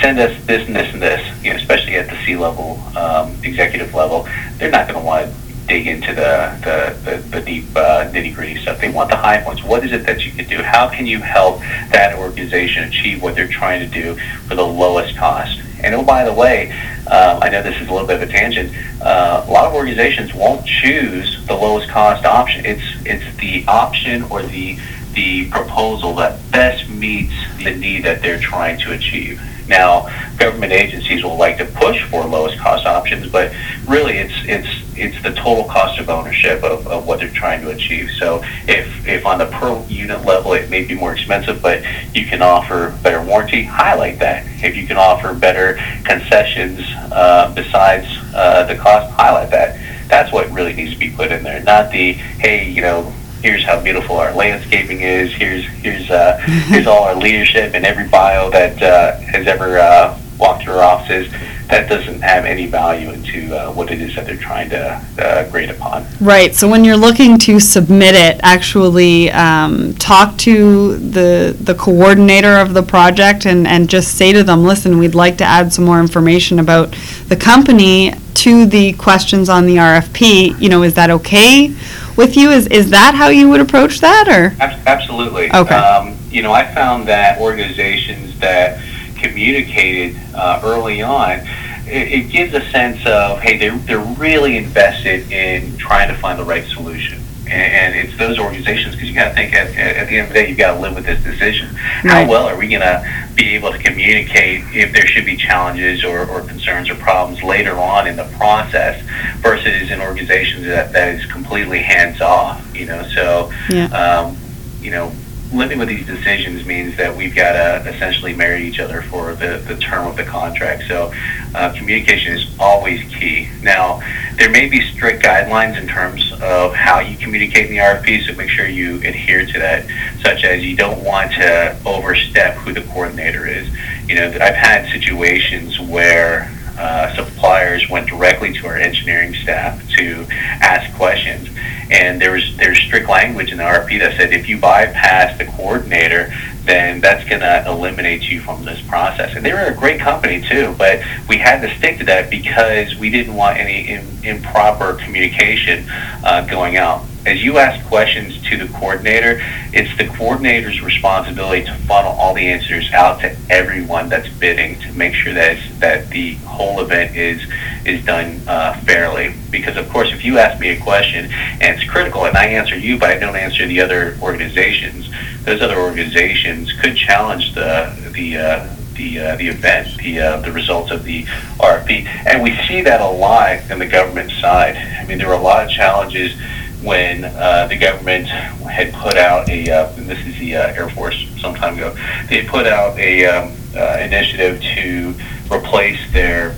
send 0.01 0.19
us 0.19 0.31
this 0.45 0.67
and 0.67 0.75
this 0.75 0.93
and 0.93 1.01
this. 1.01 1.43
You 1.43 1.51
know, 1.51 1.57
especially 1.57 1.95
at 1.95 2.07
the 2.07 2.17
C 2.23 2.37
level, 2.37 2.79
um, 2.95 3.35
executive 3.43 3.93
level, 3.93 4.27
they're 4.57 4.71
not 4.71 4.87
going 4.87 4.99
to 4.99 5.05
want 5.05 5.33
dig 5.69 5.87
into 5.87 6.13
the 6.13 6.57
the, 6.63 7.11
the, 7.11 7.17
the 7.29 7.41
deep 7.41 7.65
uh, 7.75 8.09
nitty 8.11 8.35
gritty 8.35 8.57
stuff. 8.61 8.81
They 8.81 8.89
want 8.89 9.09
the 9.09 9.15
high 9.15 9.41
points. 9.41 9.63
What 9.63 9.85
is 9.85 9.93
it 9.93 10.05
that 10.05 10.25
you 10.25 10.31
can 10.31 10.49
do? 10.49 10.61
How 10.61 10.89
can 10.89 11.05
you 11.05 11.19
help 11.19 11.59
that 11.93 12.17
organization 12.17 12.83
achieve 12.83 13.21
what 13.21 13.35
they're 13.35 13.47
trying 13.47 13.79
to 13.79 13.87
do 13.87 14.15
for 14.47 14.55
the 14.55 14.65
lowest 14.65 15.15
cost? 15.15 15.61
And 15.81 15.95
oh, 15.95 16.03
by 16.03 16.25
the 16.25 16.33
way, 16.33 16.71
um, 17.07 17.39
I 17.41 17.49
know 17.49 17.63
this 17.63 17.79
is 17.79 17.87
a 17.87 17.91
little 17.93 18.07
bit 18.07 18.21
of 18.21 18.27
a 18.27 18.31
tangent. 18.31 18.73
Uh, 19.01 19.45
a 19.47 19.51
lot 19.51 19.65
of 19.65 19.73
organizations 19.73 20.33
won't 20.33 20.65
choose 20.65 21.45
the 21.45 21.53
lowest 21.53 21.87
cost 21.89 22.25
option. 22.25 22.65
It's 22.65 22.83
it's 23.05 23.37
the 23.37 23.63
option 23.67 24.23
or 24.23 24.41
the 24.41 24.77
the 25.13 25.49
proposal 25.49 26.15
that 26.15 26.39
best 26.51 26.89
meets 26.89 27.33
the 27.63 27.75
need 27.75 28.03
that 28.03 28.21
they're 28.21 28.39
trying 28.39 28.79
to 28.79 28.93
achieve. 28.93 29.41
Now, 29.69 30.09
government 30.37 30.73
agencies 30.73 31.23
will 31.23 31.37
like 31.37 31.57
to 31.59 31.65
push 31.65 32.03
for 32.09 32.25
lowest 32.25 32.57
cost 32.57 32.85
options, 32.87 33.31
but 33.31 33.53
really 33.87 34.17
it's 34.17 34.33
it's 34.45 34.67
it's 34.97 35.21
the 35.23 35.31
total 35.31 35.63
cost 35.65 35.99
of 35.99 36.09
ownership 36.09 36.63
of, 36.63 36.85
of 36.87 37.05
what 37.05 37.19
they're 37.19 37.29
trying 37.29 37.61
to 37.61 37.69
achieve. 37.69 38.09
So 38.17 38.43
if 38.67 39.07
if 39.07 39.25
on 39.25 39.37
the 39.37 39.45
per 39.45 39.81
unit 39.87 40.25
level 40.25 40.53
it 40.53 40.69
may 40.69 40.83
be 40.83 40.95
more 40.95 41.13
expensive, 41.13 41.61
but 41.61 41.83
you 42.15 42.25
can 42.25 42.41
offer 42.41 42.97
better 43.03 43.21
warranty, 43.23 43.63
highlight 43.63 44.19
that. 44.19 44.45
If 44.63 44.75
you 44.75 44.87
can 44.87 44.97
offer 44.97 45.33
better 45.33 45.75
concessions 46.03 46.79
uh, 47.11 47.53
besides 47.55 48.07
uh, 48.33 48.65
the 48.65 48.75
cost, 48.75 49.11
highlight 49.11 49.51
that. 49.51 49.79
That's 50.07 50.33
what 50.33 50.49
really 50.49 50.73
needs 50.73 50.93
to 50.93 50.97
be 50.97 51.11
put 51.11 51.31
in 51.31 51.43
there, 51.43 51.61
not 51.61 51.91
the 51.91 52.13
hey, 52.13 52.67
you 52.67 52.81
know, 52.81 53.13
here's 53.41 53.63
how 53.63 53.81
beautiful 53.81 54.17
our 54.17 54.33
landscaping 54.33 55.01
is. 55.01 55.33
Here's 55.33 55.65
here's 55.65 56.09
uh, 56.09 56.37
here's 56.67 56.87
all 56.87 57.03
our 57.03 57.15
leadership 57.15 57.73
and 57.73 57.85
every 57.85 58.07
bio 58.07 58.49
that 58.51 58.81
uh, 58.81 59.17
has 59.19 59.47
ever 59.47 59.79
uh, 59.79 60.19
walk 60.39 60.61
through 60.61 60.73
our 60.73 60.83
offices, 60.83 61.31
that 61.67 61.87
doesn't 61.87 62.21
have 62.21 62.45
any 62.45 62.65
value 62.65 63.11
into 63.11 63.55
uh, 63.55 63.71
what 63.71 63.91
it 63.91 64.01
is 64.01 64.15
that 64.15 64.25
they're 64.25 64.37
trying 64.37 64.69
to 64.69 65.05
uh, 65.19 65.49
grade 65.51 65.69
upon. 65.69 66.05
Right. 66.19 66.55
So 66.55 66.67
when 66.67 66.83
you're 66.83 66.97
looking 66.97 67.37
to 67.39 67.59
submit 67.59 68.15
it, 68.15 68.39
actually 68.41 69.29
um, 69.31 69.93
talk 69.95 70.35
to 70.39 70.97
the 70.97 71.55
the 71.59 71.75
coordinator 71.75 72.57
of 72.57 72.73
the 72.73 72.81
project 72.81 73.45
and 73.45 73.67
and 73.67 73.89
just 73.89 74.17
say 74.17 74.33
to 74.33 74.43
them, 74.43 74.63
listen, 74.63 74.97
we'd 74.97 75.15
like 75.15 75.37
to 75.37 75.43
add 75.43 75.71
some 75.71 75.85
more 75.85 75.99
information 75.99 76.59
about 76.59 76.91
the 77.27 77.35
company 77.35 78.13
to 78.43 78.65
the 78.65 78.93
questions 78.93 79.49
on 79.49 79.65
the 79.65 79.75
RFP. 79.75 80.59
You 80.61 80.69
know, 80.69 80.83
is 80.83 80.93
that 80.93 81.09
okay 81.09 81.75
with 82.15 82.37
you? 82.37 82.49
Is 82.51 82.67
is 82.67 82.89
that 82.91 83.15
how 83.15 83.27
you 83.27 83.49
would 83.49 83.59
approach 83.59 83.99
that, 83.99 84.27
or? 84.27 84.55
Ab- 84.61 84.87
Absolutely. 84.87 85.51
Okay. 85.53 85.75
Um, 85.75 86.17
you 86.29 86.41
know, 86.41 86.53
I 86.53 86.65
found 86.73 87.07
that 87.07 87.39
organizations 87.39 88.39
that 88.39 88.81
communicated 89.17 90.19
uh, 90.33 90.61
early 90.63 91.01
on, 91.01 91.39
it, 91.85 92.11
it 92.11 92.31
gives 92.31 92.53
a 92.53 92.61
sense 92.71 93.05
of, 93.05 93.39
hey, 93.39 93.57
they're, 93.57 93.77
they're 93.79 93.99
really 94.15 94.57
invested 94.57 95.31
in 95.31 95.77
trying 95.77 96.07
to 96.07 96.15
find 96.15 96.39
the 96.39 96.43
right 96.45 96.65
solution. 96.65 97.18
And, 97.51 97.95
and 97.95 98.07
it's 98.07 98.17
those 98.17 98.37
organizations, 98.39 98.95
because 98.95 99.09
you 99.09 99.15
got 99.15 99.29
to 99.29 99.33
think 99.33 99.53
at, 99.53 99.75
at 99.75 100.07
the 100.07 100.17
end 100.17 100.27
of 100.27 100.33
the 100.33 100.39
day, 100.39 100.49
you've 100.49 100.57
got 100.57 100.75
to 100.75 100.79
live 100.79 100.95
with 100.95 101.05
this 101.05 101.21
decision. 101.23 101.67
How 101.73 102.27
well 102.27 102.47
are 102.47 102.57
we 102.57 102.67
going 102.67 102.81
to 102.81 103.03
be 103.35 103.55
able 103.55 103.71
to 103.71 103.77
communicate 103.77 104.63
if 104.73 104.93
there 104.93 105.05
should 105.07 105.25
be 105.25 105.35
challenges 105.35 106.03
or, 106.03 106.27
or 106.29 106.41
concerns 106.41 106.89
or 106.89 106.95
problems 106.95 107.41
later 107.43 107.77
on 107.77 108.07
in 108.07 108.15
the 108.15 108.25
process 108.37 109.01
versus 109.37 109.91
an 109.91 110.01
organization 110.01 110.63
that, 110.63 110.93
that 110.93 111.15
is 111.15 111.25
completely 111.25 111.79
hands 111.79 112.21
off, 112.21 112.63
you 112.75 112.85
know? 112.85 113.03
So, 113.15 113.51
Yeah. 113.69 113.85
um, 113.87 114.37
you 114.81 114.91
know, 114.91 115.11
living 115.51 115.79
with 115.79 115.87
these 115.87 116.05
decisions 116.05 116.63
means 116.65 116.95
that 116.97 117.15
we've 117.15 117.35
got 117.35 117.53
to 117.53 117.89
essentially 117.89 118.35
marry 118.35 118.67
each 118.67 118.79
other 118.79 119.01
for 119.01 119.33
the, 119.33 119.57
the 119.67 119.75
term 119.77 120.07
of 120.07 120.15
the 120.15 120.23
contract. 120.23 120.83
So 120.87 121.11
uh, 121.55 121.73
communication 121.75 122.33
is 122.33 122.45
always 122.59 123.01
key. 123.11 123.49
Now, 123.63 123.99
there 124.35 124.51
may 124.51 124.69
be 124.69 124.87
strict 124.99 125.23
guidelines 125.23 125.81
in 125.81 125.87
terms 125.87 126.33
of 126.41 126.73
how 126.73 126.99
you 126.99 127.15
communicate 127.15 127.67
in 127.67 127.71
the 127.71 127.77
RFP, 127.77 128.27
so 128.27 128.33
make 128.35 128.49
sure 128.49 128.67
you 128.67 128.97
adhere 128.97 129.45
to 129.45 129.59
that, 129.59 129.85
such 130.21 130.43
as 130.43 130.61
you 130.61 130.75
don't 130.75 131.01
want 131.01 131.31
to 131.31 131.73
overstep 131.85 132.55
who 132.55 132.73
the 132.73 132.81
coordinator 132.81 133.47
is. 133.47 133.69
You 134.09 134.15
know, 134.15 134.25
I've 134.25 134.55
had 134.55 134.91
situations 134.91 135.79
where 135.79 136.53
uh, 136.77 137.15
suppliers 137.15 137.89
went 137.89 138.09
directly 138.09 138.51
to 138.51 138.67
our 138.67 138.75
engineering 138.75 139.33
staff 139.35 139.81
to 139.91 140.27
ask 140.31 140.93
questions. 140.97 141.47
And 141.89 142.21
there 142.21 142.33
was 142.33 142.57
there's 142.57 142.77
strict 142.77 143.07
language 143.07 143.53
in 143.53 143.57
the 143.57 143.63
RFP 143.63 143.99
that 143.99 144.17
said 144.17 144.33
if 144.33 144.49
you 144.49 144.57
bypass 144.57 145.37
the 145.37 145.45
coordinator, 145.45 146.33
then 146.65 147.01
that's 147.01 147.27
going 147.27 147.41
to 147.41 147.63
eliminate 147.67 148.29
you 148.29 148.41
from 148.41 148.63
this 148.63 148.81
process. 148.81 149.35
And 149.35 149.45
they 149.45 149.53
were 149.53 149.59
a 149.65 149.75
great 149.75 149.99
company 149.99 150.41
too, 150.41 150.75
but 150.77 151.01
we 151.27 151.37
had 151.37 151.61
to 151.61 151.75
stick 151.77 151.97
to 151.99 152.05
that 152.05 152.29
because 152.29 152.95
we 152.97 153.09
didn't 153.09 153.33
want 153.33 153.57
any 153.57 153.87
im- 153.87 154.07
improper 154.23 154.93
communication 154.93 155.85
uh, 156.23 156.45
going 156.45 156.77
out. 156.77 157.05
As 157.25 157.43
you 157.43 157.57
ask 157.57 157.85
questions 157.87 158.41
to 158.49 158.57
the 158.57 158.67
coordinator, 158.73 159.41
it's 159.73 159.95
the 159.97 160.07
coordinator's 160.07 160.81
responsibility 160.81 161.65
to 161.65 161.75
funnel 161.79 162.13
all 162.13 162.33
the 162.33 162.47
answers 162.47 162.89
out 162.93 163.19
to 163.21 163.35
everyone 163.49 164.09
that's 164.09 164.29
bidding 164.29 164.79
to 164.79 164.93
make 164.93 165.13
sure 165.13 165.33
that 165.33 165.59
that 165.79 166.09
the 166.09 166.35
whole 166.35 166.79
event 166.79 167.15
is 167.15 167.41
is 167.85 168.03
done 168.05 168.41
uh, 168.47 168.79
fairly. 168.81 169.35
Because 169.51 169.75
of 169.75 169.89
course, 169.89 170.11
if 170.13 170.23
you 170.23 170.37
ask 170.37 170.59
me 170.61 170.69
a 170.69 170.79
question 170.79 171.29
and 171.59 171.77
it's 171.77 171.83
critical, 171.89 172.25
and 172.25 172.37
I 172.37 172.45
answer 172.45 172.77
you, 172.77 172.97
but 172.97 173.09
I 173.09 173.17
don't 173.17 173.35
answer 173.35 173.67
the 173.67 173.81
other 173.81 174.17
organizations, 174.21 175.09
those 175.45 175.61
other 175.61 175.79
organizations 175.79 176.71
could 176.73 176.95
challenge 176.95 177.53
the 177.55 177.95
the 178.13 178.37
uh, 178.37 178.75
the 178.95 179.19
uh, 179.19 179.35
the 179.37 179.47
event, 179.47 179.97
the 179.97 180.19
uh, 180.19 180.41
the 180.41 180.51
results 180.51 180.91
of 180.91 181.03
the 181.03 181.23
RFP, 181.59 182.05
and 182.25 182.43
we 182.43 182.55
see 182.67 182.81
that 182.81 183.01
a 183.01 183.07
lot 183.07 183.71
in 183.71 183.79
the 183.79 183.87
government 183.87 184.31
side. 184.31 184.75
I 184.75 185.05
mean, 185.05 185.17
there 185.17 185.27
were 185.27 185.33
a 185.33 185.41
lot 185.41 185.63
of 185.63 185.71
challenges 185.71 186.35
when 186.81 187.25
uh, 187.25 187.67
the 187.67 187.75
government 187.75 188.27
had 188.27 188.93
put 188.93 189.17
out 189.17 189.49
a, 189.49 189.69
uh, 189.69 189.91
this 189.97 190.25
is 190.25 190.37
the 190.39 190.55
uh, 190.55 190.67
Air 190.67 190.89
Force 190.89 191.27
some 191.39 191.53
time 191.55 191.75
ago, 191.75 191.95
they 192.29 192.45
put 192.45 192.65
out 192.65 192.97
a 192.97 193.25
um, 193.25 193.53
uh, 193.75 193.97
initiative 193.99 194.61
to 194.61 195.13
replace 195.53 195.99
their 196.13 196.55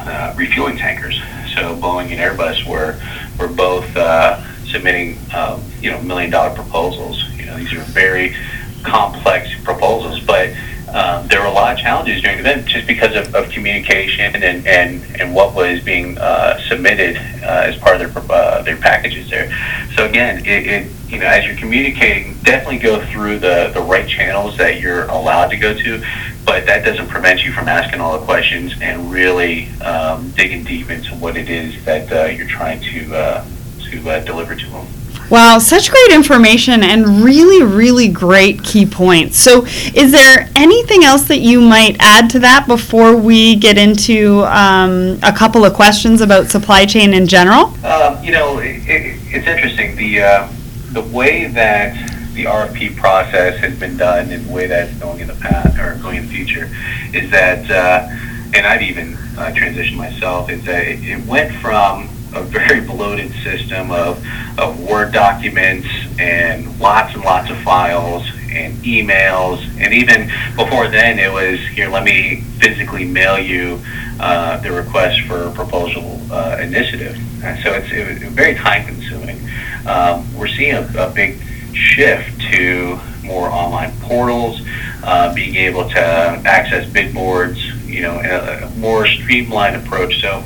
uh, 0.00 0.34
refueling 0.36 0.76
tankers. 0.76 1.18
So 1.54 1.74
Boeing 1.76 2.10
and 2.12 2.20
Airbus 2.20 2.66
were 2.68 3.00
were 3.38 3.52
both 3.52 3.96
uh, 3.96 4.42
submitting, 4.64 5.18
um, 5.34 5.62
you 5.80 5.90
know, 5.90 6.00
million 6.02 6.30
dollar 6.30 6.54
proposals. 6.54 7.24
Know, 7.48 7.56
these 7.56 7.72
are 7.72 7.80
very 7.80 8.36
complex 8.82 9.48
proposals, 9.64 10.20
but 10.20 10.50
um, 10.92 11.26
there 11.28 11.40
were 11.40 11.46
a 11.46 11.52
lot 11.52 11.74
of 11.74 11.78
challenges 11.78 12.22
during 12.22 12.42
the 12.42 12.48
event 12.48 12.66
just 12.66 12.86
because 12.86 13.14
of, 13.14 13.34
of 13.34 13.50
communication 13.50 14.34
and, 14.36 14.66
and, 14.66 15.20
and 15.20 15.34
what 15.34 15.54
was 15.54 15.80
being 15.82 16.16
uh, 16.16 16.58
submitted 16.68 17.16
uh, 17.42 17.66
as 17.66 17.76
part 17.76 18.00
of 18.00 18.14
their 18.14 18.22
uh, 18.32 18.62
their 18.62 18.76
packages 18.76 19.28
there. 19.28 19.52
So 19.96 20.06
again, 20.06 20.38
it, 20.46 20.66
it 20.66 20.92
you 21.08 21.18
know 21.18 21.26
as 21.26 21.44
you're 21.44 21.56
communicating, 21.56 22.38
definitely 22.42 22.78
go 22.78 23.04
through 23.06 23.38
the, 23.40 23.70
the 23.74 23.82
right 23.82 24.08
channels 24.08 24.56
that 24.56 24.80
you're 24.80 25.04
allowed 25.04 25.48
to 25.48 25.56
go 25.56 25.74
to, 25.74 26.02
but 26.46 26.64
that 26.66 26.84
doesn't 26.84 27.08
prevent 27.08 27.44
you 27.44 27.52
from 27.52 27.68
asking 27.68 28.00
all 28.00 28.18
the 28.18 28.24
questions 28.24 28.72
and 28.80 29.12
really 29.12 29.68
um, 29.80 30.30
digging 30.30 30.64
deep 30.64 30.88
into 30.88 31.14
what 31.16 31.36
it 31.36 31.50
is 31.50 31.84
that 31.84 32.10
uh, 32.10 32.26
you're 32.30 32.48
trying 32.48 32.80
to 32.80 33.14
uh, 33.14 33.46
to 33.90 34.10
uh, 34.10 34.20
deliver 34.24 34.54
to 34.54 34.66
them. 34.70 34.86
Wow, 35.30 35.58
such 35.58 35.90
great 35.90 36.10
information 36.12 36.82
and 36.82 37.22
really, 37.22 37.62
really 37.62 38.08
great 38.08 38.64
key 38.64 38.86
points. 38.86 39.36
So, 39.36 39.66
is 39.66 40.10
there 40.10 40.48
anything 40.56 41.04
else 41.04 41.28
that 41.28 41.40
you 41.40 41.60
might 41.60 41.96
add 42.00 42.30
to 42.30 42.38
that 42.38 42.66
before 42.66 43.14
we 43.14 43.56
get 43.56 43.76
into 43.76 44.44
um, 44.44 45.18
a 45.22 45.32
couple 45.32 45.66
of 45.66 45.74
questions 45.74 46.22
about 46.22 46.46
supply 46.46 46.86
chain 46.86 47.12
in 47.12 47.26
general? 47.26 47.66
Um, 47.84 48.24
you 48.24 48.32
know, 48.32 48.58
it, 48.58 48.76
it, 48.88 49.20
it's 49.26 49.46
interesting. 49.46 49.96
The 49.96 50.22
uh, 50.22 50.48
the 50.92 51.02
way 51.02 51.48
that 51.48 51.94
the 52.32 52.44
RFP 52.44 52.96
process 52.96 53.58
has 53.58 53.78
been 53.78 53.98
done 53.98 54.30
and 54.30 54.46
the 54.46 54.52
way 54.52 54.66
that 54.66 54.88
it's 54.88 54.98
going 54.98 55.20
in 55.20 55.26
the 55.26 55.34
past 55.34 55.78
or 55.78 56.00
going 56.00 56.16
in 56.16 56.26
the 56.26 56.32
future 56.32 56.70
is 57.12 57.30
that, 57.30 57.70
uh, 57.70 58.08
and 58.56 58.66
I've 58.66 58.80
even 58.80 59.14
uh, 59.36 59.52
transitioned 59.54 59.96
myself, 59.96 60.48
is 60.48 60.64
that 60.64 60.86
it, 60.86 61.02
it 61.02 61.26
went 61.26 61.54
from 61.56 62.08
a 62.34 62.42
very 62.42 62.80
bloated 62.80 63.32
system 63.42 63.90
of, 63.90 64.24
of 64.58 64.80
Word 64.80 65.12
documents 65.12 65.88
and 66.18 66.78
lots 66.80 67.14
and 67.14 67.24
lots 67.24 67.50
of 67.50 67.58
files 67.58 68.24
and 68.50 68.74
emails. 68.84 69.60
And 69.78 69.92
even 69.94 70.30
before 70.56 70.88
then, 70.88 71.18
it 71.18 71.32
was 71.32 71.60
here, 71.68 71.88
let 71.88 72.04
me 72.04 72.42
physically 72.58 73.04
mail 73.04 73.38
you 73.38 73.80
uh, 74.20 74.58
the 74.58 74.72
request 74.72 75.20
for 75.22 75.50
proposal 75.50 76.20
uh, 76.30 76.58
initiative. 76.60 77.16
And 77.42 77.62
so 77.62 77.72
it's, 77.74 77.90
it 77.92 78.28
very 78.30 78.54
time 78.54 78.86
consuming. 78.86 79.38
Um, 79.86 80.26
we're 80.34 80.48
seeing 80.48 80.74
a, 80.74 80.90
a 80.98 81.10
big 81.10 81.40
shift 81.72 82.40
to 82.52 82.98
more 83.22 83.48
online 83.48 83.92
portals, 84.00 84.60
uh, 85.04 85.32
being 85.34 85.54
able 85.56 85.88
to 85.88 86.00
access 86.00 86.88
bid 86.90 87.14
boards, 87.14 87.58
you 87.86 88.02
know, 88.02 88.20
a, 88.20 88.66
a 88.66 88.70
more 88.78 89.06
streamlined 89.06 89.76
approach. 89.76 90.20
So 90.20 90.42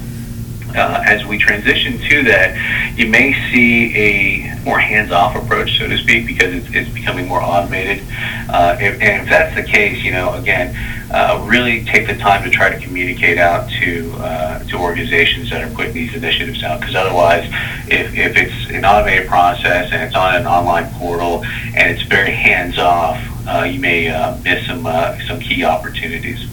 uh, 0.76 1.02
as 1.06 1.24
we 1.24 1.38
transition 1.38 1.98
to 1.98 2.22
that, 2.24 2.98
you 2.98 3.06
may 3.06 3.32
see 3.50 3.96
a 3.96 4.60
more 4.64 4.78
hands-off 4.78 5.36
approach, 5.36 5.78
so 5.78 5.88
to 5.88 5.98
speak, 5.98 6.26
because 6.26 6.54
it's, 6.54 6.68
it's 6.74 6.90
becoming 6.90 7.26
more 7.26 7.42
automated. 7.42 8.04
Uh, 8.48 8.76
if, 8.80 9.00
and 9.00 9.22
if 9.22 9.28
that's 9.28 9.54
the 9.54 9.62
case, 9.62 10.02
you 10.04 10.12
know, 10.12 10.34
again, 10.34 10.74
uh, 11.10 11.44
really 11.46 11.84
take 11.84 12.06
the 12.06 12.16
time 12.16 12.42
to 12.42 12.50
try 12.50 12.70
to 12.70 12.78
communicate 12.78 13.38
out 13.38 13.68
to 13.70 14.12
uh, 14.18 14.58
to 14.64 14.76
organizations 14.78 15.50
that 15.50 15.62
are 15.62 15.74
putting 15.74 15.92
these 15.92 16.14
initiatives 16.14 16.62
out. 16.62 16.80
Because 16.80 16.94
otherwise, 16.94 17.44
if, 17.88 18.14
if 18.14 18.36
it's 18.36 18.70
an 18.70 18.84
automated 18.84 19.28
process 19.28 19.92
and 19.92 20.02
it's 20.02 20.14
on 20.14 20.36
an 20.36 20.46
online 20.46 20.90
portal 20.94 21.44
and 21.44 21.90
it's 21.90 22.02
very 22.02 22.32
hands-off, 22.32 23.20
uh, 23.46 23.64
you 23.64 23.78
may 23.78 24.08
uh, 24.08 24.36
miss 24.38 24.66
some 24.66 24.84
some 25.26 25.40
key 25.40 25.64
opportunities. 25.64 26.46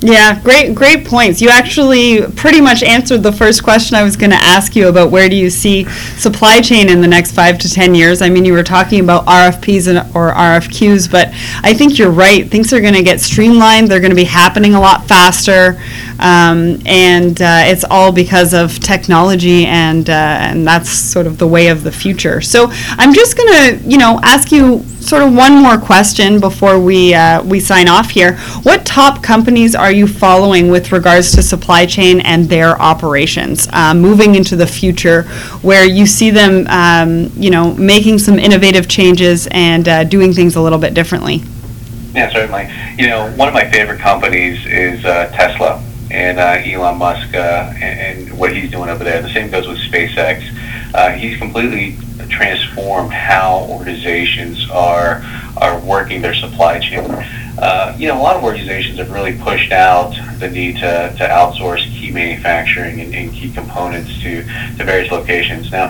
Yeah, 0.00 0.38
great, 0.42 0.74
great 0.74 1.06
points. 1.06 1.40
You 1.40 1.48
actually 1.48 2.20
pretty 2.32 2.60
much 2.60 2.82
answered 2.82 3.22
the 3.22 3.32
first 3.32 3.64
question 3.64 3.96
I 3.96 4.02
was 4.02 4.14
going 4.14 4.30
to 4.30 4.36
ask 4.36 4.76
you 4.76 4.88
about 4.88 5.10
where 5.10 5.26
do 5.28 5.36
you 5.36 5.48
see 5.48 5.84
supply 6.18 6.60
chain 6.60 6.90
in 6.90 7.00
the 7.00 7.08
next 7.08 7.32
five 7.32 7.58
to 7.60 7.72
ten 7.72 7.94
years. 7.94 8.20
I 8.20 8.28
mean, 8.28 8.44
you 8.44 8.52
were 8.52 8.62
talking 8.62 9.00
about 9.00 9.24
RFPs 9.24 9.88
and 9.88 9.98
or 10.14 10.32
RFQs, 10.32 11.10
but 11.10 11.28
I 11.62 11.72
think 11.72 11.98
you're 11.98 12.10
right. 12.10 12.46
Things 12.46 12.74
are 12.74 12.80
going 12.80 12.94
to 12.94 13.02
get 13.02 13.20
streamlined. 13.20 13.88
They're 13.88 14.00
going 14.00 14.10
to 14.10 14.16
be 14.16 14.24
happening 14.24 14.74
a 14.74 14.80
lot 14.80 15.08
faster, 15.08 15.80
um, 16.18 16.78
and 16.84 17.40
uh, 17.40 17.62
it's 17.64 17.84
all 17.84 18.12
because 18.12 18.52
of 18.52 18.78
technology, 18.80 19.64
and 19.64 20.10
uh, 20.10 20.12
and 20.12 20.66
that's 20.66 20.90
sort 20.90 21.26
of 21.26 21.38
the 21.38 21.46
way 21.46 21.68
of 21.68 21.82
the 21.82 21.92
future. 21.92 22.42
So 22.42 22.68
I'm 22.98 23.14
just 23.14 23.36
going 23.36 23.48
to, 23.48 23.88
you 23.88 23.96
know, 23.96 24.20
ask 24.22 24.52
you 24.52 24.84
sort 25.06 25.22
of 25.22 25.34
one 25.34 25.54
more 25.54 25.78
question 25.78 26.40
before 26.40 26.78
we 26.80 27.14
uh, 27.14 27.42
we 27.44 27.60
sign 27.60 27.88
off 27.88 28.10
here. 28.10 28.36
What 28.62 28.84
top 28.84 29.22
companies 29.22 29.74
are 29.74 29.85
you 29.90 30.06
following 30.06 30.70
with 30.70 30.92
regards 30.92 31.32
to 31.32 31.42
supply 31.42 31.86
chain 31.86 32.20
and 32.20 32.48
their 32.48 32.80
operations 32.80 33.68
uh, 33.72 33.94
moving 33.94 34.34
into 34.34 34.56
the 34.56 34.66
future, 34.66 35.22
where 35.62 35.84
you 35.84 36.06
see 36.06 36.30
them, 36.30 36.66
um, 36.68 37.30
you 37.36 37.50
know, 37.50 37.74
making 37.74 38.18
some 38.18 38.38
innovative 38.38 38.88
changes 38.88 39.48
and 39.50 39.88
uh, 39.88 40.04
doing 40.04 40.32
things 40.32 40.56
a 40.56 40.60
little 40.60 40.78
bit 40.78 40.94
differently? 40.94 41.42
Yeah, 42.14 42.32
certainly. 42.32 42.70
You 42.98 43.08
know, 43.08 43.30
one 43.36 43.48
of 43.48 43.54
my 43.54 43.70
favorite 43.70 44.00
companies 44.00 44.64
is 44.66 45.04
uh, 45.04 45.30
Tesla. 45.34 45.82
and 46.10 46.38
uh, 46.38 46.62
Elon 46.64 46.98
Musk 46.98 47.34
uh, 47.34 47.72
and, 47.80 48.28
and, 48.28 48.38
what 48.38 48.54
he's 48.54 48.70
doing 48.70 48.88
over 48.88 49.02
there. 49.02 49.20
The 49.20 49.32
same 49.32 49.50
goes 49.50 49.66
with 49.66 49.78
SpaceX. 49.78 50.44
Uh, 50.94 51.10
he's 51.12 51.38
completely 51.38 51.96
transformed 52.28 53.12
how 53.12 53.66
organizations 53.70 54.68
are 54.70 55.22
are 55.58 55.78
working 55.80 56.20
their 56.20 56.34
supply 56.34 56.78
chain. 56.78 57.10
Uh, 57.58 57.96
you 57.98 58.06
know, 58.06 58.20
a 58.20 58.22
lot 58.22 58.36
of 58.36 58.44
organizations 58.44 58.98
have 58.98 59.10
really 59.10 59.38
pushed 59.38 59.72
out 59.72 60.14
the 60.38 60.50
need 60.50 60.74
to, 60.74 61.14
to 61.16 61.24
outsource 61.24 61.82
key 61.98 62.10
manufacturing 62.10 63.00
and, 63.00 63.14
and 63.14 63.32
key 63.32 63.50
components 63.50 64.10
to, 64.22 64.42
to 64.76 64.84
various 64.84 65.10
locations. 65.10 65.72
Now, 65.72 65.88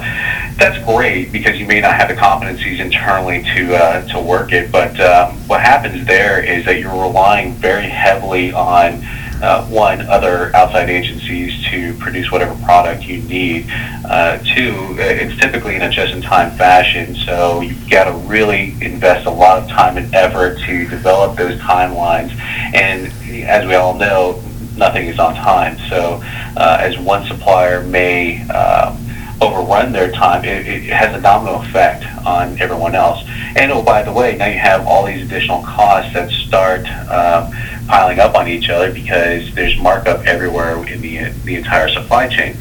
that's 0.56 0.82
great 0.84 1.32
because 1.32 1.58
you 1.58 1.66
may 1.66 1.80
not 1.80 1.96
have 1.96 2.08
the 2.08 2.14
competencies 2.14 2.78
internally 2.78 3.42
to 3.56 3.74
uh, 3.74 4.06
to 4.12 4.20
work 4.20 4.52
it, 4.52 4.70
but 4.70 4.98
um, 5.00 5.34
what 5.48 5.60
happens 5.60 6.06
there 6.06 6.40
is 6.42 6.64
that 6.66 6.78
you're 6.78 6.92
relying 6.92 7.54
very 7.54 7.88
heavily 7.88 8.52
on 8.52 9.04
uh, 9.42 9.66
one, 9.66 10.00
other 10.02 10.54
outside 10.56 10.88
agencies 10.90 11.64
to 11.70 11.94
produce 11.94 12.30
whatever 12.30 12.54
product 12.64 13.04
you 13.04 13.22
need. 13.22 13.66
Uh, 14.04 14.38
two, 14.38 14.72
uh, 14.98 15.02
it's 15.02 15.40
typically 15.40 15.76
in 15.76 15.82
a 15.82 15.90
just-in-time 15.90 16.56
fashion, 16.56 17.14
so 17.14 17.60
you've 17.60 17.90
got 17.90 18.04
to 18.04 18.12
really 18.28 18.74
invest 18.80 19.26
a 19.26 19.30
lot 19.30 19.62
of 19.62 19.68
time 19.68 19.96
and 19.96 20.14
effort 20.14 20.58
to 20.60 20.88
develop 20.88 21.36
those 21.36 21.58
timelines. 21.60 22.30
And 22.74 23.12
as 23.44 23.66
we 23.66 23.74
all 23.74 23.94
know, 23.94 24.42
nothing 24.76 25.06
is 25.06 25.18
on 25.18 25.34
time. 25.34 25.78
So 25.88 26.20
uh, 26.56 26.78
as 26.80 26.98
one 26.98 27.26
supplier 27.26 27.82
may 27.82 28.42
um, 28.48 29.05
overrun 29.40 29.92
their 29.92 30.10
time, 30.12 30.44
it, 30.44 30.66
it, 30.66 30.82
has 30.84 31.14
a 31.14 31.20
domino 31.20 31.60
effect 31.62 32.04
on 32.26 32.58
everyone 32.60 32.94
else. 32.94 33.22
And 33.56 33.70
oh, 33.70 33.82
by 33.82 34.02
the 34.02 34.12
way, 34.12 34.36
now 34.36 34.46
you 34.46 34.58
have 34.58 34.86
all 34.86 35.06
these 35.06 35.26
additional 35.26 35.62
costs 35.62 36.12
that 36.14 36.30
start 36.30 36.86
um, 37.10 37.52
piling 37.86 38.18
up 38.18 38.34
on 38.34 38.48
each 38.48 38.68
other 38.68 38.92
because 38.92 39.54
there's 39.54 39.78
markup 39.78 40.24
everywhere 40.26 40.76
in 40.86 41.00
the 41.00 41.30
the 41.44 41.56
entire 41.56 41.88
supply 41.88 42.28
chain. 42.28 42.56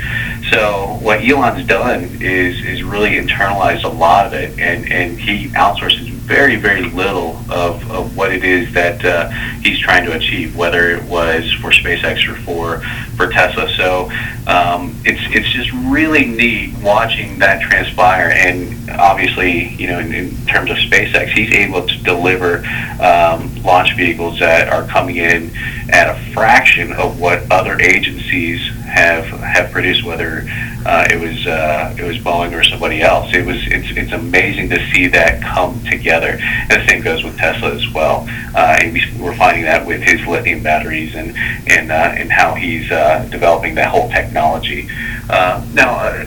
So 0.52 1.00
what 1.02 1.24
Elon's 1.24 1.66
done 1.68 2.04
is 2.22 2.64
is 2.64 2.84
really 2.84 3.12
internalized 3.12 3.84
a 3.84 3.90
lot 3.90 4.28
of 4.28 4.34
it, 4.34 4.60
and 4.60 4.92
and 4.92 5.20
he 5.20 5.48
outsources 5.50 6.10
very 6.26 6.56
very 6.56 6.84
little 6.90 7.38
of, 7.50 7.90
of 7.92 8.18
what 8.18 8.32
it 8.32 8.44
is 8.44 8.74
that 8.74 9.04
uh, 9.06 9.30
he's 9.62 9.80
trying 9.80 10.06
to 10.06 10.16
achieve, 10.16 10.56
whether 10.56 10.90
it 10.90 11.04
was 11.04 11.52
for 11.54 11.72
SpaceX 11.72 12.28
or 12.28 12.36
for 12.42 12.82
for 13.16 13.28
Tesla. 13.28 13.70
So 13.76 14.10
um, 14.48 14.96
it's 15.06 15.22
it's 15.36 15.50
just 15.50 15.72
really 15.90 16.26
neat 16.26 16.74
watching 16.84 17.40
that 17.40 17.62
transpire, 17.62 18.32
and 18.32 18.90
obviously 18.92 19.70
you 19.76 19.88
know 19.88 20.00
in, 20.00 20.14
in 20.14 20.46
terms 20.46 20.70
of 20.72 20.78
SpaceX, 20.78 21.30
he's 21.30 21.54
able 21.54 21.88
to 21.88 21.98
deliver 22.04 22.58
um, 23.02 23.54
launch 23.64 23.96
vehicles 23.96 24.40
that 24.40 24.70
are 24.70 24.88
coming 24.88 25.18
in 25.18 25.52
at 25.90 26.10
a 26.10 26.34
fraction 26.34 26.92
of 26.94 27.20
what 27.20 27.50
other 27.52 27.80
agencies 27.80 28.60
have 28.86 29.26
have 29.26 29.72
produced, 29.72 30.04
whether 30.06 30.46
uh, 30.86 31.08
it 31.10 31.20
was 31.20 31.46
uh, 31.48 31.96
it 31.98 32.04
was 32.04 32.18
Boeing 32.20 32.58
or 32.58 32.64
somebody 32.64 33.02
else. 33.02 33.34
It 33.34 33.46
was 33.46 33.58
it's 33.68 33.90
it's 33.98 34.12
amazing 34.12 34.70
to 34.70 34.80
see 34.92 35.08
that 35.08 35.42
come 35.42 35.84
together. 35.86 36.38
And 36.40 36.72
the 36.72 36.88
same 36.88 37.02
goes 37.02 37.24
with 37.24 37.38
Tesla 37.38 37.74
as 37.74 37.92
well. 37.92 38.26
Uh, 38.56 38.78
and 38.82 38.94
we, 38.94 39.04
we're 39.20 39.36
finding 39.36 39.64
that 39.64 39.86
with 39.86 40.02
his 40.02 40.26
lithium 40.28 40.64
batteries 40.64 41.16
and 41.16 41.36
and 41.68 41.92
uh, 41.92 42.14
and 42.16 42.32
how 42.32 42.54
he's 42.54 42.90
uh, 42.92 42.96
developing 43.30 43.76
that 43.76 43.90
whole 43.90 44.10
technology. 44.10 44.88
Uh, 45.30 45.66
now, 45.74 45.98
uh, 45.98 46.26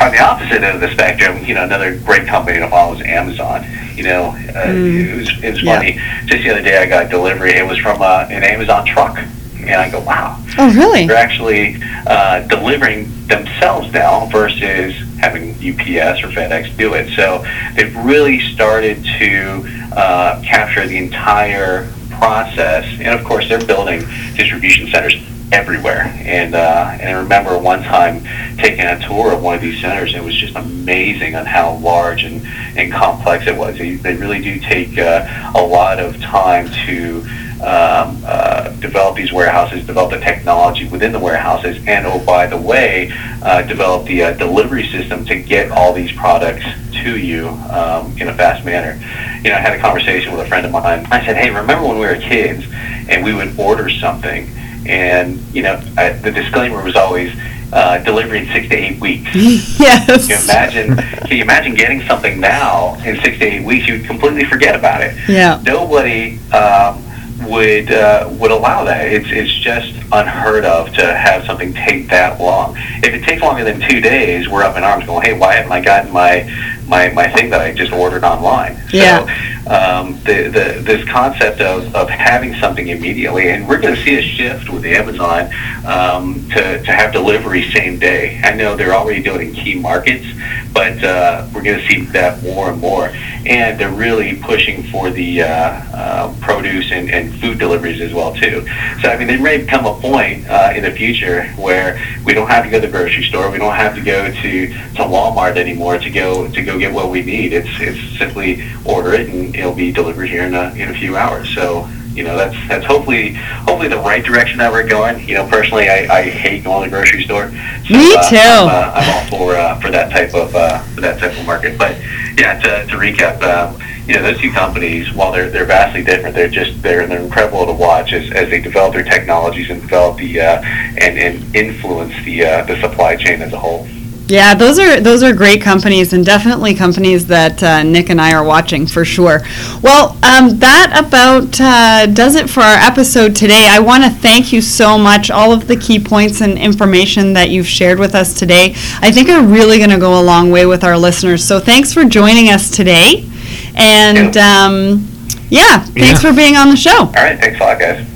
on 0.00 0.10
the 0.12 0.20
opposite 0.20 0.62
end 0.62 0.74
of 0.74 0.80
the 0.80 0.90
spectrum, 0.92 1.44
you 1.44 1.54
know, 1.54 1.64
another 1.64 1.98
great 1.98 2.26
company 2.26 2.58
to 2.58 2.68
follow 2.68 2.94
is 2.94 3.02
Amazon. 3.02 3.64
You 3.94 4.04
know, 4.04 4.24
uh, 4.28 4.66
mm. 4.66 5.12
it 5.12 5.16
was 5.16 5.44
it 5.44 5.50
was 5.50 5.62
yeah. 5.62 5.76
funny. 5.76 5.92
Just 6.26 6.42
the 6.42 6.50
other 6.50 6.62
day, 6.62 6.78
I 6.78 6.86
got 6.86 7.06
a 7.06 7.08
delivery. 7.08 7.52
It 7.52 7.66
was 7.66 7.78
from 7.78 8.00
uh, 8.00 8.26
an 8.30 8.42
Amazon 8.42 8.86
truck, 8.86 9.18
and 9.18 9.74
I 9.74 9.90
go, 9.90 10.00
"Wow!" 10.00 10.42
Oh, 10.58 10.72
really? 10.74 11.06
They're 11.06 11.16
actually 11.16 11.76
uh, 12.06 12.46
delivering 12.48 13.10
themselves 13.26 13.92
now 13.92 14.26
versus 14.26 14.94
having 15.18 15.50
UPS 15.52 16.22
or 16.22 16.28
FedEx 16.28 16.76
do 16.76 16.94
it. 16.94 17.14
So 17.14 17.44
they've 17.76 17.94
really 18.04 18.40
started 18.52 19.04
to 19.18 19.62
uh, 19.94 20.42
capture 20.44 20.86
the 20.86 20.96
entire 20.96 21.90
process, 22.10 22.84
and 23.00 23.18
of 23.18 23.24
course, 23.24 23.48
they're 23.48 23.64
building 23.64 24.00
distribution 24.34 24.88
centers 24.88 25.14
everywhere. 25.54 26.12
And 26.24 26.54
uh, 26.54 26.98
and 27.00 27.08
I 27.16 27.20
remember 27.20 27.56
one 27.58 27.82
time 27.82 28.24
taking 28.58 28.84
a 28.84 28.98
tour 29.06 29.32
of 29.32 29.42
one 29.42 29.54
of 29.54 29.62
these 29.62 29.80
centers, 29.80 30.12
and 30.12 30.22
it 30.22 30.26
was 30.26 30.34
just 30.34 30.56
amazing 30.56 31.36
on 31.36 31.46
how 31.46 31.76
large 31.76 32.24
and, 32.24 32.44
and 32.76 32.92
complex 32.92 33.46
it 33.46 33.56
was. 33.56 33.78
They, 33.78 33.94
they 33.94 34.16
really 34.16 34.42
do 34.42 34.58
take 34.58 34.98
uh, 34.98 35.52
a 35.54 35.62
lot 35.62 36.00
of 36.00 36.20
time 36.20 36.68
to 36.86 37.20
um, 37.62 38.20
uh, 38.26 38.70
develop 38.80 39.16
these 39.16 39.32
warehouses, 39.32 39.86
develop 39.86 40.10
the 40.10 40.20
technology 40.20 40.88
within 40.88 41.12
the 41.12 41.20
warehouses, 41.20 41.76
and 41.86 42.04
oh, 42.04 42.18
by 42.24 42.46
the 42.46 42.58
way, 42.58 43.10
uh, 43.42 43.62
develop 43.62 44.06
the 44.06 44.22
uh, 44.24 44.32
delivery 44.34 44.86
system 44.88 45.24
to 45.24 45.40
get 45.40 45.70
all 45.70 45.92
these 45.92 46.12
products 46.12 46.64
to 46.92 47.16
you 47.16 47.48
um, 47.70 48.12
in 48.18 48.28
a 48.28 48.34
fast 48.34 48.64
manner. 48.64 48.94
You 49.42 49.50
know, 49.50 49.56
I 49.56 49.60
had 49.60 49.78
a 49.78 49.80
conversation 49.80 50.32
with 50.32 50.44
a 50.44 50.48
friend 50.48 50.66
of 50.66 50.72
mine. 50.72 51.06
I 51.10 51.24
said, 51.24 51.36
hey, 51.36 51.50
remember 51.50 51.86
when 51.86 51.98
we 51.98 52.06
were 52.06 52.16
kids 52.16 52.64
and 53.08 53.24
we 53.24 53.32
would 53.32 53.58
order 53.58 53.88
something? 53.88 54.50
And 54.86 55.40
you 55.54 55.62
know, 55.62 55.82
I, 55.96 56.10
the 56.10 56.30
disclaimer 56.30 56.82
was 56.82 56.96
always 56.96 57.34
uh, 57.72 57.98
delivery 57.98 58.40
in 58.40 58.46
six 58.52 58.68
to 58.68 58.74
eight 58.74 59.00
weeks. 59.00 59.34
yes. 59.34 60.26
Can 60.26 60.28
you 60.28 60.44
imagine? 60.44 60.96
Can 61.26 61.36
you 61.36 61.42
imagine 61.42 61.74
getting 61.74 62.02
something 62.02 62.40
now 62.40 62.94
in 63.04 63.20
six 63.20 63.38
to 63.38 63.44
eight 63.44 63.64
weeks? 63.64 63.86
You 63.86 63.98
would 63.98 64.06
completely 64.06 64.44
forget 64.44 64.76
about 64.76 65.02
it. 65.02 65.16
Yeah. 65.28 65.60
Nobody 65.64 66.38
um, 66.50 67.02
would 67.48 67.90
uh, 67.90 68.28
would 68.38 68.50
allow 68.50 68.84
that. 68.84 69.08
It's 69.08 69.28
it's 69.30 69.52
just 69.52 69.92
unheard 70.12 70.64
of 70.64 70.92
to 70.94 71.14
have 71.14 71.44
something 71.44 71.74
take 71.74 72.08
that 72.10 72.40
long. 72.40 72.76
If 73.02 73.12
it 73.14 73.24
takes 73.24 73.42
longer 73.42 73.64
than 73.64 73.80
two 73.88 74.00
days, 74.00 74.48
we're 74.48 74.62
up 74.62 74.76
in 74.76 74.84
arms, 74.84 75.06
going, 75.06 75.26
"Hey, 75.26 75.36
why 75.36 75.54
haven't 75.54 75.72
I 75.72 75.80
gotten 75.80 76.12
my 76.12 76.48
my, 76.86 77.10
my 77.10 77.30
thing 77.30 77.50
that 77.50 77.60
I 77.60 77.72
just 77.72 77.92
ordered 77.92 78.24
online?" 78.24 78.80
Yeah. 78.92 79.26
So, 79.26 79.54
um, 79.66 80.20
the, 80.24 80.48
the, 80.48 80.82
this 80.82 81.08
concept 81.08 81.60
of, 81.60 81.94
of 81.94 82.08
having 82.10 82.54
something 82.56 82.88
immediately, 82.88 83.50
and 83.50 83.66
we're 83.66 83.80
going 83.80 83.94
to 83.94 84.02
see 84.02 84.18
a 84.18 84.22
shift 84.22 84.68
with 84.68 84.84
Amazon 84.84 85.50
um, 85.86 86.46
to, 86.50 86.82
to 86.82 86.92
have 86.92 87.12
delivery 87.12 87.70
same 87.70 87.98
day. 87.98 88.40
I 88.44 88.54
know 88.54 88.76
they're 88.76 88.94
already 88.94 89.22
doing 89.22 89.40
it 89.40 89.48
in 89.48 89.54
key 89.54 89.74
markets, 89.78 90.26
but 90.72 91.02
uh, 91.02 91.48
we're 91.54 91.62
going 91.62 91.78
to 91.78 91.88
see 91.88 92.02
that 92.06 92.42
more 92.42 92.70
and 92.70 92.80
more. 92.80 93.10
And 93.46 93.78
they're 93.78 93.90
really 93.90 94.36
pushing 94.36 94.82
for 94.84 95.10
the 95.10 95.42
uh, 95.42 95.46
uh, 95.46 96.34
produce 96.40 96.90
and, 96.92 97.10
and 97.10 97.34
food 97.40 97.58
deliveries 97.58 98.00
as 98.00 98.12
well 98.12 98.34
too. 98.34 98.66
So 99.02 99.08
I 99.08 99.16
mean, 99.18 99.28
there 99.28 99.40
may 99.40 99.64
come 99.64 99.86
a 99.86 99.94
point 100.00 100.46
uh, 100.48 100.72
in 100.74 100.82
the 100.82 100.90
future 100.90 101.44
where 101.56 102.02
we 102.24 102.32
don't 102.32 102.48
have 102.48 102.64
to 102.64 102.70
go 102.70 102.80
to 102.80 102.86
the 102.86 102.90
grocery 102.90 103.24
store, 103.24 103.50
we 103.50 103.58
don't 103.58 103.74
have 103.74 103.94
to 103.94 104.00
go 104.00 104.32
to, 104.32 104.66
to 104.68 105.02
Walmart 105.02 105.56
anymore 105.56 105.98
to 105.98 106.10
go 106.10 106.48
to 106.48 106.62
go 106.62 106.78
get 106.84 106.94
what 106.94 107.10
we 107.10 107.22
need. 107.22 107.52
It's 107.52 107.68
it's 107.80 108.18
simply 108.18 108.64
order 108.84 109.12
it 109.14 109.28
and 109.28 109.54
it'll 109.54 109.74
be 109.74 109.92
delivered 109.92 110.26
here 110.26 110.44
in 110.44 110.54
a, 110.54 110.72
in 110.74 110.90
a 110.90 110.94
few 110.94 111.16
hours. 111.16 111.52
So 111.54 111.88
you 112.14 112.22
know 112.22 112.36
that's 112.36 112.56
that's 112.68 112.86
hopefully 112.86 113.34
hopefully 113.34 113.88
the 113.88 113.98
right 113.98 114.24
direction 114.24 114.58
that 114.58 114.70
we're 114.70 114.86
going. 114.86 115.26
You 115.28 115.34
know, 115.34 115.48
personally, 115.48 115.88
I, 115.88 116.06
I 116.18 116.22
hate 116.22 116.64
going 116.64 116.84
to 116.84 116.90
the 116.90 116.96
grocery 116.96 117.24
store. 117.24 117.48
So, 117.48 117.94
Me 117.94 118.14
uh, 118.14 118.30
too. 118.30 118.36
I'm, 118.36 118.68
uh, 118.68 118.92
I'm 118.94 119.10
all 119.10 119.38
for 119.38 119.56
uh, 119.56 119.80
for 119.80 119.90
that 119.90 120.10
type 120.10 120.34
of 120.34 120.54
uh, 120.54 120.78
for 120.94 121.00
that 121.00 121.18
type 121.18 121.36
of 121.38 121.46
market. 121.46 121.76
But 121.78 121.98
yeah, 122.38 122.60
to, 122.60 122.86
to 122.86 122.96
recap, 122.96 123.42
uh, 123.42 123.76
you 124.06 124.14
know, 124.14 124.22
those 124.22 124.40
two 124.40 124.52
companies, 124.52 125.12
while 125.12 125.32
they're 125.32 125.50
they're 125.50 125.64
vastly 125.64 126.04
different, 126.04 126.36
they're 126.36 126.48
just 126.48 126.80
they're 126.82 127.06
they're 127.06 127.20
incredible 127.20 127.66
to 127.66 127.72
watch 127.72 128.12
as, 128.12 128.30
as 128.32 128.48
they 128.48 128.60
develop 128.60 128.92
their 128.94 129.04
technologies 129.04 129.70
and 129.70 129.80
develop 129.80 130.18
the 130.18 130.40
uh, 130.40 130.62
and 130.62 131.18
and 131.18 131.56
influence 131.56 132.14
the 132.24 132.44
uh, 132.44 132.64
the 132.64 132.80
supply 132.80 133.16
chain 133.16 133.42
as 133.42 133.52
a 133.52 133.58
whole. 133.58 133.88
Yeah, 134.26 134.54
those 134.54 134.78
are 134.78 135.00
those 135.00 135.22
are 135.22 135.34
great 135.34 135.60
companies 135.60 136.14
and 136.14 136.24
definitely 136.24 136.74
companies 136.74 137.26
that 137.26 137.62
uh, 137.62 137.82
Nick 137.82 138.08
and 138.08 138.18
I 138.18 138.32
are 138.32 138.42
watching 138.42 138.86
for 138.86 139.04
sure. 139.04 139.42
Well, 139.82 140.12
um, 140.22 140.58
that 140.60 141.04
about 141.06 141.60
uh, 141.60 142.06
does 142.06 142.34
it 142.34 142.48
for 142.48 142.60
our 142.60 142.76
episode 142.76 143.36
today. 143.36 143.68
I 143.70 143.80
want 143.80 144.02
to 144.02 144.08
thank 144.08 144.50
you 144.50 144.62
so 144.62 144.96
much. 144.96 145.30
All 145.30 145.52
of 145.52 145.68
the 145.68 145.76
key 145.76 146.02
points 146.02 146.40
and 146.40 146.58
information 146.58 147.34
that 147.34 147.50
you've 147.50 147.66
shared 147.66 147.98
with 147.98 148.14
us 148.14 148.32
today, 148.32 148.70
I 149.00 149.12
think 149.12 149.28
are 149.28 149.44
really 149.44 149.76
going 149.76 149.90
to 149.90 149.98
go 149.98 150.18
a 150.18 150.24
long 150.24 150.50
way 150.50 150.64
with 150.64 150.84
our 150.84 150.96
listeners. 150.96 151.44
So 151.44 151.60
thanks 151.60 151.92
for 151.92 152.04
joining 152.04 152.48
us 152.48 152.70
today, 152.70 153.28
and 153.74 154.36
um, 154.38 155.06
yeah, 155.50 155.80
thanks 155.80 156.24
yeah. 156.24 156.30
for 156.30 156.34
being 156.34 156.56
on 156.56 156.70
the 156.70 156.76
show. 156.76 156.98
All 156.98 157.12
right, 157.12 157.38
thanks 157.38 157.60
a 157.60 157.62
lot, 157.62 157.78
guys. 157.78 158.06